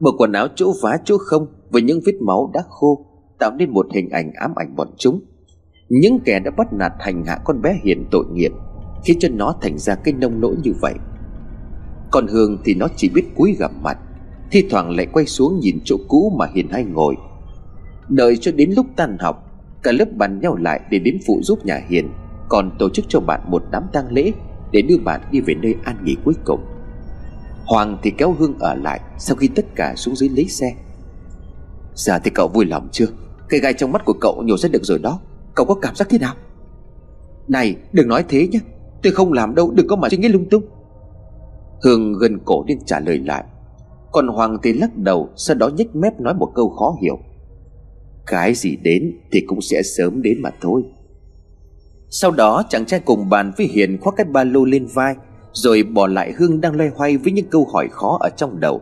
Bộ 0.00 0.10
quần 0.18 0.32
áo 0.32 0.48
chỗ 0.54 0.72
vá 0.82 0.98
chỗ 1.04 1.16
không 1.18 1.46
Với 1.70 1.82
những 1.82 2.00
vết 2.06 2.14
máu 2.20 2.50
đã 2.54 2.62
khô 2.68 3.06
Tạo 3.42 3.52
nên 3.58 3.70
một 3.70 3.86
hình 3.94 4.10
ảnh 4.10 4.32
ám 4.32 4.54
ảnh 4.54 4.76
bọn 4.76 4.88
chúng. 4.98 5.20
Những 5.88 6.20
kẻ 6.24 6.40
đã 6.40 6.50
bắt 6.50 6.72
nạt 6.72 6.92
hành 7.00 7.24
hạ 7.24 7.38
con 7.44 7.62
bé 7.62 7.80
hiền 7.84 8.04
tội 8.10 8.24
nghiệp, 8.32 8.52
Khiến 9.04 9.16
cho 9.20 9.28
nó 9.28 9.54
thành 9.60 9.78
ra 9.78 9.94
cái 9.94 10.14
nông 10.14 10.40
nỗi 10.40 10.56
như 10.62 10.72
vậy. 10.80 10.94
Còn 12.10 12.26
Hương 12.26 12.58
thì 12.64 12.74
nó 12.74 12.86
chỉ 12.96 13.08
biết 13.08 13.22
cúi 13.36 13.56
gặp 13.58 13.70
mặt, 13.82 13.98
Thi 14.50 14.66
thoảng 14.70 14.90
lại 14.90 15.06
quay 15.06 15.26
xuống 15.26 15.60
nhìn 15.60 15.78
chỗ 15.84 15.96
cũ 16.08 16.32
mà 16.38 16.46
Hiền 16.54 16.68
hay 16.70 16.84
ngồi. 16.84 17.16
Đợi 18.08 18.36
cho 18.36 18.52
đến 18.52 18.70
lúc 18.76 18.86
tan 18.96 19.16
học, 19.20 19.50
Cả 19.82 19.92
lớp 19.92 20.12
bàn 20.16 20.40
nhau 20.40 20.56
lại 20.56 20.80
để 20.90 20.98
đến 20.98 21.18
phụ 21.26 21.40
giúp 21.42 21.64
nhà 21.64 21.80
Hiền, 21.88 22.08
Còn 22.48 22.70
tổ 22.78 22.88
chức 22.88 23.04
cho 23.08 23.20
bạn 23.20 23.40
một 23.48 23.62
đám 23.70 23.82
tang 23.92 24.12
lễ 24.12 24.32
Để 24.72 24.82
đưa 24.82 24.98
bạn 25.04 25.20
đi 25.30 25.40
về 25.40 25.54
nơi 25.54 25.74
an 25.84 25.96
nghỉ 26.04 26.16
cuối 26.24 26.34
cùng. 26.44 26.60
Hoàng 27.64 27.98
thì 28.02 28.10
kéo 28.18 28.32
Hương 28.38 28.58
ở 28.58 28.74
lại 28.74 29.00
Sau 29.18 29.36
khi 29.36 29.48
tất 29.48 29.66
cả 29.74 29.94
xuống 29.96 30.16
dưới 30.16 30.28
lấy 30.28 30.48
xe. 30.48 30.74
Dạ, 31.94 32.14
Giờ 32.14 32.20
thì 32.24 32.30
cậu 32.34 32.48
vui 32.48 32.64
lòng 32.64 32.88
chưa? 32.92 33.06
Cây 33.52 33.60
gai 33.60 33.74
trong 33.74 33.92
mắt 33.92 34.04
của 34.04 34.12
cậu 34.12 34.42
nhổ 34.42 34.56
ra 34.56 34.68
được 34.68 34.84
rồi 34.84 34.98
đó. 34.98 35.20
Cậu 35.54 35.66
có 35.66 35.74
cảm 35.74 35.94
giác 35.94 36.08
thế 36.10 36.18
nào? 36.18 36.34
Này, 37.48 37.76
đừng 37.92 38.08
nói 38.08 38.24
thế 38.28 38.48
nhé. 38.48 38.58
Tôi 39.02 39.12
không 39.12 39.32
làm 39.32 39.54
đâu, 39.54 39.70
đừng 39.70 39.86
có 39.86 39.96
mà 39.96 40.08
suy 40.08 40.16
nghĩ 40.18 40.28
lung 40.28 40.48
tung. 40.50 40.62
Hương 41.84 42.12
gần 42.12 42.38
cổ 42.44 42.64
lên 42.68 42.78
trả 42.86 43.00
lời 43.00 43.18
lại. 43.18 43.44
Còn 44.12 44.28
Hoàng 44.28 44.58
thì 44.62 44.72
lắc 44.72 44.96
đầu, 44.96 45.28
Sau 45.36 45.56
đó 45.56 45.68
nhếch 45.68 45.96
mép 45.96 46.20
nói 46.20 46.34
một 46.34 46.52
câu 46.54 46.70
khó 46.70 46.96
hiểu. 47.02 47.18
Cái 48.26 48.54
gì 48.54 48.76
đến 48.76 49.18
thì 49.32 49.40
cũng 49.46 49.60
sẽ 49.60 49.82
sớm 49.82 50.22
đến 50.22 50.42
mà 50.42 50.50
thôi. 50.60 50.82
Sau 52.10 52.30
đó, 52.30 52.62
chàng 52.68 52.86
trai 52.86 53.00
cùng 53.00 53.28
bàn 53.28 53.52
với 53.56 53.66
Hiền 53.66 53.98
khoác 54.00 54.14
cái 54.16 54.24
ba 54.24 54.44
lô 54.44 54.64
lên 54.64 54.86
vai, 54.94 55.14
Rồi 55.52 55.82
bỏ 55.82 56.06
lại 56.06 56.32
Hương 56.38 56.60
đang 56.60 56.76
loay 56.76 56.90
hoay 56.94 57.16
với 57.16 57.32
những 57.32 57.46
câu 57.50 57.68
hỏi 57.72 57.88
khó 57.90 58.18
ở 58.20 58.28
trong 58.36 58.60
đầu. 58.60 58.80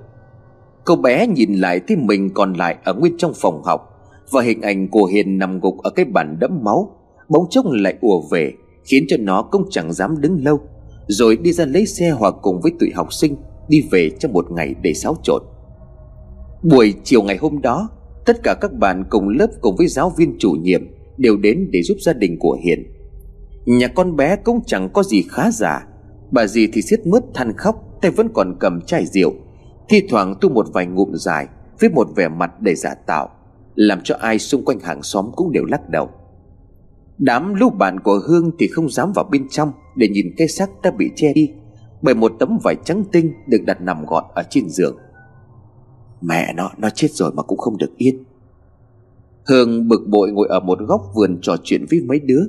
Cô 0.85 0.96
bé 0.96 1.26
nhìn 1.26 1.54
lại 1.54 1.80
thấy 1.88 1.96
mình 1.96 2.30
còn 2.35 2.52
lại 2.52 2.76
ở 2.85 2.94
nguyên 2.94 3.16
trong 3.18 3.33
phòng 3.37 3.62
học. 3.62 3.89
Và 4.33 4.43
hình 4.43 4.61
ảnh 4.61 4.88
của 4.88 5.05
Hiền 5.05 5.38
nằm 5.38 5.61
gục 5.61 5.79
ở 5.79 5.90
cái 5.90 6.05
bàn 6.05 6.37
đẫm 6.40 6.64
máu 6.64 6.97
Bóng 7.29 7.47
chốc 7.51 7.64
lại 7.69 7.95
ùa 8.01 8.21
về, 8.31 8.53
Khiến 8.85 9.05
cho 9.09 9.16
nó 9.16 9.43
cũng 9.43 9.64
chẳng 9.71 9.93
dám 9.93 10.21
đứng 10.21 10.45
lâu, 10.45 10.61
Rồi 11.07 11.37
đi 11.37 11.53
ra 11.53 11.64
lấy 11.64 11.87
xe 11.87 12.11
hoặc 12.11 12.35
cùng 12.43 12.61
với 12.61 12.73
tụi 12.81 12.90
học 12.95 13.12
sinh, 13.12 13.37
Đi 13.69 13.83
về 13.90 14.11
trong 14.19 14.33
một 14.33 14.47
ngày 14.51 14.75
để 14.83 14.95
xáo 14.95 15.16
trộn. 15.23 15.43
Buổi 16.62 16.95
chiều 17.05 17.23
ngày 17.23 17.37
hôm 17.37 17.61
đó, 17.62 17.88
Tất 18.27 18.37
cả 18.43 18.55
các 18.61 18.73
bạn 18.73 19.05
cùng 19.11 19.29
lớp 19.29 19.49
cùng 19.61 19.77
với 19.77 19.87
giáo 19.87 20.12
viên 20.16 20.37
chủ 20.38 20.51
nhiệm 20.51 20.83
Đều 21.16 21.37
đến 21.37 21.69
để 21.73 21.83
giúp 21.83 21.97
gia 22.01 22.12
đình 22.12 22.38
của 22.38 22.59
Hiền. 22.64 22.93
Nhà 23.64 23.88
con 23.88 24.16
bé 24.16 24.37
cũng 24.37 24.61
chẳng 24.66 24.88
có 24.93 25.03
gì 25.03 25.25
khá 25.29 25.51
giả, 25.51 25.87
Bà 26.31 26.47
dì 26.47 26.66
thì 26.73 26.83
xiết 26.83 27.07
mướt 27.07 27.23
than 27.35 27.53
khóc, 27.57 27.77
Tay 28.03 28.11
vẫn 28.11 28.29
còn 28.35 28.57
cầm 28.61 28.81
chai 28.81 29.07
rượu, 29.07 29.33
Thi 29.88 30.03
thoảng 30.09 30.35
tu 30.40 30.49
một 30.49 30.66
vài 30.73 30.87
ngụm 30.87 31.12
dài 31.14 31.47
Với 31.81 31.90
một 31.90 32.09
vẻ 32.16 32.29
mặt 32.29 32.61
đầy 32.61 32.75
giả 32.75 32.95
tạo. 32.95 33.29
Làm 33.81 34.01
cho 34.05 34.14
ai 34.21 34.38
xung 34.38 34.64
quanh 34.64 34.81
hàng 34.81 35.03
xóm 35.03 35.31
cũng 35.37 35.53
đều 35.53 35.64
lắc 35.64 35.88
đầu. 35.88 36.11
Đám 37.19 37.55
lũ 37.55 37.71
bạn 37.71 38.01
của 38.01 38.21
Hương 38.29 38.51
thì 38.59 38.69
không 38.69 38.90
dám 38.90 39.12
vào 39.14 39.29
bên 39.33 39.49
trong 39.51 39.73
Để 39.97 40.09
nhìn 40.09 40.27
cái 40.37 40.49
xác 40.49 40.71
đã 40.83 40.90
bị 40.90 41.11
che 41.16 41.33
đi 41.33 41.51
Bởi 42.03 42.14
một 42.14 42.33
tấm 42.38 42.59
vải 42.64 42.75
trắng 42.85 43.05
tinh 43.12 43.33
Được 43.47 43.59
đặt 43.66 43.81
nằm 43.81 44.05
gọn 44.07 44.25
ở 44.35 44.43
trên 44.51 44.69
giường. 44.69 44.97
Mẹ 46.21 46.53
nó, 46.57 46.71
nó 46.79 46.90
chết 46.95 47.09
rồi 47.11 47.33
mà 47.33 47.43
cũng 47.43 47.59
không 47.59 47.79
được 47.79 47.97
yên. 47.97 48.25
Hương 49.47 49.88
bực 49.88 50.01
bội 50.09 50.33
ngồi 50.33 50.49
ở 50.51 50.61
một 50.61 50.79
góc 50.81 51.03
vườn 51.14 51.38
trò 51.43 51.57
chuyện 51.62 51.85
với 51.90 52.01
mấy 52.01 52.21
đứa. 52.21 52.43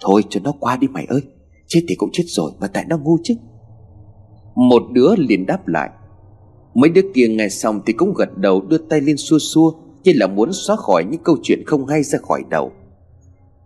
Thôi 0.00 0.22
cho 0.28 0.40
nó 0.44 0.52
qua 0.60 0.76
đi 0.76 0.88
mày 0.88 1.04
ơi 1.04 1.22
Chết 1.66 1.80
thì 1.88 1.94
cũng 1.94 2.10
chết 2.12 2.24
rồi 2.26 2.52
mà 2.60 2.66
tại 2.66 2.84
nó 2.88 2.98
ngu 2.98 3.18
chứ. 3.22 3.34
Một 4.54 4.82
đứa 4.92 5.14
liền 5.16 5.46
đáp 5.46 5.68
lại. 5.68 5.90
Mấy 6.74 6.90
đứa 6.90 7.02
kia 7.14 7.28
nghe 7.28 7.48
xong 7.48 7.80
thì 7.86 7.92
cũng 7.92 8.14
gật 8.14 8.38
đầu 8.38 8.60
đưa 8.60 8.78
tay 8.78 9.00
lên 9.00 9.16
xua 9.16 9.38
xua 9.38 9.72
chỉ 10.04 10.12
là 10.12 10.26
muốn 10.26 10.52
xóa 10.52 10.76
khỏi 10.76 11.04
những 11.04 11.22
câu 11.24 11.36
chuyện 11.42 11.62
không 11.66 11.86
hay 11.86 12.02
ra 12.02 12.18
khỏi 12.28 12.42
đầu. 12.50 12.72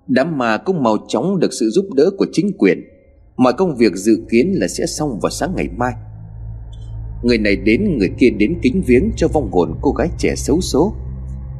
Đám 0.08 0.38
ma 0.38 0.56
cũng 0.56 0.82
mau 0.82 0.96
chóng 1.08 1.38
được 1.40 1.52
sự 1.52 1.70
giúp 1.70 1.86
đỡ 1.94 2.10
của 2.18 2.26
chính 2.32 2.50
quyền. 2.58 2.84
Mọi 3.36 3.52
công 3.52 3.76
việc 3.76 3.92
dự 3.94 4.18
kiến 4.30 4.52
là 4.54 4.68
sẽ 4.68 4.86
xong 4.86 5.18
vào 5.22 5.30
sáng 5.30 5.52
ngày 5.56 5.68
mai. 5.76 5.92
Người 7.22 7.38
này 7.38 7.56
đến, 7.56 7.98
người 7.98 8.10
kia 8.18 8.30
đến 8.30 8.58
kính 8.62 8.82
viếng 8.86 9.10
cho 9.16 9.28
vong 9.28 9.50
hồn 9.52 9.78
cô 9.82 9.92
gái 9.92 10.08
trẻ 10.18 10.34
xấu 10.36 10.60
số 10.60 10.94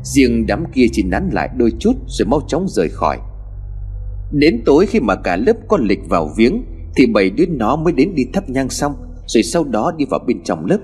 Riêng 0.03 0.47
đám 0.47 0.65
kia 0.73 0.87
chỉ 0.93 1.03
nắn 1.03 1.31
lại 1.33 1.51
đôi 1.57 1.73
chút 1.79 1.93
rồi 2.07 2.27
mau 2.27 2.41
chóng 2.49 2.67
rời 2.69 2.89
khỏi. 2.89 3.19
Đến 4.33 4.62
tối 4.67 4.87
khi 4.87 5.01
mà 5.01 5.15
cả 5.15 5.37
lớp 5.37 5.57
con 5.69 5.85
lịch 5.87 6.09
vào 6.09 6.31
viếng, 6.37 6.62
Thì 6.97 7.07
bảy 7.07 7.31
đứa 7.31 7.47
nó 7.47 7.77
mới 7.77 7.93
đến 7.93 8.15
đi 8.15 8.25
thắp 8.33 8.51
nhang 8.51 8.71
xong, 8.71 8.93
Rồi 9.27 9.43
sau 9.43 9.65
đó 9.65 9.93
đi 9.97 10.05
vào 10.11 10.21
bên 10.27 10.43
trong 10.45 10.67
lớp. 10.67 10.79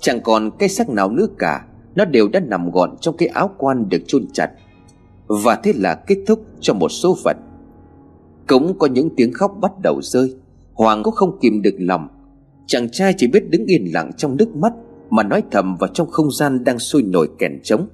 Chẳng 0.00 0.20
còn 0.20 0.50
cái 0.58 0.68
xác 0.68 0.88
nào 0.88 1.10
nữa 1.10 1.26
cả. 1.38 1.64
Nó 1.94 2.04
đều 2.04 2.28
đã 2.28 2.40
nằm 2.40 2.70
gọn 2.70 2.96
trong 3.00 3.16
cái 3.16 3.28
áo 3.28 3.50
quan 3.58 3.88
được 3.88 4.02
chôn 4.06 4.26
chặt. 4.32 4.50
Và 5.26 5.56
thế 5.56 5.72
là 5.76 5.94
kết 5.94 6.18
thúc 6.26 6.44
cho 6.60 6.74
một 6.74 6.88
số 6.88 7.16
phận. 7.24 7.36
Cũng 8.48 8.78
có 8.78 8.86
những 8.86 9.10
tiếng 9.16 9.32
khóc 9.32 9.56
bắt 9.60 9.72
đầu 9.82 10.02
rơi. 10.02 10.36
Hoàng 10.74 11.02
cũng 11.02 11.14
không 11.14 11.38
kìm 11.40 11.62
được 11.62 11.74
lòng. 11.78 12.08
Chàng 12.66 12.88
trai 12.90 13.14
chỉ 13.16 13.26
biết 13.26 13.50
đứng 13.50 13.64
yên 13.66 13.92
lặng 13.92 14.10
trong 14.16 14.36
nước 14.36 14.56
mắt 14.56 14.72
Mà 15.10 15.22
nói 15.22 15.42
thầm 15.50 15.76
vào 15.76 15.90
trong 15.94 16.10
không 16.10 16.30
gian 16.30 16.64
đang 16.64 16.78
sôi 16.78 17.02
nổi 17.02 17.28
kèn 17.38 17.60
trống. 17.62 17.88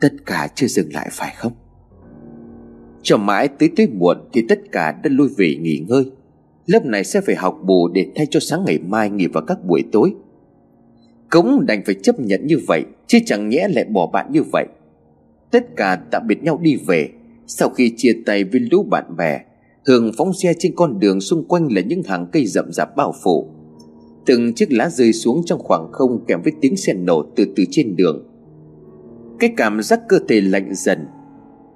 Tất 0.00 0.12
cả 0.26 0.48
chưa 0.54 0.66
dừng 0.66 0.92
lại 0.92 1.08
phải 1.12 1.34
không? 1.36 1.52
Cho 3.02 3.16
mãi 3.16 3.48
tới 3.48 3.70
tới 3.76 3.86
muộn 3.86 4.16
Thì 4.32 4.44
tất 4.48 4.60
cả 4.72 4.92
đã 4.92 5.10
lui 5.12 5.28
về 5.36 5.56
nghỉ 5.60 5.84
ngơi. 5.88 6.10
Lớp 6.66 6.84
này 6.84 7.04
sẽ 7.04 7.20
phải 7.20 7.34
học 7.34 7.58
bù 7.64 7.88
để 7.88 8.06
thay 8.16 8.26
cho 8.30 8.40
sáng 8.40 8.64
ngày 8.64 8.78
mai 8.78 9.10
nghỉ 9.10 9.26
vào 9.26 9.44
các 9.46 9.64
buổi 9.64 9.84
tối 9.92 10.14
cũng 11.34 11.66
đành 11.66 11.82
phải 11.86 11.94
chấp 11.94 12.20
nhận 12.20 12.46
như 12.46 12.58
vậy, 12.66 12.84
Chứ 13.06 13.18
chẳng 13.26 13.48
nhẽ 13.48 13.68
lại 13.68 13.84
bỏ 13.84 14.10
bạn 14.12 14.26
như 14.32 14.42
vậy. 14.52 14.66
Tất 15.50 15.76
cả 15.76 16.00
tạm 16.10 16.22
biệt 16.26 16.42
nhau 16.42 16.58
đi 16.62 16.76
về. 16.86 17.08
Sau 17.46 17.68
khi 17.68 17.92
chia 17.96 18.12
tay 18.26 18.44
với 18.44 18.60
lũ 18.60 18.82
bạn 18.82 19.16
bè, 19.16 19.40
Hường 19.86 20.12
phóng 20.18 20.32
xe 20.32 20.54
trên 20.58 20.74
con 20.76 21.00
đường 21.00 21.20
xung 21.20 21.44
quanh 21.48 21.68
là 21.72 21.80
những 21.80 22.02
hàng 22.02 22.26
cây 22.32 22.46
rậm 22.46 22.72
rạp 22.72 22.96
bao 22.96 23.14
phủ. 23.24 23.48
Từng 24.26 24.54
chiếc 24.54 24.72
lá 24.72 24.90
rơi 24.90 25.12
xuống 25.12 25.42
trong 25.46 25.58
khoảng 25.58 25.92
không 25.92 26.24
kèm 26.26 26.42
với 26.42 26.52
tiếng 26.60 26.76
xe 26.76 26.92
nổ 26.92 27.22
từ 27.36 27.44
từ 27.56 27.64
trên 27.70 27.96
đường. 27.96 28.26
Cái 29.38 29.50
cảm 29.56 29.82
giác 29.82 30.00
cơ 30.08 30.18
thể 30.28 30.40
lạnh 30.40 30.74
dần. 30.74 30.98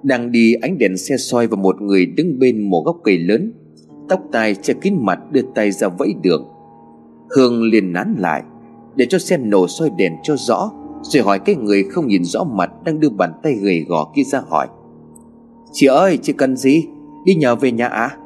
Đang 0.03 0.31
đi, 0.31 0.53
ánh 0.53 0.77
đèn 0.77 0.97
xe 0.97 1.17
soi 1.17 1.47
vào 1.47 1.57
một 1.57 1.81
người 1.81 2.05
đứng 2.05 2.39
bên 2.39 2.69
một 2.69 2.83
gốc 2.85 2.97
cây 3.03 3.17
lớn. 3.17 3.53
Tóc 4.09 4.21
tai 4.31 4.55
che 4.55 4.73
kín 4.73 4.93
mặt, 4.99 5.19
đưa 5.31 5.41
tay 5.55 5.71
ra 5.71 5.87
vẫy 5.87 6.13
đường. 6.23 6.47
Hương 7.35 7.63
liền 7.63 7.93
nán 7.93 8.15
lại 8.19 8.43
để 8.99 9.05
cho 9.09 9.19
xem 9.19 9.49
nổ 9.49 9.67
soi 9.67 9.89
đèn 9.89 10.15
cho 10.23 10.35
rõ, 10.37 10.71
Rồi 11.01 11.23
hỏi 11.23 11.39
cái 11.39 11.55
người 11.55 11.83
không 11.83 12.07
nhìn 12.07 12.23
rõ 12.23 12.43
mặt 12.43 12.71
Đang 12.83 12.99
đưa 12.99 13.09
bàn 13.09 13.33
tay 13.43 13.53
gầy 13.53 13.85
gò 13.87 14.11
kia 14.15 14.23
ra 14.23 14.41
hỏi. 14.47 14.67
Chị 15.71 15.87
ơi, 15.87 16.19
chị 16.21 16.33
cần 16.33 16.57
gì? 16.57 16.85
Đi 17.25 17.35
nhờ 17.35 17.55
về 17.55 17.71
nhà 17.71 17.87
à 17.87 18.17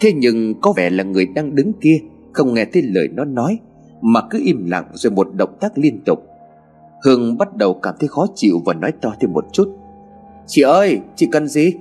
Thế 0.00 0.12
nhưng 0.12 0.60
có 0.60 0.72
vẻ 0.76 0.90
là 0.90 1.04
người 1.04 1.26
đang 1.26 1.54
đứng 1.54 1.72
kia 1.72 2.00
Không 2.32 2.54
nghe 2.54 2.64
thấy 2.64 2.82
lời 2.82 3.08
nó 3.12 3.24
nói, 3.24 3.58
Mà 4.00 4.20
cứ 4.30 4.40
im 4.44 4.66
lặng 4.70 4.86
rồi 4.92 5.10
một 5.10 5.28
động 5.34 5.56
tác 5.60 5.78
liên 5.78 6.00
tục. 6.04 6.18
Hương 7.04 7.38
bắt 7.38 7.56
đầu 7.56 7.74
cảm 7.74 7.94
thấy 8.00 8.08
khó 8.08 8.26
chịu 8.34 8.62
Và 8.64 8.74
nói 8.74 8.92
to 9.00 9.12
thêm 9.20 9.32
một 9.32 9.44
chút. 9.52 9.76
Chị 10.46 10.62
ơi, 10.62 11.00
chị 11.16 11.28
cần 11.32 11.48
gì? 11.48 11.72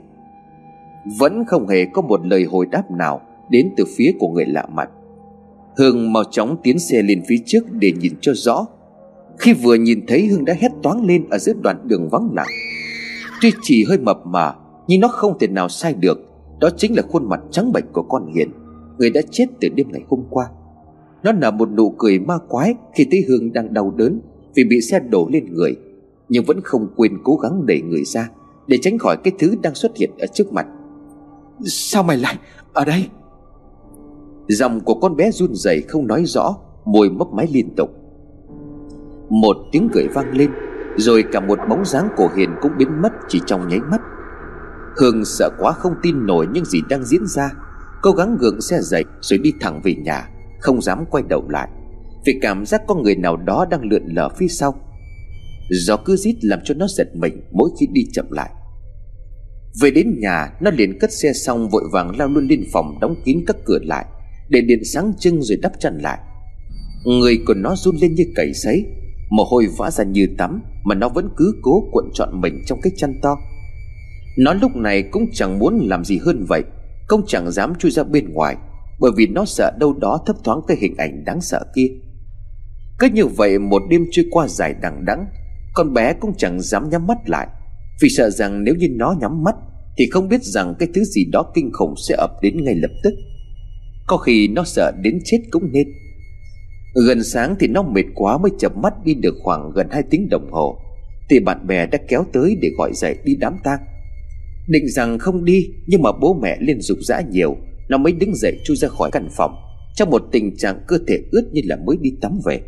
Vẫn 1.19 1.45
không 1.47 1.67
hề 1.67 1.85
có 1.85 2.01
một 2.01 2.25
lời 2.25 2.43
hồi 2.43 2.65
đáp 2.65 2.91
nào 2.91 3.21
Đến 3.49 3.69
từ 3.77 3.83
phía 3.97 4.11
của 4.19 4.27
người 4.27 4.45
lạ 4.45 4.65
mặt. 4.73 4.89
Hương 5.79 6.13
mau 6.13 6.23
chóng 6.23 6.57
tiến 6.63 6.79
xe 6.79 7.01
lên 7.01 7.21
phía 7.27 7.37
trước 7.45 7.71
để 7.71 7.91
nhìn 7.99 8.13
cho 8.21 8.33
rõ. 8.35 8.65
Khi 9.37 9.53
vừa 9.53 9.75
nhìn 9.75 10.05
thấy 10.07 10.27
Hương 10.27 10.45
đã 10.45 10.53
hét 10.59 10.69
toáng 10.83 11.05
lên 11.05 11.29
ở 11.29 11.37
giữa 11.37 11.53
đoạn 11.63 11.87
đường 11.87 12.09
vắng 12.11 12.29
lặng. 12.35 12.47
Tuy 13.41 13.51
chỉ 13.61 13.83
hơi 13.83 13.97
mập 13.97 14.25
mà, 14.25 14.53
Nhưng 14.87 15.01
nó 15.01 15.07
không 15.07 15.39
thể 15.39 15.47
nào 15.47 15.69
sai 15.69 15.93
được. 15.93 16.19
Đó 16.59 16.69
chính 16.77 16.95
là 16.95 17.01
khuôn 17.01 17.29
mặt 17.29 17.39
trắng 17.51 17.71
bệch 17.71 17.83
của 17.93 18.01
con 18.01 18.33
Hiền 18.35 18.51
Người 18.97 19.09
đã 19.09 19.21
chết 19.31 19.45
từ 19.61 19.69
đêm 19.69 19.87
ngày 19.91 20.01
hôm 20.09 20.23
qua. 20.29 20.45
Nó 21.23 21.31
nở 21.31 21.51
một 21.51 21.69
nụ 21.71 21.89
cười 21.97 22.19
ma 22.19 22.37
quái 22.47 22.75
Khi 22.93 23.07
thấy 23.11 23.23
Hương 23.27 23.53
đang 23.53 23.73
đau 23.73 23.93
đớn 23.97 24.21
Vì 24.55 24.63
bị 24.63 24.81
xe 24.81 24.99
đổ 24.99 25.29
lên 25.31 25.53
người, 25.53 25.75
Nhưng 26.29 26.43
vẫn 26.45 26.61
không 26.63 26.87
quên 26.95 27.17
cố 27.23 27.35
gắng 27.35 27.65
đẩy 27.65 27.81
người 27.81 28.03
ra 28.03 28.29
Để 28.67 28.77
tránh 28.81 28.97
khỏi 28.97 29.17
cái 29.23 29.33
thứ 29.39 29.55
đang 29.61 29.75
xuất 29.75 29.97
hiện 29.97 30.11
ở 30.19 30.27
trước 30.27 30.53
mặt. 30.53 30.67
Sao 31.65 32.03
mày 32.03 32.17
lại 32.17 32.35
ở 32.73 32.85
đây? 32.85 33.05
Giọng 34.49 34.79
của 34.79 34.93
con 34.93 35.15
bé 35.15 35.31
run 35.31 35.49
rẩy 35.53 35.81
không 35.87 36.07
nói 36.07 36.23
rõ, 36.25 36.55
Môi 36.85 37.09
mấp 37.09 37.27
máy 37.27 37.47
liên 37.51 37.75
tục. 37.77 37.89
Một 39.29 39.57
tiếng 39.71 39.89
cười 39.93 40.07
vang 40.07 40.37
lên, 40.37 40.51
Rồi 40.97 41.23
cả 41.31 41.39
một 41.39 41.59
bóng 41.69 41.85
dáng 41.85 42.09
của 42.17 42.29
Hiền 42.37 42.49
cũng 42.61 42.71
biến 42.77 43.01
mất 43.01 43.09
chỉ 43.27 43.41
trong 43.45 43.67
nháy 43.67 43.79
mắt. 43.79 44.01
Hương 44.97 45.25
sợ 45.25 45.49
quá 45.59 45.71
không 45.71 45.93
tin 46.01 46.25
nổi 46.25 46.47
những 46.53 46.65
gì 46.65 46.81
đang 46.89 47.03
diễn 47.03 47.27
ra, 47.27 47.51
Cố 48.01 48.11
gắng 48.11 48.37
gượng 48.39 48.61
xe 48.61 48.79
dậy 48.81 49.03
rồi 49.21 49.39
đi 49.39 49.53
thẳng 49.61 49.81
về 49.83 49.95
nhà, 49.95 50.29
Không 50.59 50.81
dám 50.81 51.05
quay 51.09 51.23
đầu 51.29 51.49
lại, 51.49 51.69
Vì 52.25 52.39
cảm 52.41 52.65
giác 52.65 52.81
có 52.87 52.95
người 52.95 53.15
nào 53.15 53.37
đó 53.37 53.65
đang 53.71 53.81
lượn 53.83 54.03
lờ 54.05 54.29
phía 54.29 54.47
sau. 54.47 54.75
Gió 55.69 55.97
cứ 55.97 56.15
rít 56.15 56.35
làm 56.41 56.59
cho 56.63 56.73
nó 56.73 56.87
giật 56.87 57.07
mình 57.15 57.41
mỗi 57.51 57.69
khi 57.79 57.87
đi 57.91 58.01
chậm 58.13 58.31
lại. 58.31 58.49
Về 59.81 59.91
đến 59.91 60.19
nhà, 60.19 60.53
Nó 60.61 60.71
liền 60.71 60.99
cất 60.99 61.13
xe 61.13 61.33
xong 61.33 61.69
vội 61.69 61.83
vàng 61.93 62.17
lao 62.17 62.27
luôn 62.27 62.47
lên 62.47 62.63
phòng 62.73 62.97
Đóng 63.01 63.15
kín 63.25 63.43
các 63.47 63.55
cửa 63.65 63.79
lại. 63.81 64.05
Để 64.49 64.61
điện 64.61 64.79
sáng 64.93 65.13
trưng 65.19 65.41
rồi 65.41 65.57
đắp 65.61 65.71
chăn 65.79 65.97
lại. 65.97 66.19
Người 67.05 67.39
của 67.47 67.53
nó 67.53 67.75
run 67.75 67.95
lên 67.95 68.15
như 68.15 68.23
cầy 68.35 68.53
sấy, 68.53 68.85
Mồ 69.29 69.43
hôi 69.43 69.67
vã 69.77 69.91
ra 69.91 70.03
như 70.03 70.27
tắm 70.37 70.61
Mà 70.83 70.95
nó 70.95 71.09
vẫn 71.09 71.29
cứ 71.37 71.53
cố 71.61 71.89
cuộn 71.91 72.05
trọn 72.13 72.41
mình 72.41 72.61
trong 72.65 72.81
cái 72.81 72.91
chăn 72.97 73.19
to. 73.21 73.37
Nó 74.37 74.53
lúc 74.53 74.75
này 74.75 75.03
cũng 75.03 75.25
chẳng 75.33 75.59
muốn 75.59 75.79
làm 75.89 76.03
gì 76.05 76.17
hơn 76.25 76.45
vậy 76.49 76.63
Không 77.07 77.21
chẳng 77.27 77.51
dám 77.51 77.75
chui 77.75 77.91
ra 77.91 78.03
bên 78.03 78.33
ngoài, 78.33 78.55
Bởi 78.99 79.11
vì 79.17 79.27
nó 79.27 79.45
sợ 79.45 79.71
đâu 79.79 79.93
đó 79.93 80.23
thấp 80.25 80.35
thoáng 80.43 80.61
cái 80.67 80.77
hình 80.81 80.95
ảnh 80.97 81.23
đáng 81.25 81.41
sợ 81.41 81.65
kia. 81.75 81.87
Cứ 82.99 83.09
như 83.13 83.25
vậy 83.25 83.59
một 83.59 83.81
đêm 83.89 84.05
trôi 84.11 84.25
qua 84.31 84.47
dài 84.47 84.75
đằng 84.81 85.05
đẵng, 85.05 85.25
Con 85.73 85.93
bé 85.93 86.13
cũng 86.13 86.33
chẳng 86.37 86.61
dám 86.61 86.89
nhắm 86.89 87.07
mắt 87.07 87.17
lại, 87.25 87.47
Vì 88.01 88.09
sợ 88.09 88.29
rằng 88.29 88.63
nếu 88.63 88.75
như 88.75 88.87
nó 88.91 89.15
nhắm 89.21 89.43
mắt 89.43 89.55
Thì 89.97 90.05
không 90.11 90.29
biết 90.29 90.43
rằng 90.43 90.75
cái 90.79 90.89
thứ 90.95 91.03
gì 91.03 91.25
đó 91.31 91.51
kinh 91.55 91.71
khủng 91.73 91.93
sẽ 92.07 92.15
ập 92.15 92.31
đến 92.41 92.63
ngay 92.63 92.75
lập 92.75 92.91
tức. 93.03 93.13
Có 94.09 94.17
khi 94.17 94.47
nó 94.47 94.63
sợ 94.63 94.91
đến 95.01 95.19
chết 95.25 95.37
cũng 95.51 95.71
nên. 95.71 95.87
Gần 97.07 97.23
sáng 97.23 97.55
thì 97.59 97.67
nó 97.67 97.83
mệt 97.83 98.05
quá 98.15 98.37
mới 98.37 98.51
chập 98.59 98.77
mắt 98.77 98.93
đi 99.05 99.13
được 99.13 99.35
khoảng 99.43 99.71
gần 99.75 99.87
2 99.91 100.03
tiếng 100.09 100.29
đồng 100.29 100.51
hồ. 100.51 100.79
Thì 101.29 101.39
bạn 101.39 101.67
bè 101.67 101.85
đã 101.85 101.97
kéo 102.07 102.25
tới 102.33 102.57
để 102.61 102.69
gọi 102.77 102.91
dậy 102.93 103.15
đi 103.23 103.35
đám 103.35 103.57
tang. 103.63 103.79
Định 104.67 104.87
rằng 104.87 105.19
không 105.19 105.45
đi, 105.45 105.67
Nhưng 105.87 106.01
mà 106.01 106.11
bố 106.21 106.39
mẹ 106.41 106.57
liên 106.59 106.81
dục 106.81 106.97
dã 107.01 107.21
nhiều. 107.31 107.57
Nó 107.89 107.97
mới 107.97 108.13
đứng 108.13 108.35
dậy 108.35 108.59
chui 108.65 108.77
ra 108.77 108.87
khỏi 108.87 109.09
căn 109.11 109.27
phòng, 109.37 109.55
Trong 109.95 110.09
một 110.09 110.21
tình 110.31 110.57
trạng 110.57 110.81
cơ 110.87 110.97
thể 111.07 111.19
ướt 111.31 111.49
như 111.51 111.61
là 111.65 111.77
mới 111.85 111.97
đi 112.01 112.09
tắm 112.21 112.39
về. 112.45 112.61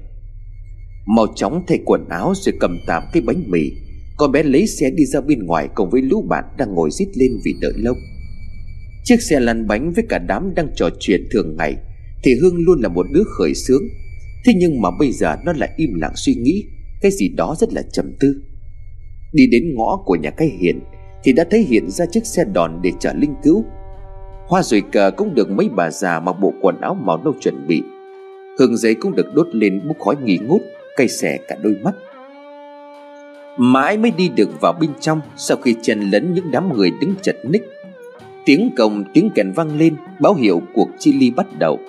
Mau 1.06 1.28
chóng 1.36 1.64
thay 1.68 1.80
quần 1.86 2.10
áo 2.10 2.34
rồi 2.36 2.56
cầm 2.60 2.78
tạm 2.88 3.04
cái 3.14 3.24
bánh 3.26 3.44
mì. 3.48 3.72
Con 4.18 4.32
bé 4.32 4.44
lấy 4.44 4.68
xe 4.68 4.92
đi 4.92 5.06
ra 5.06 5.22
bên 5.22 5.46
ngoài 5.46 5.70
cùng 5.76 5.90
với 5.90 6.02
lũ 6.02 6.26
bạn 6.30 6.44
đang 6.58 6.74
ngồi 6.74 6.90
rít 6.92 7.08
lên 7.16 7.32
vì 7.46 7.54
đợi 7.62 7.74
lâu. 7.76 7.96
Chiếc 9.04 9.22
xe 9.22 9.40
lăn 9.40 9.68
bánh 9.68 9.94
với 9.94 10.04
cả 10.10 10.20
đám 10.20 10.56
đang 10.56 10.68
trò 10.76 10.90
chuyện 11.00 11.28
thường 11.32 11.56
ngày 11.58 11.76
Thì 12.24 12.32
Hương 12.42 12.56
luôn 12.58 12.82
là 12.82 12.90
một 12.90 13.06
đứa 13.12 13.24
khởi 13.38 13.54
sướng. 13.56 13.84
Thế 14.46 14.54
nhưng 14.56 14.82
mà 14.82 14.90
bây 15.00 15.12
giờ 15.12 15.36
nó 15.46 15.54
lại 15.54 15.70
im 15.78 15.94
lặng 15.94 16.14
suy 16.16 16.34
nghĩ, 16.34 16.64
Cái 17.02 17.12
gì 17.12 17.30
đó 17.30 17.56
rất 17.60 17.74
là 17.74 17.82
trầm 17.92 18.14
tư. 18.20 18.42
Đi 19.34 19.48
đến 19.52 19.76
ngõ 19.76 20.04
của 20.06 20.16
nhà 20.16 20.30
cái 20.30 20.48
hiền 20.60 20.80
Thì 21.24 21.34
đã 21.34 21.44
thấy 21.52 21.62
hiện 21.62 21.90
ra 21.90 22.06
chiếc 22.06 22.26
xe 22.26 22.44
đòn 22.54 22.80
để 22.84 22.92
chở 23.00 23.14
linh 23.14 23.34
cứu. 23.44 23.66
Hoa 24.48 24.64
rồi 24.64 24.84
cờ 24.92 25.12
cũng 25.18 25.36
được 25.36 25.50
mấy 25.50 25.70
bà 25.70 25.92
già 25.92 26.20
mặc 26.20 26.36
bộ 26.42 26.54
quần 26.62 26.82
áo 26.82 26.94
màu 26.94 27.18
nâu 27.24 27.34
chuẩn 27.42 27.68
bị. 27.68 27.84
Hương 28.60 28.78
giấy 28.78 28.96
cũng 28.96 29.16
được 29.16 29.34
đốt 29.34 29.48
lên 29.52 29.88
bốc 29.88 29.98
khói 30.00 30.16
nghi 30.24 30.38
ngút, 30.38 30.62
cay 30.98 31.08
xẻ 31.08 31.38
cả 31.48 31.56
đôi 31.64 31.76
mắt. 31.84 31.96
Mãi 33.58 33.98
mới 33.98 34.12
đi 34.12 34.30
được 34.30 34.62
vào 34.62 34.74
bên 34.82 34.90
trong 35.00 35.22
sau 35.38 35.58
khi 35.58 35.76
chen 35.82 36.00
lấn 36.00 36.34
những 36.34 36.52
đám 36.52 36.78
người 36.78 36.92
đứng 37.02 37.14
chật 37.22 37.36
ních 37.44 37.64
tiếng 38.46 38.70
cồng 38.78 39.04
tiếng 39.14 39.30
kèn 39.36 39.52
vang 39.56 39.78
lên 39.78 39.96
báo 40.20 40.34
hiệu 40.34 40.62
cuộc 40.74 40.90
chi 41.00 41.14
ly 41.14 41.32
bắt 41.32 41.48
đầu. 41.60 41.80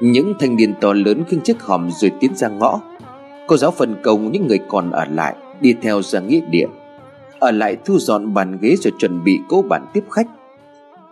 Những 0.00 0.34
thanh 0.38 0.56
niên 0.56 0.74
to 0.80 0.92
lớn 0.92 1.24
khiêng 1.28 1.40
chiếc 1.40 1.62
hòm 1.62 1.90
rồi 1.90 2.10
tiến 2.20 2.34
ra 2.34 2.48
ngõ. 2.48 2.80
Cô 3.46 3.56
giáo 3.56 3.70
phần 3.70 3.96
công 4.02 4.32
những 4.32 4.46
người 4.46 4.58
còn 4.68 4.90
ở 4.90 5.04
lại 5.04 5.36
đi 5.60 5.74
theo 5.82 6.02
ra 6.02 6.20
nghĩa 6.20 6.40
địa. 6.50 6.66
Ở 7.38 7.50
lại 7.50 7.76
thu 7.84 7.98
dọn 7.98 8.34
bàn 8.34 8.58
ghế 8.60 8.76
rồi 8.76 8.92
chuẩn 8.98 9.24
bị 9.24 9.38
cố 9.48 9.62
bàn 9.62 9.86
tiếp 9.92 10.04
khách. 10.10 10.26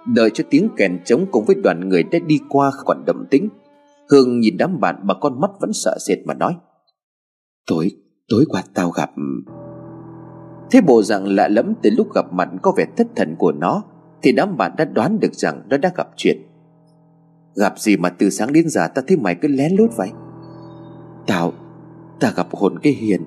Đợi 0.06 0.30
cho 0.34 0.44
tiếng 0.50 0.68
kèn 0.76 0.98
trống 1.04 1.26
cùng 1.30 1.44
với 1.44 1.56
đoàn 1.62 1.88
người 1.88 2.02
đã 2.02 2.18
đi 2.26 2.38
qua 2.48 2.70
còn 2.84 3.04
đậm 3.06 3.24
tĩnh 3.30 3.48
hương 4.10 4.40
nhìn 4.40 4.56
đám 4.56 4.80
bạn 4.80 4.96
mà 5.02 5.14
con 5.14 5.40
mắt 5.40 5.50
vẫn 5.60 5.72
sợ 5.72 5.96
sệt 6.06 6.18
mà 6.24 6.34
nói 6.34 6.56
Tối, 7.66 7.90
tối 8.28 8.44
qua 8.48 8.62
tao 8.74 8.90
gặp. 8.90 9.10
Thế 10.70 10.80
bộ 10.80 11.02
dạng 11.02 11.26
lạ 11.28 11.48
lẫm 11.48 11.74
từ 11.82 11.90
lúc 11.90 12.14
gặp 12.14 12.32
mặt 12.32 12.48
có 12.62 12.72
vẻ 12.76 12.86
thất 12.96 13.06
thần 13.16 13.36
của 13.38 13.52
nó. 13.52 13.82
Thì 14.24 14.32
đám 14.32 14.56
bạn 14.56 14.72
đã 14.76 14.84
đoán 14.84 15.20
được 15.20 15.34
rằng 15.34 15.62
nó 15.68 15.76
đã 15.76 15.92
gặp 15.96 16.08
chuyện. 16.16 16.36
Gặp 17.54 17.78
gì 17.78 17.96
mà 17.96 18.08
từ 18.08 18.30
sáng 18.30 18.52
đến 18.52 18.68
giờ 18.68 18.88
ta 18.94 19.02
thấy 19.06 19.16
mày 19.16 19.34
cứ 19.34 19.48
lén 19.48 19.72
lút 19.76 19.90
vậy? 19.96 20.10
Tao, 21.26 21.52
ta 22.20 22.32
gặp 22.36 22.46
hồn 22.52 22.78
cái 22.78 22.92
hiền. 22.92 23.24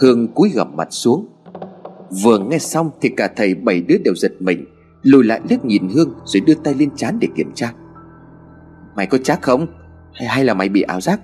Hương 0.00 0.28
cúi 0.28 0.50
gằm 0.54 0.76
mặt 0.76 0.88
xuống. 0.90 1.26
Vừa 2.22 2.38
nghe 2.38 2.58
xong 2.58 2.90
thì 3.00 3.08
cả 3.16 3.28
thầy 3.36 3.54
bảy 3.54 3.80
đứa 3.80 3.96
đều 4.04 4.14
giật 4.14 4.32
mình 4.40 4.64
Lùi 5.02 5.24
lại 5.24 5.40
liếc 5.50 5.64
nhìn 5.64 5.88
Hương 5.94 6.14
rồi 6.24 6.40
đưa 6.40 6.54
tay 6.54 6.74
lên 6.74 6.90
chán 6.96 7.18
để 7.20 7.28
kiểm 7.34 7.52
tra. 7.54 7.72
Mày 8.96 9.06
có 9.06 9.18
chắc 9.24 9.42
không? 9.42 9.66
Hay, 10.12 10.28
hay 10.28 10.44
là 10.44 10.54
mày 10.54 10.68
bị 10.68 10.82
ảo 10.82 11.00
giác? 11.00 11.20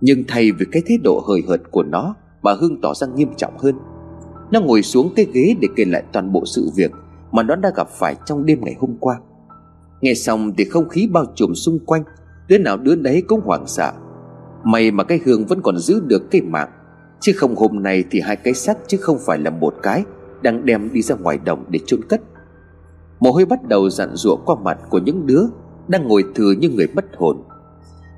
Nhưng 0.00 0.24
thầy 0.28 0.52
vì 0.52 0.66
cái 0.72 0.82
thái 0.88 0.98
độ 1.04 1.24
hời 1.28 1.42
hợt 1.48 1.60
của 1.70 1.82
nó 1.82 2.14
Bà 2.42 2.54
Hương 2.60 2.80
tỏ 2.80 2.94
ra 2.94 3.06
nghiêm 3.06 3.28
trọng 3.36 3.58
hơn. 3.58 3.74
Nó 4.50 4.60
ngồi 4.60 4.82
xuống 4.82 5.12
cái 5.16 5.26
ghế 5.32 5.54
để 5.60 5.68
kể 5.76 5.84
lại 5.84 6.02
toàn 6.12 6.32
bộ 6.32 6.42
sự 6.46 6.70
việc 6.76 6.90
Mà 7.32 7.42
nó 7.42 7.56
đã 7.56 7.70
gặp 7.76 7.88
phải 7.90 8.16
trong 8.26 8.46
đêm 8.46 8.58
ngày 8.62 8.76
hôm 8.78 8.96
qua. 9.00 9.20
Nghe 10.00 10.14
xong 10.14 10.52
thì 10.58 10.64
không 10.64 10.88
khí 10.88 11.08
bao 11.12 11.24
trùm 11.34 11.54
xung 11.54 11.78
quanh, 11.78 12.02
Đứa 12.48 12.58
nào 12.58 12.76
đứa 12.76 12.96
đấy 12.96 13.22
cũng 13.28 13.40
hoảng 13.44 13.66
sợ. 13.66 13.92
May 14.64 14.90
mà 14.90 15.04
cái 15.04 15.20
Hương 15.24 15.46
vẫn 15.46 15.62
còn 15.62 15.78
giữ 15.78 16.00
được 16.00 16.30
cái 16.30 16.40
mạng, 16.42 16.68
Chứ 17.20 17.32
không 17.36 17.56
hôm 17.56 17.82
nay 17.82 18.04
thì 18.10 18.20
hai 18.20 18.36
cái 18.36 18.54
xác 18.54 18.78
chứ 18.86 18.96
không 19.00 19.18
phải 19.26 19.38
là 19.38 19.50
một 19.50 19.74
cái 19.82 20.04
Đang 20.42 20.66
đem 20.66 20.92
đi 20.92 21.02
ra 21.02 21.14
ngoài 21.14 21.38
đồng 21.44 21.64
để 21.68 21.80
chôn 21.86 22.00
cất. 22.08 22.20
Mồ 23.20 23.32
hôi 23.32 23.44
bắt 23.44 23.68
đầu 23.68 23.90
dặn 23.90 24.08
dụa 24.14 24.36
qua 24.36 24.56
mặt 24.62 24.78
của 24.90 24.98
những 24.98 25.26
đứa 25.26 25.42
Đang 25.88 26.08
ngồi 26.08 26.24
thừa 26.34 26.52
như 26.58 26.68
người 26.68 26.86
mất 26.94 27.04
hồn. 27.16 27.42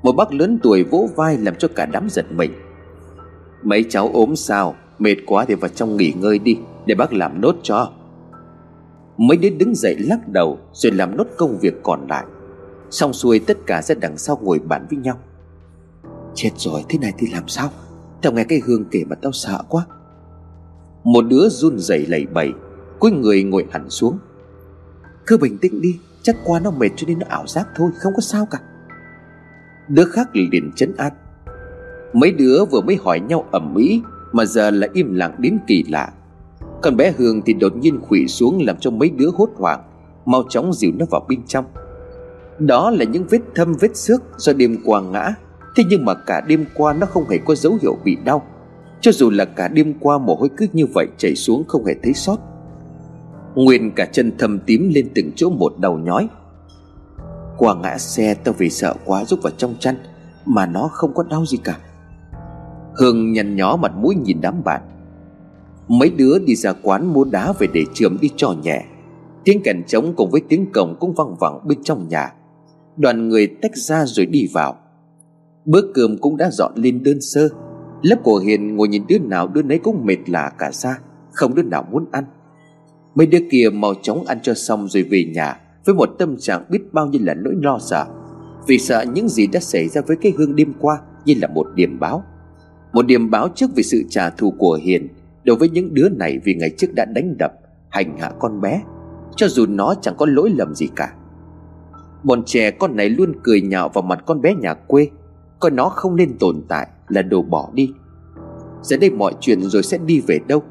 Một 0.03 0.11
bác 0.11 0.33
lớn 0.33 0.59
tuổi 0.63 0.83
vỗ 0.83 1.09
vai 1.15 1.37
làm 1.37 1.55
cho 1.55 1.67
cả 1.75 1.85
đám 1.85 2.09
giật 2.09 2.25
mình. 2.31 2.51
Mấy 3.63 3.85
cháu 3.89 4.09
ốm 4.13 4.35
sao? 4.35 4.75
Mệt 5.01 5.15
quá 5.25 5.45
thì 5.45 5.55
vào 5.55 5.69
trong 5.75 5.97
nghỉ 5.97 6.13
ngơi 6.17 6.39
đi, 6.39 6.57
Để 6.85 6.95
bác 6.95 7.13
làm 7.13 7.41
nốt 7.41 7.55
cho. 7.63 7.91
Mấy 9.17 9.37
đứa 9.37 9.49
đứng 9.49 9.75
dậy 9.75 9.95
lắc 9.99 10.27
đầu, 10.27 10.59
Rồi 10.73 10.91
làm 10.91 11.17
nốt 11.17 11.27
công 11.37 11.57
việc 11.59 11.73
còn 11.83 12.07
lại. 12.07 12.25
Xong 12.89 13.13
xuôi 13.13 13.39
tất 13.39 13.57
cả 13.65 13.81
ra 13.81 13.95
đằng 14.01 14.17
sau 14.17 14.39
ngồi 14.41 14.59
bàn 14.59 14.85
với 14.89 14.99
nhau. 14.99 15.17
Chết 16.35 16.49
rồi, 16.57 16.83
thế 16.89 16.99
này 16.99 17.13
thì 17.17 17.27
làm 17.33 17.47
sao? 17.47 17.69
Tao 18.21 18.33
nghe 18.33 18.43
cái 18.43 18.61
hương 18.65 18.85
kể 18.91 19.03
mà 19.09 19.15
tao 19.15 19.31
sợ 19.31 19.63
quá. 19.69 19.85
Một 21.03 21.21
đứa 21.21 21.49
run 21.49 21.79
rẩy 21.79 22.05
lẩy 22.05 22.25
bẩy, 22.33 22.51
Cuối 22.99 23.11
người 23.11 23.43
ngồi 23.43 23.67
hẳn 23.71 23.89
xuống. 23.89 24.17
Cứ 25.25 25.37
bình 25.37 25.57
tĩnh 25.57 25.81
đi, 25.81 25.99
Chắc 26.21 26.35
qua 26.43 26.59
nó 26.59 26.71
mệt 26.71 26.89
cho 26.95 27.07
nên 27.07 27.19
nó 27.19 27.25
ảo 27.29 27.47
giác 27.47 27.67
thôi, 27.75 27.91
Không 27.99 28.13
có 28.15 28.21
sao 28.21 28.47
cả. 28.51 28.59
Đứa 29.87 30.05
khác 30.05 30.29
liền 30.33 30.71
chấn 30.75 30.93
an. 30.97 31.13
Mấy 32.13 32.31
đứa 32.31 32.65
vừa 32.65 32.81
mới 32.81 32.95
hỏi 32.95 33.19
nhau 33.19 33.45
ẩm 33.51 33.73
mỹ 33.73 34.01
mà 34.31 34.45
giờ 34.45 34.71
là 34.71 34.87
im 34.93 35.13
lặng 35.13 35.35
đến 35.37 35.57
kỳ 35.67 35.83
lạ. 35.89 36.09
Còn 36.81 36.97
bé 36.97 37.13
Hương 37.17 37.41
thì 37.45 37.53
đột 37.53 37.75
nhiên 37.75 38.01
khủy 38.01 38.27
xuống 38.27 38.65
Làm 38.65 38.77
cho 38.79 38.91
mấy 38.91 39.09
đứa 39.09 39.29
hốt 39.37 39.49
hoảng, 39.55 39.83
Mau 40.25 40.43
chóng 40.49 40.73
dìu 40.73 40.91
nó 40.95 41.05
vào 41.11 41.25
bên 41.29 41.39
trong. 41.47 41.65
Đó 42.59 42.91
là 42.91 43.05
những 43.05 43.25
vết 43.29 43.39
thâm, 43.55 43.73
vết 43.79 43.97
xước 43.97 44.21
Do 44.37 44.53
đêm 44.53 44.77
qua 44.85 45.01
ngã. 45.01 45.33
Thế 45.75 45.83
nhưng 45.89 46.05
mà 46.05 46.13
cả 46.13 46.41
đêm 46.47 46.65
qua 46.75 46.93
nó 46.93 47.05
không 47.05 47.29
hề 47.29 47.37
có 47.37 47.55
dấu 47.55 47.77
hiệu 47.81 47.97
bị 48.03 48.17
đau. 48.25 48.43
Cho 49.01 49.11
dù 49.11 49.29
là 49.29 49.45
cả 49.45 49.67
đêm 49.67 49.93
qua 49.99 50.17
mồ 50.17 50.35
hôi 50.35 50.49
cứ 50.57 50.67
như 50.73 50.85
vậy 50.93 51.07
chảy 51.17 51.35
xuống 51.35 51.63
không 51.67 51.85
hề 51.85 51.93
thấy 52.03 52.13
sót. 52.13 52.37
Nguyên 53.55 53.91
cả 53.91 54.05
chân 54.05 54.37
thâm 54.37 54.59
tím 54.59 54.91
lên 54.95 55.09
từng 55.15 55.31
chỗ 55.35 55.49
một 55.49 55.73
đầu 55.79 55.97
nhói. 55.97 56.27
Qua 57.57 57.75
ngã 57.75 57.97
xe 57.97 58.33
tao 58.33 58.53
vì 58.57 58.69
sợ 58.69 58.95
quá 59.05 59.25
rút 59.25 59.43
vào 59.43 59.53
trong 59.57 59.75
chăn, 59.79 59.95
Mà 60.45 60.65
nó 60.65 60.89
không 60.93 61.13
có 61.13 61.23
đau 61.23 61.45
gì 61.45 61.57
cả. 61.57 61.77
Hương 63.01 63.31
nhăn 63.31 63.55
nhó 63.55 63.75
mặt 63.75 63.91
mũi 63.95 64.15
nhìn 64.15 64.41
đám 64.41 64.63
bạn. 64.63 64.81
Mấy 65.87 66.09
đứa 66.09 66.39
đi 66.39 66.55
ra 66.55 66.73
quán 66.73 67.13
mua 67.13 67.23
đá 67.23 67.53
về 67.59 67.67
để 67.73 67.85
trường 67.93 68.17
đi 68.21 68.29
cho 68.35 68.55
nhẹ. 68.63 68.83
Tiếng 69.43 69.61
kèn 69.63 69.83
trống 69.87 70.13
cùng 70.17 70.29
với 70.31 70.41
tiếng 70.49 70.71
cổng 70.73 70.95
cũng 70.99 71.13
văng 71.13 71.35
vẳng 71.39 71.59
bên 71.67 71.83
trong 71.83 72.07
nhà. 72.07 72.33
Đoàn 72.97 73.29
người 73.29 73.47
tách 73.61 73.75
ra 73.75 74.05
rồi 74.05 74.25
đi 74.25 74.47
vào. 74.53 74.75
Bữa 75.65 75.81
cơm 75.93 76.17
cũng 76.17 76.37
đã 76.37 76.49
dọn 76.51 76.71
lên 76.75 77.03
đơn 77.03 77.21
sơ. 77.21 77.49
Lớp 78.01 78.15
của 78.23 78.37
Hiền 78.37 78.75
ngồi 78.75 78.87
nhìn 78.87 79.03
đứa 79.07 79.19
nào 79.19 79.47
đứa 79.47 79.61
nấy 79.61 79.79
cũng 79.79 80.05
mệt 80.05 80.29
lạ 80.29 80.51
cả 80.57 80.71
ra, 80.71 80.99
Không 81.31 81.55
đứa 81.55 81.63
nào 81.63 81.87
muốn 81.91 82.05
ăn. 82.11 82.23
Mấy 83.15 83.27
đứa 83.27 83.39
kia 83.51 83.69
mau 83.73 83.93
chóng 84.01 84.23
ăn 84.25 84.39
cho 84.43 84.53
xong 84.53 84.87
rồi 84.87 85.03
về 85.03 85.25
nhà, 85.35 85.59
với 85.85 85.95
một 85.95 86.09
tâm 86.19 86.35
trạng 86.39 86.65
biết 86.69 86.79
bao 86.93 87.07
nhiêu 87.07 87.21
là 87.25 87.33
nỗi 87.33 87.53
lo 87.61 87.79
sợ. 87.79 88.05
Vì 88.67 88.77
sợ 88.77 89.05
những 89.13 89.29
gì 89.29 89.47
đã 89.47 89.59
xảy 89.59 89.87
ra 89.87 90.01
với 90.07 90.17
cái 90.21 90.33
hương 90.37 90.55
đêm 90.55 90.73
qua 90.79 91.01
như 91.25 91.33
là 91.41 91.47
một 91.47 91.67
điểm 91.75 91.99
báo 91.99 92.23
một 92.93 93.05
điểm 93.05 93.29
báo 93.29 93.47
trước 93.55 93.75
về 93.75 93.83
sự 93.83 94.03
trả 94.09 94.29
thù 94.29 94.51
của 94.51 94.79
hiền 94.83 95.07
đối 95.43 95.57
với 95.57 95.69
những 95.69 95.93
đứa 95.93 96.09
này 96.09 96.39
vì 96.43 96.55
ngày 96.55 96.71
trước 96.77 96.87
đã 96.95 97.05
đánh 97.05 97.37
đập, 97.37 97.53
hành 97.89 98.17
hạ 98.17 98.31
con 98.39 98.61
bé. 98.61 98.81
Cho 99.35 99.47
dù 99.47 99.65
nó 99.65 99.95
chẳng 100.01 100.15
có 100.17 100.25
lỗi 100.25 100.51
lầm 100.57 100.75
gì 100.75 100.87
cả. 100.95 101.13
Bọn 102.23 102.43
trẻ 102.45 102.71
con 102.71 102.95
này 102.95 103.09
luôn 103.09 103.33
cười 103.43 103.61
nhạo 103.61 103.89
vào 103.89 104.01
mặt 104.01 104.23
con 104.25 104.41
bé 104.41 104.55
nhà 104.55 104.73
quê. 104.73 105.09
Coi 105.59 105.71
nó 105.71 105.89
không 105.89 106.15
nên 106.15 106.37
tồn 106.37 106.61
tại 106.67 106.87
là 107.07 107.21
đồ 107.21 107.41
bỏ 107.41 107.69
đi. 107.73 107.89
Giờ 108.81 108.97
đây 108.97 109.09
mọi 109.09 109.33
chuyện 109.39 109.61
rồi 109.61 109.83
sẽ 109.83 109.97
đi 109.97 110.21
về 110.27 110.39
đâu? 110.47 110.63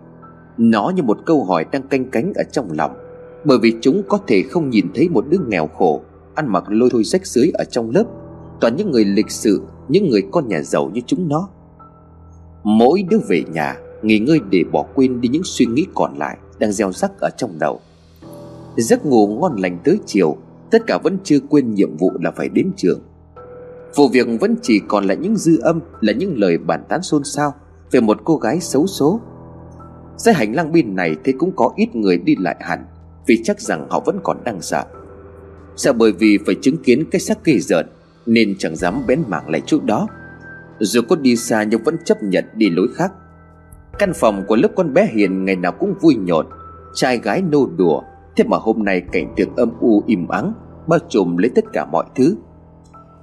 Nó 0.56 0.92
như 0.96 1.02
một 1.02 1.18
câu 1.26 1.44
hỏi 1.44 1.64
đang 1.72 1.82
canh 1.82 2.10
cánh 2.10 2.32
ở 2.34 2.42
trong 2.52 2.68
lòng. 2.72 2.96
Bởi 3.44 3.58
vì 3.62 3.74
chúng 3.80 4.02
có 4.08 4.18
thể 4.26 4.42
không 4.42 4.70
nhìn 4.70 4.86
thấy 4.94 5.08
một 5.08 5.24
đứa 5.28 5.38
nghèo 5.48 5.66
khổ, 5.66 6.02
Ăn 6.34 6.48
mặc 6.48 6.64
lôi 6.68 6.90
thôi 6.92 7.04
rách 7.04 7.26
dưới 7.26 7.50
ở 7.54 7.64
trong 7.64 7.90
lớp. 7.90 8.04
Toàn 8.60 8.76
những 8.76 8.90
người 8.90 9.04
lịch 9.04 9.30
sự, 9.30 9.62
Những 9.88 10.08
người 10.08 10.22
con 10.30 10.48
nhà 10.48 10.62
giàu 10.62 10.90
như 10.94 11.00
chúng 11.06 11.28
nó. 11.28 11.48
Mỗi 12.64 13.02
đứa 13.11 13.18
về 13.28 13.42
nhà, 13.52 13.76
Nghỉ 14.02 14.18
ngơi 14.18 14.40
để 14.50 14.64
bỏ 14.72 14.86
quên 14.94 15.20
đi 15.20 15.28
những 15.28 15.42
suy 15.44 15.66
nghĩ 15.66 15.86
còn 15.94 16.18
lại 16.18 16.38
đang 16.58 16.72
gieo 16.72 16.92
rắc 16.92 17.11
ở 17.20 17.30
trong 17.36 17.58
đầu. 17.58 17.80
Giấc 18.76 19.06
ngủ 19.06 19.26
ngon 19.26 19.56
lành 19.56 19.78
tới 19.84 19.98
chiều, 20.06 20.36
Tất 20.70 20.86
cả 20.86 20.98
vẫn 21.02 21.18
chưa 21.24 21.38
quên 21.48 21.74
nhiệm 21.74 21.96
vụ 21.96 22.12
là 22.20 22.30
phải 22.30 22.48
đến 22.48 22.70
trường. 22.76 23.00
Vụ 23.94 24.08
việc 24.08 24.26
vẫn 24.40 24.56
chỉ 24.62 24.80
còn 24.88 25.04
là 25.04 25.14
những 25.14 25.36
dư 25.36 25.61
âm, 25.61 25.80
Là 26.00 26.12
những 26.12 26.38
lời 26.38 26.58
bàn 26.58 26.84
tán 26.88 27.02
xôn 27.02 27.24
xao 27.24 27.54
Về 27.90 28.00
một 28.00 28.20
cô 28.24 28.36
gái 28.36 28.61
xấu 28.61 28.86
số. 28.86 29.20
Dưới 30.16 30.34
hành 30.34 30.54
lang 30.54 30.72
bên 30.72 30.96
này 30.96 31.16
thế 31.24 31.32
cũng 31.38 31.52
có 31.56 31.72
ít 31.76 31.96
người 31.96 32.18
đi 32.18 32.36
lại 32.38 32.56
hẳn, 32.61 32.84
Vì 33.26 33.40
chắc 33.44 33.61
rằng 33.61 33.86
họ 33.90 34.00
vẫn 34.06 34.20
còn 34.22 34.44
đang 34.44 34.62
sợ. 34.62 34.84
Sợ 35.76 35.92
bởi 35.92 36.12
vì 36.12 36.38
phải 36.46 36.54
chứng 36.62 36.76
kiến 36.76 37.04
cái 37.11 37.20
xác 37.20 37.44
kỳ 37.44 37.61
rợn, 37.61 37.86
Nên 38.26 38.54
chẳng 38.58 38.76
dám 38.76 39.02
bén 39.06 39.22
mảng 39.28 39.50
lại 39.50 39.62
chút 39.66 39.84
đó. 39.84 40.08
Dù 40.81 41.01
có 41.09 41.16
đi 41.16 41.37
xa 41.37 41.62
nhưng 41.62 41.83
vẫn 41.85 41.97
chấp 42.05 42.22
nhận 42.22 42.45
đi 42.55 42.70
lối 42.70 42.89
khác. 42.95 43.12
Căn 43.99 44.12
phòng 44.14 44.45
của 44.49 44.57
lớp 44.57 44.68
con 44.76 44.95
bé 44.95 45.07
Hiền 45.07 45.45
ngày 45.45 45.57
nào 45.57 45.72
cũng 45.72 45.95
vui 46.01 46.14
nhộn, 46.14 46.47
Trai 46.95 47.18
gái 47.18 47.43
nô 47.43 47.66
đùa. 47.76 48.03
Thế 48.37 48.45
mà 48.45 48.57
hôm 48.61 48.85
nay 48.85 49.03
cảnh 49.12 49.35
tượng 49.37 49.57
âm 49.57 49.70
u 49.81 50.03
im 50.07 50.28
ắng, 50.28 50.53
Bao 50.87 50.99
trùm 51.09 51.37
lấy 51.37 51.51
tất 51.55 51.64
cả 51.72 51.85
mọi 51.85 52.05
thứ. 52.14 52.37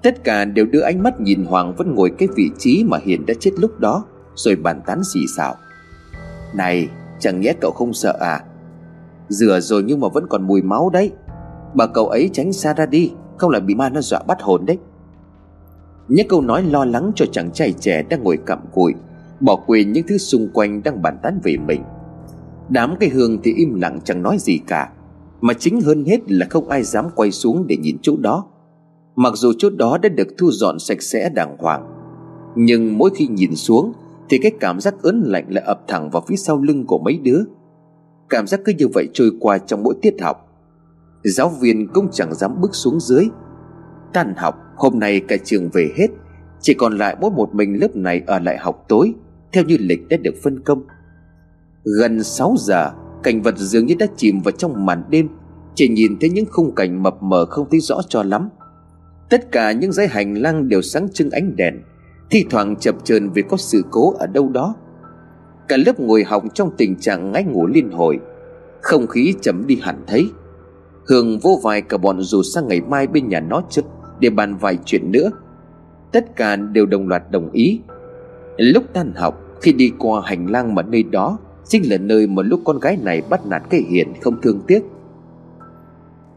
Tất 0.04 0.24
cả 0.24 0.46
đều 0.46 0.66
đưa 0.66 0.82
ánh 0.82 1.04
mắt 1.04 1.20
nhìn 1.20 1.46
Hoàng 1.46 1.76
vẫn 1.76 1.96
ngồi 1.96 2.12
cái 2.18 2.28
vị 2.36 2.50
trí 2.58 2.84
mà 2.88 2.98
Hiền 3.04 3.26
đã 3.26 3.34
chết 3.40 3.52
lúc 3.58 3.80
đó, 3.80 4.06
Rồi 4.36 4.56
bàn 4.56 4.82
tán 4.86 5.02
xì 5.14 5.20
xào. 5.38 5.56
Này, 6.56 6.90
chẳng 7.20 7.42
nhẽ 7.42 7.54
cậu 7.62 7.72
không 7.72 7.94
sợ 7.94 8.18
à? 8.20 8.44
Rửa 9.30 9.60
rồi 9.60 9.84
nhưng 9.84 10.00
mà 10.00 10.08
vẫn 10.14 10.28
còn 10.30 10.48
mùi 10.48 10.62
máu 10.62 10.90
đấy. 10.90 11.12
Bà 11.74 11.88
cậu 11.88 12.08
ấy 12.08 12.30
tránh 12.34 12.54
xa 12.54 12.74
ra 12.74 12.86
đi, 12.86 13.12
Không 13.38 13.50
là 13.50 13.60
bị 13.60 13.76
ma 13.76 13.90
nó 13.90 14.02
dọa 14.02 14.20
bắt 14.28 14.42
hồn 14.42 14.66
đấy. 14.66 14.78
Những 16.08 16.28
câu 16.28 16.42
nói 16.42 16.64
lo 16.64 16.86
lắng 16.86 17.12
cho 17.16 17.26
chàng 17.32 17.52
trai 17.52 17.74
trẻ 17.80 18.04
đang 18.10 18.24
ngồi 18.24 18.38
cặm 18.38 18.60
cụi, 18.74 18.94
Bỏ 19.40 19.56
quên 19.68 19.92
những 19.94 20.08
thứ 20.08 20.18
xung 20.18 20.50
quanh 20.54 20.84
đang 20.84 21.02
bàn 21.02 21.18
tán 21.24 21.40
về 21.44 21.58
mình. 21.58 21.82
Đám 22.70 22.96
cây 23.00 23.10
hương 23.10 23.38
thì 23.44 23.54
im 23.54 23.82
lặng 23.82 24.00
chẳng 24.04 24.24
nói 24.24 24.38
gì 24.40 24.60
cả, 24.68 24.92
Mà 25.42 25.54
chính 25.54 25.82
hơn 25.82 26.06
hết 26.06 26.32
là 26.32 26.48
không 26.50 26.70
ai 26.70 26.84
dám 26.84 27.06
quay 27.16 27.32
xuống 27.32 27.68
để 27.68 27.78
nhìn 27.78 27.98
chỗ 28.02 28.18
đó. 28.18 28.48
Mặc 29.16 29.34
dù 29.36 29.54
chỗ 29.58 29.70
đó 29.70 29.98
đã 29.98 30.10
được 30.10 30.28
thu 30.38 30.52
dọn 30.52 30.80
sạch 30.80 31.02
sẽ 31.02 31.30
đàng 31.30 31.58
hoàng, 31.60 31.86
Nhưng 32.56 32.98
mỗi 32.98 33.10
khi 33.16 33.28
nhìn 33.28 33.56
xuống 33.56 33.94
Thì 34.30 34.38
cái 34.38 34.52
cảm 34.60 34.80
giác 34.80 34.96
ớn 35.02 35.24
lạnh 35.26 35.46
lại 35.50 35.64
ập 35.64 35.88
thẳng 35.88 36.10
vào 36.10 36.24
phía 36.28 36.36
sau 36.36 36.62
lưng 36.62 36.86
của 36.86 37.00
mấy 37.00 37.18
đứa. 37.18 37.42
Cảm 38.30 38.48
giác 38.48 38.60
cứ 38.66 38.74
như 38.78 38.88
vậy 38.94 39.08
trôi 39.14 39.32
qua 39.40 39.58
trong 39.58 39.84
mỗi 39.84 39.96
tiết 40.02 40.22
học. 40.22 40.38
Giáo 41.24 41.50
viên 41.50 41.88
cũng 41.94 42.08
chẳng 42.12 42.34
dám 42.34 42.62
bước 42.62 42.76
xuống 42.76 43.00
dưới. 43.00 43.26
Tan 44.14 44.34
học 44.38 44.56
hôm 44.78 45.00
nay 45.00 45.20
cả 45.20 45.38
trường 45.44 45.70
về 45.70 45.90
hết, 45.96 46.08
Chỉ 46.62 46.74
còn 46.74 46.98
lại 46.98 47.16
mỗi 47.22 47.32
một 47.32 47.56
mình 47.56 47.80
lớp 47.82 47.96
này 47.96 48.22
ở 48.28 48.40
lại 48.40 48.58
học 48.58 48.86
tối, 48.88 49.14
Theo 49.54 49.64
như 49.64 49.78
lịch 49.80 50.08
đã 50.10 50.18
được 50.18 50.36
phân 50.44 50.60
công. 50.60 50.84
Gần 52.00 52.24
6 52.24 52.56
giờ, 52.60 52.92
Cảnh 53.24 53.42
vật 53.42 53.58
dường 53.58 53.86
như 53.86 53.96
đã 54.00 54.06
chìm 54.18 54.40
vào 54.40 54.52
trong 54.52 54.86
màn 54.86 55.04
đêm, 55.10 55.30
Chỉ 55.76 55.88
nhìn 55.88 56.18
thấy 56.20 56.30
những 56.30 56.46
khung 56.52 56.76
cảnh 56.76 57.04
mập 57.04 57.24
mờ 57.24 57.46
không 57.46 57.68
thấy 57.72 57.80
rõ 57.80 58.02
cho 58.10 58.24
lắm. 58.24 58.50
Tất 59.30 59.52
cả 59.52 59.72
những 59.72 59.92
dãy 59.92 60.08
hành 60.08 60.34
lang 60.34 60.70
đều 60.70 60.82
sáng 60.82 61.08
trưng 61.14 61.30
ánh 61.30 61.56
đèn, 61.56 61.82
Thi 62.30 62.46
thoảng 62.50 62.76
chập 62.76 62.96
chờn 63.04 63.30
vì 63.30 63.42
có 63.42 63.58
sự 63.58 63.84
cố 63.92 64.14
ở 64.20 64.28
đâu 64.28 64.50
đó. 64.50 64.76
Cả 65.68 65.78
lớp 65.86 66.00
ngồi 66.00 66.24
học 66.24 66.44
trong 66.54 66.72
tình 66.78 66.96
trạng 66.96 67.32
ngáy 67.32 67.44
ngủ 67.44 67.68
liên 67.68 67.92
hồi, 67.92 68.20
Không 68.82 69.08
khí 69.08 69.34
chậm 69.42 69.68
đi 69.68 69.78
hẳn 69.82 70.04
thấy. 70.08 70.30
Hương 71.10 71.40
vô 71.40 71.60
vài 71.64 71.82
cả 71.82 71.98
bọn 71.98 72.22
dù 72.22 72.44
sang 72.44 72.68
ngày 72.68 72.82
mai 72.82 73.08
bên 73.08 73.30
nhà 73.30 73.40
nó 73.40 73.62
chất 73.70 73.86
để 74.20 74.30
bàn 74.30 74.58
vài 74.58 74.78
chuyện 74.86 75.12
nữa. 75.12 75.32
Tất 76.12 76.36
cả 76.36 76.56
đều 76.56 76.86
đồng 76.86 77.08
loạt 77.08 77.32
đồng 77.32 77.52
ý. 77.52 77.82
Lúc 78.58 78.84
tan 78.94 79.14
học, 79.16 79.44
Khi 79.62 79.74
đi 79.74 79.92
qua 80.00 80.22
hành 80.26 80.52
lang 80.52 80.76
mà 80.76 80.82
nơi 80.82 81.04
đó 81.04 81.38
Chính 81.68 81.90
là 81.90 81.98
nơi 81.98 82.28
mà 82.28 82.44
lúc 82.44 82.62
con 82.66 82.80
gái 82.80 82.98
này 83.04 83.22
bắt 83.30 83.46
nạt 83.46 83.62
cái 83.70 83.82
hiền 83.82 84.14
không 84.22 84.42
thương 84.42 84.60
tiếc. 84.68 84.84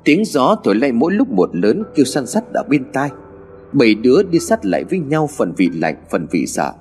Tiếng 0.05 0.25
gió 0.25 0.57
thổi 0.65 0.75
lay 0.75 0.93
mỗi 0.93 1.13
lúc 1.13 1.31
một 1.31 1.57
lớn, 1.57 1.83
kêu 1.95 2.05
săn 2.05 2.27
sắt 2.27 2.45
ở 2.53 2.63
bên 2.69 2.85
tai. 2.93 3.11
Bảy 3.73 3.95
đứa 3.95 4.23
đi 4.23 4.39
sát 4.39 4.67
lại 4.67 4.85
với 4.85 4.99
nhau 4.99 5.27
phần 5.37 5.53
vị 5.57 5.71
lạnh, 5.75 5.97
phần 6.11 6.27
vị 6.31 6.47
sợ 6.47 6.63
dạ. 6.63 6.73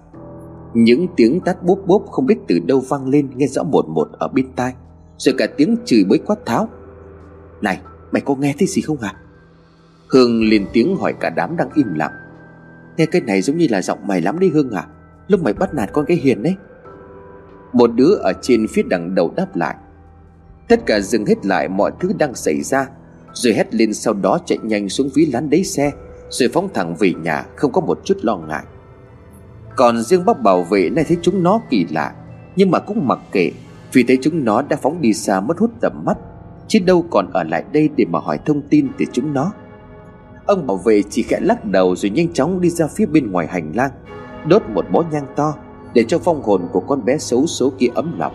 Những 0.74 1.08
tiếng 1.16 1.40
tát 1.40 1.64
bốp 1.64 1.80
bốp 1.88 2.06
không 2.12 2.26
biết 2.26 2.38
từ 2.48 2.60
đâu 2.60 2.84
vang 2.90 3.10
lên, 3.10 3.28
nghe 3.36 3.48
rõ 3.48 3.64
một 3.64 3.90
một 3.90 4.08
ở 4.12 4.28
bên 4.28 4.46
tai, 4.56 4.74
Rồi 5.18 5.36
cả 5.38 5.48
tiếng 5.58 5.76
chửi 5.86 6.04
bới 6.04 6.20
quát 6.20 6.46
tháo. 6.46 6.70
Này, 7.62 7.82
mày 8.12 8.22
có 8.22 8.36
nghe 8.36 8.56
thấy 8.60 8.68
gì 8.68 8.82
không 8.82 8.98
hả? 8.98 9.14
Hương 10.10 10.44
lên 10.44 10.66
tiếng 10.74 10.96
hỏi 10.96 11.14
cả 11.20 11.30
đám 11.30 11.58
đang 11.58 11.70
im 11.76 11.94
lặng. 11.94 12.12
Nghe 12.98 13.06
cái 13.06 13.22
này 13.22 13.42
giống 13.42 13.58
như 13.58 13.68
là 13.70 13.82
giọng 13.82 14.08
mày 14.08 14.22
lắm 14.22 14.40
đấy, 14.40 14.50
Hương 14.54 14.72
à? 14.72 14.88
Lúc 15.28 15.44
mày 15.44 15.54
bắt 15.54 15.74
nạt 15.74 15.90
con 15.94 16.06
cái 16.06 16.18
hiền 16.18 16.44
đấy. 16.44 16.56
Một 17.74 17.92
đứa 17.96 18.16
ở 18.16 18.34
trên 18.42 18.68
phía 18.68 18.84
đằng 18.90 19.16
đầu 19.16 19.34
đáp 19.36 19.56
lại. 19.56 19.76
Tất 20.68 20.86
cả 20.86 21.00
dừng 21.00 21.26
hết 21.26 21.46
lại 21.46 21.68
mọi 21.68 21.92
thứ 22.00 22.12
đang 22.18 22.36
xảy 22.36 22.62
ra 22.62 22.88
Rồi 23.34 23.54
hét 23.54 23.76
lên 23.76 23.94
sau 23.94 24.14
đó 24.14 24.40
chạy 24.46 24.58
nhanh 24.64 24.90
xuống 24.90 25.10
ví 25.16 25.26
lán 25.26 25.50
đáy 25.50 25.64
xe 25.64 25.92
Rồi 26.30 26.50
phóng 26.54 26.70
thẳng 26.74 26.96
về 26.96 27.14
nhà 27.14 27.46
không 27.56 27.72
có 27.72 27.82
một 27.82 28.00
chút 28.04 28.18
lo 28.22 28.38
ngại. 28.38 28.64
Còn 29.76 30.02
riêng 30.02 30.26
bác 30.26 30.42
bảo 30.42 30.64
vệ 30.64 30.90
này 30.90 31.04
thấy 31.04 31.18
chúng 31.22 31.44
nó 31.44 31.62
kỳ 31.70 31.86
lạ 31.90 32.14
Nhưng 32.56 32.72
mà 32.72 32.80
cũng 32.80 33.08
mặc 33.08 33.20
kệ 33.32 33.52
Vì 33.94 34.04
thấy 34.04 34.18
chúng 34.22 34.46
nó 34.46 34.62
đã 34.62 34.78
phóng 34.82 35.02
đi 35.02 35.14
xa 35.14 35.40
mất 35.40 35.58
hút 35.58 35.72
tầm 35.82 36.04
mắt 36.06 36.18
Chứ 36.70 36.80
đâu 36.86 37.06
còn 37.10 37.30
ở 37.32 37.44
lại 37.44 37.64
đây 37.74 37.90
để 37.96 38.06
mà 38.06 38.20
hỏi 38.20 38.40
thông 38.46 38.62
tin 38.62 38.88
từ 38.98 39.06
chúng 39.12 39.34
nó. 39.34 39.52
Ông 40.50 40.68
bảo 40.68 40.78
vệ 40.78 41.02
chỉ 41.10 41.24
khẽ 41.24 41.40
lắc 41.42 41.66
đầu 41.66 41.96
rồi 41.96 42.10
nhanh 42.10 42.34
chóng 42.34 42.62
đi 42.62 42.70
ra 42.70 42.88
phía 42.88 43.06
bên 43.06 43.32
ngoài 43.32 43.48
hành 43.48 43.72
lang, 43.76 43.92
Đốt 44.48 44.62
một 44.74 44.86
bó 44.92 45.04
nhang 45.12 45.26
to 45.36 45.54
Để 45.94 46.06
cho 46.08 46.20
phong 46.20 46.44
hồn 46.44 46.62
của 46.72 46.80
con 46.80 47.06
bé 47.06 47.18
xấu 47.18 47.48
số 47.48 47.72
kia 47.80 47.88
ấm 47.96 48.20
lòng. 48.20 48.34